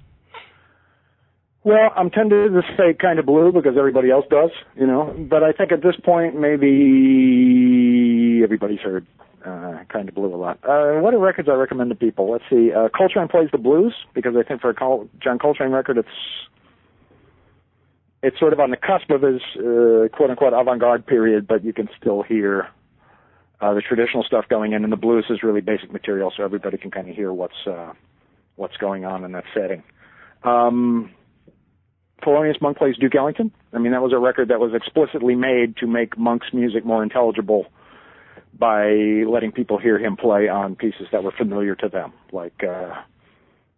Well, 1.63 1.91
I'm 1.97 2.09
tempted 2.09 2.53
to 2.53 2.61
say 2.77 2.93
kind 2.93 3.19
of 3.19 3.25
blue 3.25 3.51
because 3.51 3.73
everybody 3.77 4.09
else 4.09 4.25
does, 4.29 4.51
you 4.75 4.87
know. 4.87 5.13
But 5.29 5.43
I 5.43 5.51
think 5.51 5.73
at 5.73 5.81
this 5.81 5.95
point, 6.03 6.39
maybe 6.39 8.41
everybody's 8.41 8.79
heard 8.79 9.05
uh, 9.45 9.83
kind 9.91 10.07
of 10.07 10.15
blue 10.15 10.33
a 10.33 10.37
lot. 10.37 10.59
Uh, 10.63 11.01
what 11.01 11.13
are 11.13 11.19
records 11.19 11.49
I 11.49 11.55
recommend 11.55 11.89
to 11.89 11.95
people? 11.95 12.31
Let's 12.31 12.45
see. 12.49 12.71
Uh, 12.71 12.87
Coltrane 12.89 13.27
plays 13.27 13.49
the 13.51 13.57
blues 13.57 13.93
because 14.13 14.35
I 14.37 14.43
think 14.43 14.61
for 14.61 14.69
a 14.69 14.73
Col- 14.73 15.09
John 15.21 15.39
Coltrane 15.39 15.71
record, 15.71 15.97
it's 15.97 16.07
it's 18.27 18.37
sort 18.39 18.51
of 18.51 18.59
on 18.59 18.71
the 18.71 18.77
cusp 18.77 19.09
of 19.09 19.21
his 19.21 19.41
uh, 19.55 20.09
quote 20.11 20.29
unquote 20.29 20.51
avant-garde 20.51 21.07
period, 21.07 21.47
but 21.47 21.63
you 21.63 21.71
can 21.71 21.87
still 21.97 22.23
hear 22.23 22.67
uh, 23.61 23.73
the 23.73 23.81
traditional 23.81 24.21
stuff 24.21 24.45
going 24.49 24.73
in, 24.73 24.83
and 24.83 24.91
the 24.91 24.97
blues 24.97 25.25
is 25.29 25.43
really 25.43 25.61
basic 25.61 25.93
material, 25.93 26.31
so 26.35 26.43
everybody 26.43 26.77
can 26.77 26.91
kind 26.91 27.09
of 27.09 27.15
hear 27.15 27.31
what's 27.31 27.65
uh, 27.65 27.93
what's 28.57 28.75
going 28.75 29.05
on 29.05 29.23
in 29.23 29.31
that 29.31 29.45
setting. 29.53 29.81
Um, 30.43 31.11
Thelonious 32.21 32.61
Monk 32.61 32.77
plays 32.77 32.97
Duke 32.97 33.15
Ellington. 33.15 33.49
I 33.71 33.79
mean, 33.79 33.93
that 33.93 34.01
was 34.01 34.11
a 34.11 34.19
record 34.19 34.49
that 34.49 34.59
was 34.59 34.73
explicitly 34.73 35.35
made 35.35 35.77
to 35.77 35.87
make 35.87 36.17
Monk's 36.17 36.47
music 36.51 36.83
more 36.85 37.03
intelligible 37.03 37.67
by 38.53 38.89
letting 39.25 39.53
people 39.53 39.77
hear 39.77 39.97
him 39.97 40.17
play 40.17 40.49
on 40.49 40.75
pieces 40.75 41.07
that 41.13 41.23
were 41.23 41.31
familiar 41.31 41.75
to 41.75 41.87
them, 41.87 42.11
like 42.33 42.61
uh, 42.61 42.93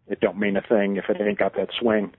"It 0.08 0.20
Don't 0.22 0.40
Mean 0.40 0.58
a 0.58 0.62
Thing 0.62 0.98
If 0.98 1.08
It 1.08 1.22
Ain't 1.22 1.38
Got 1.38 1.56
That 1.56 1.70
Swing." 1.80 2.14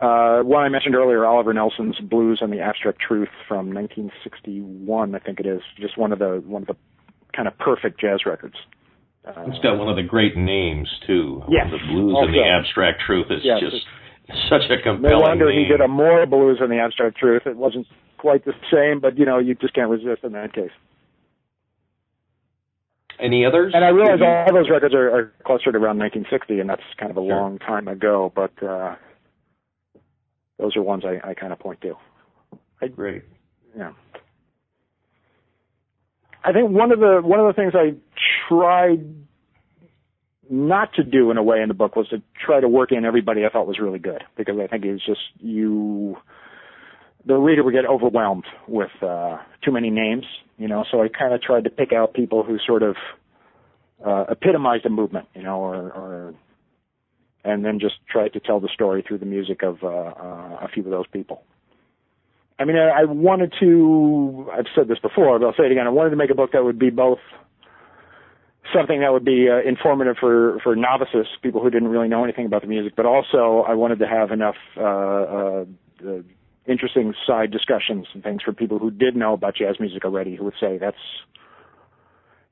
Uh, 0.00 0.42
one 0.42 0.62
I 0.62 0.68
mentioned 0.68 0.94
earlier, 0.94 1.26
Oliver 1.26 1.52
Nelson's 1.52 1.98
Blues 1.98 2.38
and 2.40 2.52
the 2.52 2.60
Abstract 2.60 3.00
Truth 3.00 3.30
from 3.48 3.74
1961, 3.74 5.14
I 5.14 5.18
think 5.18 5.40
it 5.40 5.46
is. 5.46 5.60
Just 5.80 5.98
one 5.98 6.12
of 6.12 6.18
the 6.20 6.42
one 6.46 6.62
of 6.62 6.68
the 6.68 6.76
kind 7.34 7.48
of 7.48 7.58
perfect 7.58 8.00
jazz 8.00 8.20
records. 8.24 8.54
Uh, 9.26 9.44
it's 9.48 9.58
got 9.58 9.76
one 9.76 9.88
of 9.88 9.96
the 9.96 10.02
great 10.02 10.36
names 10.36 10.88
too. 11.06 11.42
Yes, 11.48 11.66
the 11.70 11.78
Blues 11.92 12.14
also. 12.14 12.26
and 12.26 12.34
the 12.34 12.44
Abstract 12.46 13.02
Truth 13.04 13.26
is 13.30 13.40
yes, 13.42 13.58
just 13.60 13.84
such 14.48 14.62
a 14.70 14.76
compelling. 14.82 15.18
No 15.18 15.20
wonder 15.20 15.50
name. 15.50 15.64
he 15.64 15.68
did 15.68 15.80
a 15.80 15.88
more 15.88 16.26
blues 16.26 16.58
than 16.60 16.70
the 16.70 16.78
abstract 16.78 17.16
truth. 17.16 17.42
It 17.46 17.56
wasn't 17.56 17.86
quite 18.18 18.44
the 18.44 18.52
same, 18.72 19.00
but 19.00 19.18
you 19.18 19.24
know, 19.24 19.38
you 19.38 19.54
just 19.54 19.74
can't 19.74 19.90
resist 19.90 20.22
in 20.22 20.32
that 20.32 20.52
case. 20.52 20.70
Any 23.20 23.44
others? 23.44 23.72
And 23.74 23.84
I 23.84 23.88
realize 23.88 24.20
all 24.22 24.54
those 24.54 24.70
records 24.70 24.94
are, 24.94 25.10
are 25.10 25.32
clustered 25.44 25.74
around 25.74 25.98
1960, 25.98 26.60
and 26.60 26.70
that's 26.70 26.82
kind 26.98 27.10
of 27.10 27.16
a 27.16 27.20
sure. 27.20 27.34
long 27.34 27.58
time 27.58 27.88
ago. 27.88 28.32
But 28.34 28.52
uh, 28.62 28.94
those 30.58 30.76
are 30.76 30.82
ones 30.82 31.04
I, 31.04 31.30
I 31.30 31.34
kind 31.34 31.52
of 31.52 31.58
point 31.58 31.80
to. 31.82 31.94
I, 32.82 32.88
Great. 32.88 33.24
Yeah. 33.76 33.92
I 36.44 36.52
think 36.52 36.70
one 36.70 36.92
of 36.92 37.00
the 37.00 37.20
one 37.22 37.40
of 37.40 37.46
the 37.46 37.52
things 37.52 37.74
I 37.74 37.94
tried 38.48 39.04
not 40.50 40.94
to 40.94 41.04
do 41.04 41.30
in 41.30 41.36
a 41.36 41.42
way 41.42 41.60
in 41.60 41.68
the 41.68 41.74
book 41.74 41.94
was 41.96 42.08
to 42.08 42.22
try 42.44 42.60
to 42.60 42.68
work 42.68 42.92
in 42.92 43.04
everybody 43.04 43.44
I 43.44 43.50
thought 43.50 43.66
was 43.66 43.78
really 43.78 43.98
good 43.98 44.24
because 44.36 44.56
I 44.58 44.66
think 44.66 44.84
it's 44.84 45.04
just 45.04 45.20
you 45.40 46.16
the 47.26 47.34
reader 47.34 47.62
would 47.62 47.74
get 47.74 47.84
overwhelmed 47.84 48.46
with 48.66 48.90
uh 49.02 49.38
too 49.62 49.72
many 49.72 49.90
names, 49.90 50.24
you 50.56 50.68
know, 50.68 50.84
so 50.90 51.02
I 51.02 51.08
kind 51.08 51.34
of 51.34 51.42
tried 51.42 51.64
to 51.64 51.70
pick 51.70 51.92
out 51.92 52.14
people 52.14 52.42
who 52.44 52.58
sort 52.66 52.82
of 52.82 52.96
uh 54.04 54.24
epitomized 54.30 54.86
a 54.86 54.90
movement, 54.90 55.26
you 55.34 55.42
know, 55.42 55.58
or 55.58 55.76
or 55.92 56.34
and 57.44 57.64
then 57.64 57.78
just 57.80 57.94
tried 58.10 58.32
to 58.34 58.40
tell 58.40 58.60
the 58.60 58.68
story 58.72 59.04
through 59.06 59.18
the 59.18 59.26
music 59.26 59.62
of 59.62 59.82
uh, 59.82 59.86
uh 59.86 60.58
a 60.62 60.68
few 60.72 60.84
of 60.84 60.90
those 60.90 61.06
people. 61.06 61.42
I 62.58 62.64
mean, 62.64 62.76
I, 62.76 63.02
I 63.02 63.04
wanted 63.04 63.54
to 63.60 64.48
I've 64.52 64.66
said 64.74 64.88
this 64.88 64.98
before, 64.98 65.38
but 65.38 65.46
I'll 65.46 65.54
say 65.54 65.64
it 65.64 65.72
again. 65.72 65.86
I 65.86 65.90
wanted 65.90 66.10
to 66.10 66.16
make 66.16 66.30
a 66.30 66.34
book 66.34 66.52
that 66.52 66.64
would 66.64 66.78
be 66.78 66.90
both 66.90 67.18
something 68.74 69.00
that 69.00 69.12
would 69.12 69.24
be 69.24 69.48
uh, 69.48 69.66
informative 69.66 70.16
for 70.18 70.58
for 70.62 70.76
novices, 70.76 71.26
people 71.42 71.62
who 71.62 71.70
didn't 71.70 71.88
really 71.88 72.08
know 72.08 72.24
anything 72.24 72.46
about 72.46 72.62
the 72.62 72.68
music. 72.68 72.94
But 72.96 73.06
also, 73.06 73.64
I 73.66 73.74
wanted 73.74 73.98
to 74.00 74.06
have 74.06 74.30
enough 74.30 74.56
uh, 74.76 74.82
uh, 74.82 75.64
uh, 76.06 76.22
interesting 76.66 77.14
side 77.26 77.50
discussions 77.50 78.06
and 78.12 78.22
things 78.22 78.42
for 78.42 78.52
people 78.52 78.78
who 78.78 78.90
did 78.90 79.16
know 79.16 79.32
about 79.32 79.56
jazz 79.56 79.76
music 79.80 80.04
already, 80.04 80.36
who 80.36 80.44
would 80.44 80.58
say 80.60 80.78
that's 80.78 80.96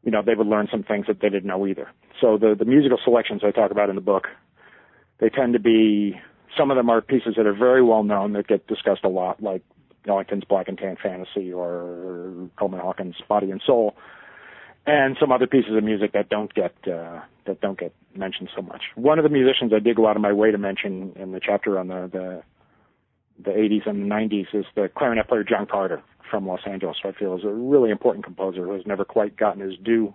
you 0.04 0.10
know 0.10 0.22
they 0.22 0.34
would 0.34 0.46
learn 0.46 0.68
some 0.70 0.82
things 0.82 1.06
that 1.08 1.20
they 1.20 1.28
didn't 1.28 1.46
know 1.46 1.66
either. 1.66 1.88
So 2.20 2.38
the 2.38 2.54
the 2.58 2.64
musical 2.64 2.98
selections 3.02 3.42
I 3.44 3.50
talk 3.50 3.70
about 3.70 3.90
in 3.90 3.96
the 3.96 4.02
book, 4.02 4.28
they 5.18 5.28
tend 5.28 5.52
to 5.54 5.60
be 5.60 6.20
some 6.56 6.70
of 6.70 6.76
them 6.76 6.88
are 6.88 7.00
pieces 7.00 7.34
that 7.36 7.46
are 7.46 7.54
very 7.54 7.82
well 7.82 8.02
known 8.02 8.32
that 8.32 8.46
get 8.46 8.66
discussed 8.66 9.04
a 9.04 9.08
lot, 9.08 9.42
like 9.42 9.62
Ellington's 10.08 10.44
Black 10.44 10.68
and 10.68 10.78
Tan 10.78 10.96
Fantasy 11.02 11.52
or 11.52 12.48
Coleman 12.58 12.80
Hawkins' 12.80 13.16
Body 13.28 13.50
and 13.50 13.60
Soul 13.64 13.94
and 14.86 15.16
some 15.20 15.32
other 15.32 15.46
pieces 15.46 15.76
of 15.76 15.82
music 15.82 16.12
that 16.12 16.28
don't 16.28 16.54
get 16.54 16.72
uh, 16.86 17.20
that 17.46 17.60
don't 17.60 17.78
get 17.78 17.92
mentioned 18.14 18.48
so 18.54 18.62
much. 18.62 18.82
One 18.94 19.18
of 19.18 19.24
the 19.24 19.28
musicians 19.28 19.72
I 19.74 19.80
did 19.80 19.96
go 19.96 20.06
out 20.06 20.16
of 20.16 20.22
my 20.22 20.32
way 20.32 20.50
to 20.52 20.58
mention 20.58 21.12
in 21.16 21.32
the 21.32 21.40
chapter 21.44 21.78
on 21.78 21.88
the 21.88 22.08
the, 22.12 22.42
the 23.44 23.50
80s 23.50 23.88
and 23.88 24.02
the 24.10 24.14
90s 24.14 24.54
is 24.54 24.64
the 24.74 24.88
clarinet 24.96 25.28
player 25.28 25.44
John 25.44 25.66
Carter 25.66 26.02
from 26.30 26.46
Los 26.46 26.60
Angeles. 26.66 26.96
Who 27.02 27.08
I 27.08 27.12
feel 27.12 27.36
is 27.36 27.44
a 27.44 27.52
really 27.52 27.90
important 27.90 28.24
composer 28.24 28.64
who 28.64 28.72
has 28.72 28.86
never 28.86 29.04
quite 29.04 29.36
gotten 29.36 29.60
his 29.60 29.76
due, 29.82 30.14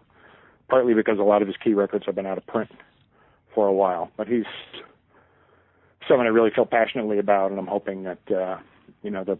partly 0.70 0.94
because 0.94 1.20
a 1.20 1.24
lot 1.24 1.42
of 1.42 1.48
his 1.48 1.58
key 1.58 1.74
records 1.74 2.06
have 2.06 2.16
been 2.16 2.26
out 2.26 2.38
of 2.38 2.48
print 2.48 2.72
for 3.54 3.68
a 3.68 3.74
while. 3.74 4.10
But 4.16 4.28
he's 4.28 4.46
someone 6.08 6.28
I 6.28 6.30
really 6.30 6.52
feel 6.54 6.66
passionately 6.66 7.20
about, 7.20 7.52
and 7.52 7.60
I'm 7.60 7.68
hoping 7.68 8.04
that 8.04 8.32
uh, 8.32 8.58
you 9.04 9.12
know 9.12 9.24
the 9.24 9.38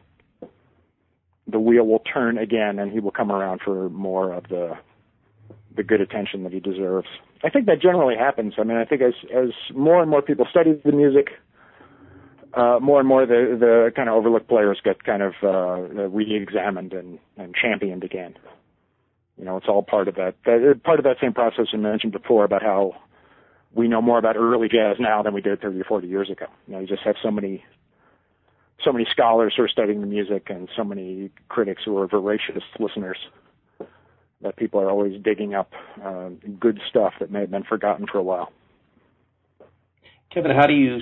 the 1.48 1.60
wheel 1.60 1.86
will 1.86 2.00
turn 2.00 2.38
again 2.38 2.80
and 2.80 2.92
he 2.92 3.00
will 3.00 3.12
come 3.12 3.32
around 3.32 3.62
for 3.64 3.90
more 3.90 4.34
of 4.34 4.48
the 4.50 4.78
the 5.76 5.84
good 5.84 6.02
attention 6.02 6.44
that 6.44 6.52
he 6.52 6.60
deserves. 6.60 7.08
I 7.44 7.50
think 7.50 7.66
that 7.66 7.82
generally 7.82 8.16
happens. 8.16 8.54
I 8.58 8.64
mean, 8.64 8.78
I 8.78 8.86
think 8.86 9.02
as 9.02 9.14
as 9.34 9.50
more 9.76 10.02
and 10.02 10.10
more 10.10 10.22
people 10.22 10.46
study 10.50 10.80
the 10.84 10.92
music, 10.92 11.30
uh, 12.54 12.80
more 12.82 13.00
and 13.00 13.08
more 13.08 13.26
the 13.26 13.58
the 13.60 13.92
kind 13.96 14.10
of 14.10 14.16
overlooked 14.16 14.48
players 14.48 14.80
get 14.84 15.04
kind 15.04 15.24
of 15.24 15.34
uh, 15.44 16.08
re-examined 16.10 16.94
and 16.94 17.20
and 17.38 17.56
championed 17.56 18.04
again. 18.04 18.36
You 19.38 19.46
know, 19.46 19.58
it's 19.58 19.68
all 19.68 19.82
part 19.82 20.08
of 20.08 20.16
that, 20.16 20.36
that 20.46 20.82
part 20.84 21.00
of 21.00 21.06
that 21.06 21.18
same 21.20 21.34
process 21.34 21.68
I 21.74 21.78
mentioned 21.78 22.14
before 22.14 22.44
about 22.44 22.62
how 22.62 22.96
we 23.74 23.88
know 23.88 24.02
more 24.02 24.18
about 24.18 24.36
early 24.36 24.68
jazz 24.68 24.98
now 25.00 25.24
than 25.24 25.34
we 25.34 25.42
did 25.42 25.62
30 25.62 25.80
or 25.82 25.84
40 25.86 26.08
years 26.08 26.30
ago. 26.30 26.46
You 26.68 26.74
know, 26.74 26.80
you 26.80 26.88
just 26.88 27.04
have 27.04 27.16
so 27.22 27.32
many 27.32 27.64
so 28.84 28.92
many 28.92 29.06
scholars 29.12 29.54
who 29.56 29.64
are 29.64 29.68
studying 29.68 30.02
the 30.02 30.08
music 30.08 30.48
and 30.50 30.68
so 30.76 30.84
many 30.84 31.30
critics 31.50 31.84
who 31.86 31.96
are 31.98 32.08
voracious 32.08 32.64
listeners 32.80 33.18
that 34.42 34.56
people 34.56 34.80
are 34.82 34.90
always 34.90 35.22
digging 35.22 35.54
up 35.54 35.72
uh, 36.04 36.30
good 36.60 36.80
stuff 36.90 37.14
that 37.20 37.32
may 37.32 37.42
have 37.42 37.52
been 37.52 37.64
forgotten 37.64 38.08
for 38.12 38.18
a 38.18 38.24
while. 38.24 38.52
Kevin, 40.34 40.52
how 40.52 40.66
do 40.66 40.74
you 40.74 41.00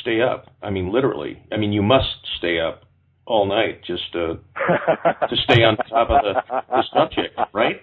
stay 0.00 0.22
up? 0.22 0.46
I 0.62 0.70
mean, 0.70 0.92
literally. 0.92 1.42
I 1.52 1.56
mean, 1.56 1.72
you 1.72 1.82
must 1.82 2.26
stay 2.38 2.58
up 2.58 2.84
all 3.26 3.46
night 3.46 3.84
just 3.84 4.12
to 4.12 4.38
to 5.28 5.36
stay 5.44 5.62
on 5.62 5.76
top 5.76 6.10
of 6.10 6.22
the, 6.22 6.62
the 6.70 6.84
subject, 6.92 7.38
right? 7.52 7.82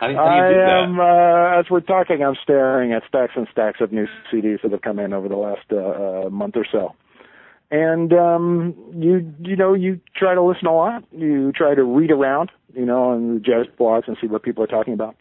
How 0.00 0.06
do, 0.06 0.14
how 0.14 0.28
do 0.28 0.30
I 0.30 0.84
am, 0.84 1.00
uh, 1.00 1.58
as 1.58 1.66
we're 1.70 1.80
talking, 1.80 2.22
I'm 2.22 2.36
staring 2.42 2.92
at 2.92 3.02
stacks 3.08 3.32
and 3.34 3.48
stacks 3.50 3.80
of 3.80 3.92
new 3.92 4.06
CDs 4.32 4.62
that 4.62 4.70
have 4.70 4.82
come 4.82 4.98
in 4.98 5.12
over 5.12 5.28
the 5.28 5.36
last 5.36 5.66
uh, 5.72 6.26
uh, 6.26 6.30
month 6.30 6.56
or 6.56 6.66
so. 6.70 6.94
And 7.70 8.12
um 8.14 8.74
you 8.96 9.30
you 9.40 9.54
know 9.54 9.74
you 9.74 10.00
try 10.16 10.34
to 10.34 10.42
listen 10.42 10.66
a 10.66 10.74
lot. 10.74 11.04
You 11.12 11.52
try 11.52 11.74
to 11.74 11.84
read 11.84 12.10
around 12.10 12.50
you 12.74 12.86
know 12.86 13.10
on 13.10 13.34
the 13.34 13.40
jazz 13.40 13.66
blogs 13.78 14.08
and 14.08 14.16
see 14.20 14.26
what 14.26 14.42
people 14.42 14.64
are 14.64 14.68
talking 14.68 14.94
about. 14.94 15.16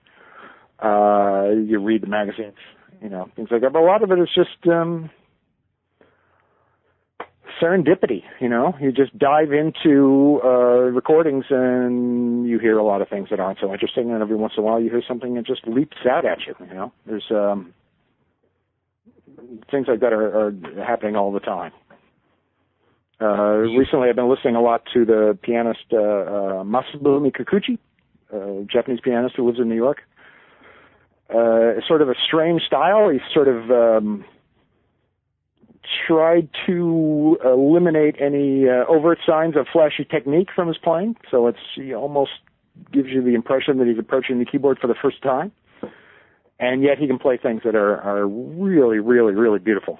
Uh 0.81 1.49
you 1.51 1.79
read 1.79 2.03
the 2.03 2.07
magazines 2.07 2.55
you 3.01 3.09
know 3.09 3.29
things 3.35 3.49
like 3.51 3.61
that. 3.61 3.73
But 3.73 3.79
a 3.79 3.85
lot 3.85 4.01
of 4.01 4.11
it 4.11 4.19
is 4.19 4.29
just 4.33 4.65
um 4.67 5.09
serendipity. 7.61 8.23
You 8.39 8.49
know, 8.49 8.73
you 8.79 8.91
just 8.91 9.17
dive 9.17 9.51
into 9.51 10.39
uh, 10.43 10.91
recordings 10.91 11.45
and 11.49 12.47
you 12.47 12.59
hear 12.59 12.77
a 12.77 12.83
lot 12.83 13.01
of 13.01 13.09
things 13.09 13.29
that 13.29 13.39
aren't 13.39 13.59
so 13.59 13.71
interesting, 13.71 14.11
and 14.11 14.21
every 14.21 14.35
once 14.35 14.53
in 14.57 14.63
a 14.63 14.65
while 14.65 14.79
you 14.79 14.89
hear 14.89 15.03
something 15.07 15.35
that 15.35 15.45
just 15.45 15.67
leaps 15.67 15.97
out 16.09 16.25
at 16.25 16.39
you. 16.47 16.55
You 16.59 16.73
know, 16.73 16.93
there's 17.05 17.25
um, 17.31 17.73
things 19.71 19.87
like 19.87 19.99
that 20.01 20.13
are, 20.13 20.47
are 20.47 20.85
happening 20.85 21.15
all 21.15 21.31
the 21.31 21.39
time. 21.39 21.71
Uh, 23.19 23.57
recently, 23.57 24.09
I've 24.09 24.15
been 24.15 24.29
listening 24.29 24.55
a 24.55 24.61
lot 24.61 24.83
to 24.93 25.03
the 25.03 25.37
pianist 25.41 25.85
uh, 25.91 25.97
uh, 25.97 26.63
Masabumi 26.63 27.31
Kikuchi, 27.35 27.79
uh, 28.31 28.65
Japanese 28.71 28.99
pianist 29.03 29.35
who 29.35 29.47
lives 29.47 29.59
in 29.59 29.67
New 29.69 29.75
York. 29.75 30.03
Uh, 31.29 31.81
sort 31.87 32.01
of 32.01 32.09
a 32.09 32.15
strange 32.27 32.61
style. 32.67 33.09
He's 33.09 33.21
sort 33.33 33.47
of 33.47 33.71
um, 33.71 34.23
tried 36.07 36.49
to 36.65 37.37
eliminate 37.43 38.15
any 38.19 38.67
uh, 38.67 38.85
overt 38.87 39.19
signs 39.25 39.55
of 39.55 39.67
flashy 39.71 40.05
technique 40.05 40.49
from 40.55 40.67
his 40.67 40.77
playing, 40.77 41.15
so 41.29 41.47
it's 41.47 41.59
he 41.75 41.93
almost 41.93 42.31
gives 42.91 43.09
you 43.09 43.23
the 43.23 43.33
impression 43.33 43.77
that 43.79 43.87
he's 43.87 43.99
approaching 43.99 44.39
the 44.39 44.45
keyboard 44.45 44.77
for 44.79 44.87
the 44.87 44.95
first 45.01 45.21
time, 45.21 45.51
and 46.59 46.83
yet 46.83 46.97
he 46.97 47.07
can 47.07 47.19
play 47.19 47.37
things 47.37 47.61
that 47.63 47.75
are 47.75 47.99
are 48.01 48.27
really, 48.27 48.99
really, 48.99 49.33
really 49.33 49.59
beautiful. 49.59 49.99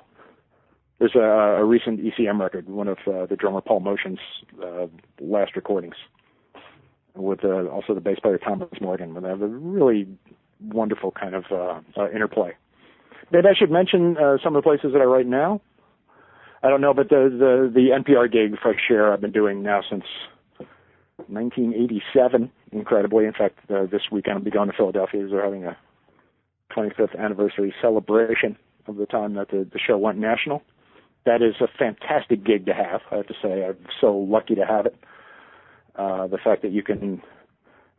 There's 1.00 1.16
a, 1.16 1.20
a 1.20 1.64
recent 1.64 2.00
ECM 2.00 2.40
record, 2.40 2.68
one 2.68 2.88
of 2.88 2.98
uh, 3.06 3.28
the 3.28 3.36
drummer 3.36 3.62
Paul 3.62 3.82
Motian's 3.82 4.20
uh, 4.64 4.88
last 5.22 5.56
recordings, 5.56 5.96
with 7.16 7.44
uh, 7.44 7.68
also 7.68 7.94
the 7.94 8.02
bass 8.02 8.20
player 8.20 8.40
Thomas 8.40 8.70
Morgan. 8.82 9.14
They 9.14 9.30
have 9.30 9.42
a 9.42 9.48
really 9.48 10.08
wonderful 10.60 11.12
kind 11.12 11.36
of 11.36 11.46
uh, 11.52 11.82
uh, 11.96 12.10
interplay. 12.10 12.54
Maybe 13.32 13.48
I 13.48 13.54
should 13.58 13.72
mention 13.72 14.18
uh, 14.18 14.38
some 14.44 14.56
of 14.56 14.64
the 14.64 14.68
places 14.68 14.94
that 14.94 15.02
I 15.02 15.06
write 15.06 15.28
now. 15.28 15.62
I 16.64 16.70
don't 16.70 16.82
know, 16.82 16.94
but 16.94 17.10
the 17.10 17.30
the, 17.30 17.72
the 17.74 17.90
NPR 17.90 18.32
gig 18.32 18.60
Fresh 18.60 18.90
Air 18.90 19.14
I've 19.14 19.22
been 19.22 19.32
doing 19.32 19.64
now 19.64 19.82
since 19.90 20.06
1987. 21.28 22.52
Incredibly, 22.72 23.26
in 23.26 23.34
fact, 23.34 23.60
uh, 23.70 23.86
this 23.86 24.04
weekend 24.12 24.38
I'll 24.38 24.44
be 24.44 24.52
going 24.52 24.70
to 24.70 24.76
Philadelphia 24.76 25.22
because 25.22 25.32
they're 25.32 25.44
having 25.44 25.66
a 25.66 25.78
25th 26.76 27.18
anniversary 27.18 27.74
celebration 27.82 28.58
of 28.88 28.98
the 28.98 29.06
time 29.06 29.34
that 29.36 29.50
the, 29.50 29.68
the 29.72 29.80
show 29.80 29.98
went 29.98 30.18
national. 30.18 30.64
That 31.26 31.42
is 31.42 31.56
a 31.60 31.68
fantastic 31.68 32.44
gig 32.44 32.66
to 32.68 32.74
have. 32.74 33.02
I 33.12 33.18
have 33.18 33.28
to 33.28 33.34
say, 33.42 33.66
I'm 33.66 33.78
so 34.00 34.16
lucky 34.16 34.56
to 34.56 34.66
have 34.66 34.86
it. 34.86 34.96
Uh, 35.96 36.28
the 36.28 36.38
fact 36.38 36.62
that 36.62 36.72
you 36.72 36.84
can 36.84 37.22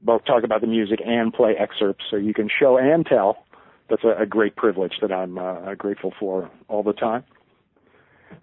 both 0.03 0.25
talk 0.25 0.45
about 0.45 0.61
the 0.61 0.67
music 0.67 1.01
and 1.05 1.33
play 1.33 1.55
excerpts, 1.59 2.05
so 2.11 2.17
you 2.17 2.33
can 2.33 2.49
show 2.49 2.79
and 2.79 3.05
tell. 3.05 3.45
That's 3.91 4.05
a, 4.05 4.23
a 4.23 4.27
great 4.27 4.57
privilege 4.57 4.95
that 5.01 5.13
I'm 5.13 5.39
uh, 5.39 5.75
grateful 5.75 6.15
for 6.19 6.51
all 6.69 6.83
the 6.83 6.93
time. 6.93 7.25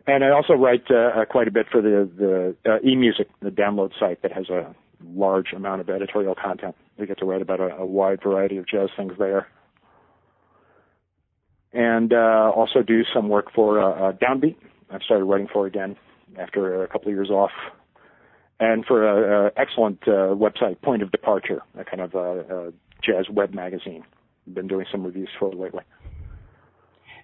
And 0.07 0.23
I 0.23 0.29
also 0.29 0.53
write 0.53 0.83
uh, 0.89 1.21
uh, 1.21 1.25
quite 1.25 1.47
a 1.47 1.51
bit 1.51 1.67
for 1.71 1.81
the 1.81 2.09
the 2.17 2.55
uh, 2.69 2.79
eMusic, 2.79 3.27
the 3.41 3.49
download 3.49 3.91
site 3.99 4.21
that 4.21 4.31
has 4.31 4.49
a 4.49 4.75
large 5.03 5.53
amount 5.53 5.81
of 5.81 5.89
editorial 5.89 6.35
content. 6.35 6.75
We 6.97 7.07
get 7.07 7.19
to 7.19 7.25
write 7.25 7.41
about 7.41 7.59
a, 7.59 7.75
a 7.75 7.85
wide 7.85 8.21
variety 8.23 8.57
of 8.57 8.67
jazz 8.67 8.89
things 8.95 9.13
there. 9.17 9.47
And 11.73 12.13
uh, 12.13 12.51
also 12.55 12.81
do 12.81 13.03
some 13.13 13.27
work 13.27 13.51
for 13.53 13.81
uh, 13.81 14.09
uh, 14.09 14.13
Downbeat. 14.13 14.55
I've 14.89 15.01
started 15.01 15.25
writing 15.25 15.47
for 15.51 15.67
again 15.67 15.97
after 16.37 16.83
a 16.83 16.87
couple 16.87 17.09
of 17.09 17.15
years 17.15 17.29
off. 17.29 17.51
And 18.59 18.85
for 18.85 19.45
an 19.47 19.51
excellent 19.57 19.99
uh, 20.07 20.33
website, 20.33 20.81
Point 20.81 21.01
of 21.01 21.11
Departure, 21.11 21.61
a 21.77 21.83
kind 21.83 22.01
of 22.01 22.15
uh, 22.15 22.19
uh, 22.19 22.71
jazz 23.03 23.25
web 23.29 23.53
magazine. 23.53 24.05
Been 24.53 24.67
doing 24.67 24.85
some 24.89 25.03
reviews 25.03 25.29
for 25.37 25.51
lately 25.51 25.81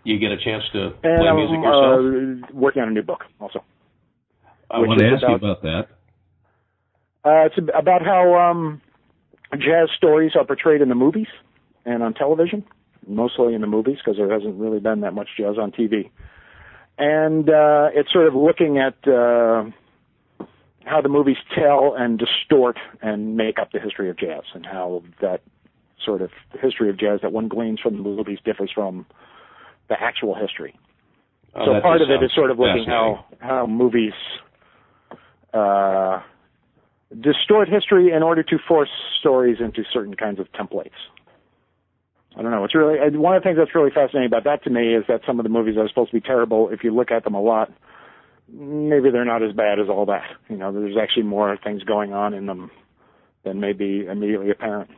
you 0.04 0.20
get 0.20 0.32
a 0.32 0.38
chance 0.38 0.64
to 0.74 0.86
and 0.86 0.94
play 1.02 1.28
I'm, 1.28 1.36
music 1.36 1.60
yourself? 1.64 2.52
Uh, 2.52 2.56
working 2.58 2.82
on 2.82 2.90
a 2.90 2.92
new 2.92 3.04
book 3.04 3.26
also. 3.40 3.64
I 4.70 4.80
want 4.80 5.00
to 5.00 5.06
ask 5.06 5.24
about, 5.24 5.30
you 5.30 5.36
about 5.36 5.62
that. 5.64 5.84
Uh, 7.24 7.46
it's 7.46 7.56
about 7.78 8.02
how 8.04 8.36
um, 8.36 8.82
jazz 9.54 9.90
stories 9.96 10.32
are 10.36 10.46
portrayed 10.46 10.82
in 10.82 10.90
the 10.90 10.96
movies 10.96 11.28
and 11.86 12.02
on 12.04 12.14
television, 12.14 12.64
mostly 13.08 13.54
in 13.54 13.62
the 13.62 13.68
movies 13.68 13.98
because 13.98 14.18
there 14.18 14.32
hasn't 14.32 14.60
really 14.60 14.80
been 14.80 15.02
that 15.02 15.14
much 15.14 15.30
jazz 15.38 15.58
on 15.60 15.72
TV. 15.72 16.10
And 16.98 17.50
uh, 17.50 17.90
it's 17.94 18.12
sort 18.12 18.28
of 18.28 18.36
looking 18.36 18.78
at 18.78 18.96
uh, 19.08 19.66
how 20.86 21.02
the 21.02 21.10
movies 21.10 21.38
tell 21.56 21.96
and 21.98 22.20
distort 22.20 22.78
and 23.02 23.36
make 23.36 23.60
up 23.60 23.72
the 23.72 23.80
history 23.80 24.10
of 24.10 24.18
jazz 24.18 24.44
and 24.54 24.66
how 24.66 25.04
that 25.22 25.42
sort 26.04 26.22
of 26.22 26.32
history 26.62 26.90
of 26.90 27.00
jazz 27.00 27.20
that 27.22 27.32
one 27.32 27.48
gleans 27.48 27.80
from 27.80 27.96
the 27.96 28.02
movies 28.02 28.40
differs 28.44 28.72
from 28.74 29.06
the 29.92 30.02
actual 30.02 30.34
history. 30.34 30.74
Oh, 31.54 31.66
so 31.66 31.82
part 31.82 32.02
of 32.02 32.10
it 32.10 32.24
is 32.24 32.32
sort 32.34 32.50
of 32.50 32.58
looking 32.58 32.86
how 32.88 33.26
how 33.40 33.68
movies 33.68 34.14
uh, 35.54 36.22
distort 37.14 37.68
history 37.68 38.14
in 38.16 38.24
order 38.24 38.42
to 38.42 38.58
force 38.68 38.90
stories 39.20 39.58
into 39.60 39.84
certain 39.94 40.16
kinds 40.16 40.40
of 40.40 40.48
templates. 40.54 40.96
I 42.38 42.42
don't 42.42 42.52
know. 42.52 42.64
It's 42.64 42.74
really 42.74 43.18
one 43.18 43.36
of 43.36 43.44
the 43.44 43.46
things 43.46 43.58
that's 43.58 43.76
really 43.76 43.92
fascinating 43.94 44.28
about 44.28 44.46
that 44.46 44.64
to 44.64 44.70
me 44.70 44.96
is 44.96 45.04
that 45.10 45.22
some 45.28 45.42
of 45.42 45.44
the 45.44 45.50
movies 45.50 45.76
are 45.78 45.90
supposed 45.90 46.12
to 46.12 46.16
be 46.16 46.22
terrible. 46.22 46.70
If 46.70 46.86
you 46.86 46.96
look 46.96 47.12
at 47.12 47.26
them 47.26 47.34
a 47.34 47.42
lot, 47.42 47.70
maybe 48.48 49.12
they're 49.12 49.26
not 49.26 49.44
as 49.44 49.52
bad 49.52 49.78
as 49.78 49.90
all 49.90 50.06
that. 50.06 50.24
You 50.48 50.56
know, 50.56 50.72
there's 50.72 50.96
actually 50.96 51.24
more 51.24 51.58
things 51.62 51.84
going 51.84 52.14
on 52.14 52.34
in 52.34 52.46
them 52.46 52.72
than 53.44 53.60
may 53.60 53.74
be 53.74 54.06
immediately 54.10 54.52
apparent. 54.52 54.90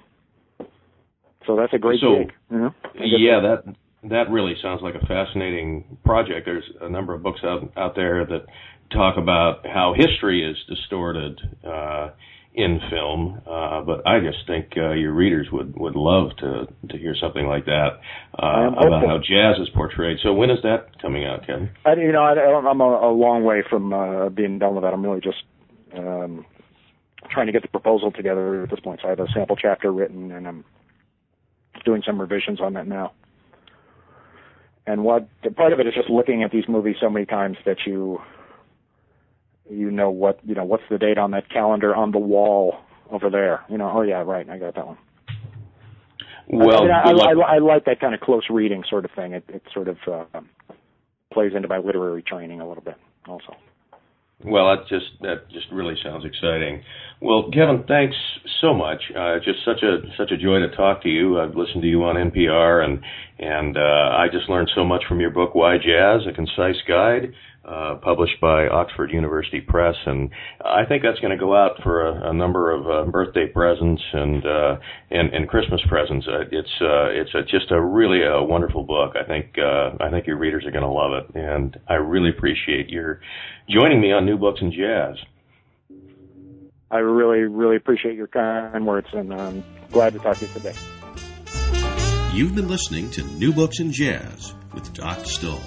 So 1.48 1.56
that's 1.56 1.74
a 1.74 1.80
great 1.80 2.00
so, 2.00 2.20
gig. 2.20 2.34
You 2.52 2.58
know? 2.60 2.74
Yeah, 2.94 3.40
that 3.42 3.76
that 4.10 4.30
really 4.30 4.56
sounds 4.62 4.82
like 4.82 4.96
a 4.96 5.06
fascinating 5.06 5.98
project. 6.04 6.46
There's 6.46 6.70
a 6.82 6.90
number 6.90 7.14
of 7.14 7.24
books 7.24 7.40
out 7.44 7.72
out 7.78 7.96
there 7.96 8.26
that 8.26 8.46
talk 8.92 9.18
about 9.18 9.66
how 9.66 9.94
history 9.96 10.44
is 10.50 10.58
distorted 10.68 11.40
uh, 11.66 12.10
in 12.54 12.80
film, 12.92 13.42
uh, 13.50 13.82
but 13.82 14.06
I 14.06 14.20
just 14.20 14.46
think 14.46 14.74
uh, 14.78 14.92
your 14.92 15.14
readers 15.14 15.48
would 15.52 15.78
would 15.78 15.96
love 15.96 16.36
to 16.38 16.68
to 16.90 16.98
hear 16.98 17.16
something 17.20 17.46
like 17.46 17.66
that 17.66 18.00
uh, 18.38 18.72
about 18.72 19.06
how 19.06 19.18
jazz 19.18 19.62
is 19.62 19.70
portrayed. 19.74 20.18
So 20.22 20.34
when 20.34 20.50
is 20.50 20.60
that 20.64 21.02
coming 21.02 21.26
out, 21.26 21.48
Kevin? 21.48 21.70
I, 21.86 21.94
you 21.94 22.12
know, 22.12 22.24
I, 22.24 22.34
I'm 22.34 22.82
a, 22.82 22.84
a 22.84 23.12
long 23.12 23.44
way 23.44 23.64
from 23.68 23.94
uh, 23.94 24.30
being 24.30 24.60
done 24.60 24.76
with 24.76 24.84
that. 24.84 24.94
I'm 24.94 25.04
really 25.04 25.22
just 25.22 25.44
um, 25.98 26.46
trying 27.32 27.48
to 27.48 27.54
get 27.54 27.62
the 27.62 27.70
proposal 27.70 28.12
together 28.12 28.64
at 28.64 28.70
this 28.70 28.82
point. 28.82 29.00
So 29.02 29.08
I 29.08 29.12
have 29.12 29.20
a 29.20 29.28
sample 29.34 29.56
chapter 29.56 29.92
written, 29.92 30.32
and 30.32 30.48
I'm 30.48 30.66
doing 31.86 32.04
some 32.06 32.20
revisions 32.20 32.62
on 32.62 32.74
that 32.74 32.86
now 32.86 33.14
and 34.86 35.04
what 35.04 35.28
part 35.56 35.74
of 35.74 35.80
it 35.80 35.88
is 35.88 35.94
just 35.94 36.10
looking 36.10 36.44
at 36.44 36.52
these 36.52 36.66
movies 36.68 36.96
so 37.00 37.10
many 37.10 37.26
times 37.26 37.58
that 37.66 37.78
you 37.86 38.20
you 39.70 39.92
know 39.92 40.10
what 40.10 40.40
you 40.44 40.56
know 40.56 40.66
what's 40.66 40.84
the 40.90 40.98
date 40.98 41.18
on 41.18 41.32
that 41.32 41.50
calendar 41.50 41.96
on 41.96 42.12
the 42.12 42.20
wall 42.20 42.76
over 43.10 43.30
there? 43.30 43.64
You 43.70 43.78
know 43.78 43.92
oh 43.94 44.02
yeah 44.02 44.22
right 44.22 44.50
i 44.50 44.58
got 44.58 44.76
that 44.76 44.88
one. 44.88 44.98
Well 46.48 46.82
i, 46.82 47.12
mean, 47.14 47.22
I, 47.22 47.32
I, 47.32 47.56
I, 47.56 47.58
like 47.60 47.86
that 47.86 48.02
kind 48.02 48.14
of 48.14 48.20
close 48.20 48.44
reading 48.50 48.84
sort 48.90 49.06
of 49.06 49.12
thing. 49.12 49.34
It, 49.34 49.46
it 49.48 49.64
sort 49.74 49.88
of 49.88 49.98
uh, 50.12 50.42
plays 51.32 51.54
into 51.56 51.68
my 51.68 51.78
literary 51.78 52.22
training 52.22 52.60
a 52.60 52.68
little 52.68 52.84
bit 52.84 52.98
also 53.28 53.56
well, 54.46 54.76
that 54.76 54.88
just 54.88 55.06
that 55.22 55.50
just 55.52 55.68
really 55.72 55.96
sounds 56.04 56.26
exciting. 56.26 56.84
Well, 57.22 57.50
Kevin, 57.54 57.86
thanks 57.88 58.16
so 58.60 58.74
much. 58.74 59.02
Uh, 59.16 59.38
just 59.44 59.60
such 59.64 59.82
a 59.84 60.00
such 60.18 60.32
a 60.32 60.38
joy 60.38 60.60
to 60.60 60.76
talk 60.76 61.04
to 61.04 61.10
you. 61.10 61.40
I've 61.40 61.56
listened 61.56 61.82
to 61.82 61.88
you 61.88 62.04
on 62.04 62.16
NPR, 62.16 62.84
and 62.84 63.00
and 63.40 63.78
uh, 63.78 64.18
I 64.18 64.28
just 64.32 64.50
learned 64.50 64.70
so 64.76 64.84
much 64.84 65.04
from 65.08 65.22
your 65.22 65.30
book, 65.30 65.56
Why 65.56 65.78
Jazz: 65.78 66.22
A 66.28 66.34
Concise 66.34 66.82
Guide 66.88 67.34
uh, 67.66 67.96
published 68.02 68.42
by 68.42 68.68
Oxford 68.68 69.12
University 69.12 69.62
Press, 69.62 69.96
and 70.06 70.30
I 70.66 70.86
think 70.86 71.02
that's 71.02 71.20
going 71.20 71.32
to 71.32 71.38
go 71.38 71.56
out 71.56 71.82
for 71.82 72.06
a, 72.06 72.32
a 72.32 72.34
number 72.34 72.72
of 72.72 72.86
uh, 72.86 73.10
birthday 73.10 73.48
presents 73.48 74.02
and 74.12 74.46
uh, 74.46 74.76
and, 75.10 75.34
and 75.34 75.48
Christmas 75.48 75.80
presents. 75.88 76.28
Uh, 76.28 76.42
it's 76.52 76.82
uh, 76.82 77.08
it's 77.12 77.34
a, 77.34 77.42
just 77.44 77.72
a 77.72 77.82
really 77.82 78.20
a 78.22 78.44
wonderful 78.44 78.84
book. 78.84 79.14
I 79.16 79.26
think 79.26 79.56
uh, 79.58 79.92
I 80.04 80.10
think 80.10 80.28
your 80.28 80.38
readers 80.38 80.66
are 80.66 80.72
going 80.72 80.84
to 80.84 80.90
love 80.90 81.14
it, 81.14 81.36
and 81.36 81.80
I 81.88 81.94
really 81.94 82.30
appreciate 82.30 82.90
your 82.90 83.22
joining 83.70 84.02
me 84.02 84.12
on 84.12 84.26
New 84.26 84.38
Books 84.38 84.60
in 84.62 84.72
Jazz. 84.72 85.16
I 86.92 86.98
really 86.98 87.44
really 87.44 87.78
appreciate 87.78 88.16
your 88.16 88.28
kind 88.28 88.86
words, 88.86 89.08
and 89.14 89.34
I'm 89.34 89.64
glad 89.92 90.12
to 90.14 90.20
talk 90.20 90.38
to 90.38 90.46
you 90.46 90.54
today. 90.54 90.76
You've 92.34 92.56
been 92.56 92.68
listening 92.68 93.10
to 93.12 93.24
New 93.24 93.54
Books 93.54 93.80
in 93.80 93.92
Jazz 93.92 94.54
with 94.74 94.94
Doc 94.94 95.20
Stoll. 95.26 95.62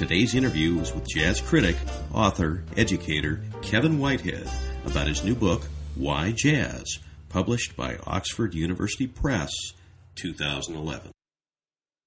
Today's 0.00 0.34
interview 0.34 0.80
is 0.80 0.94
with 0.94 1.06
jazz 1.06 1.42
critic, 1.42 1.76
author, 2.14 2.64
educator 2.74 3.42
Kevin 3.60 3.98
Whitehead 3.98 4.48
about 4.86 5.06
his 5.06 5.22
new 5.22 5.34
book, 5.34 5.64
Why 5.94 6.32
Jazz, 6.34 7.00
published 7.28 7.76
by 7.76 7.98
Oxford 8.06 8.54
University 8.54 9.06
Press, 9.06 9.52
2011. 10.14 11.12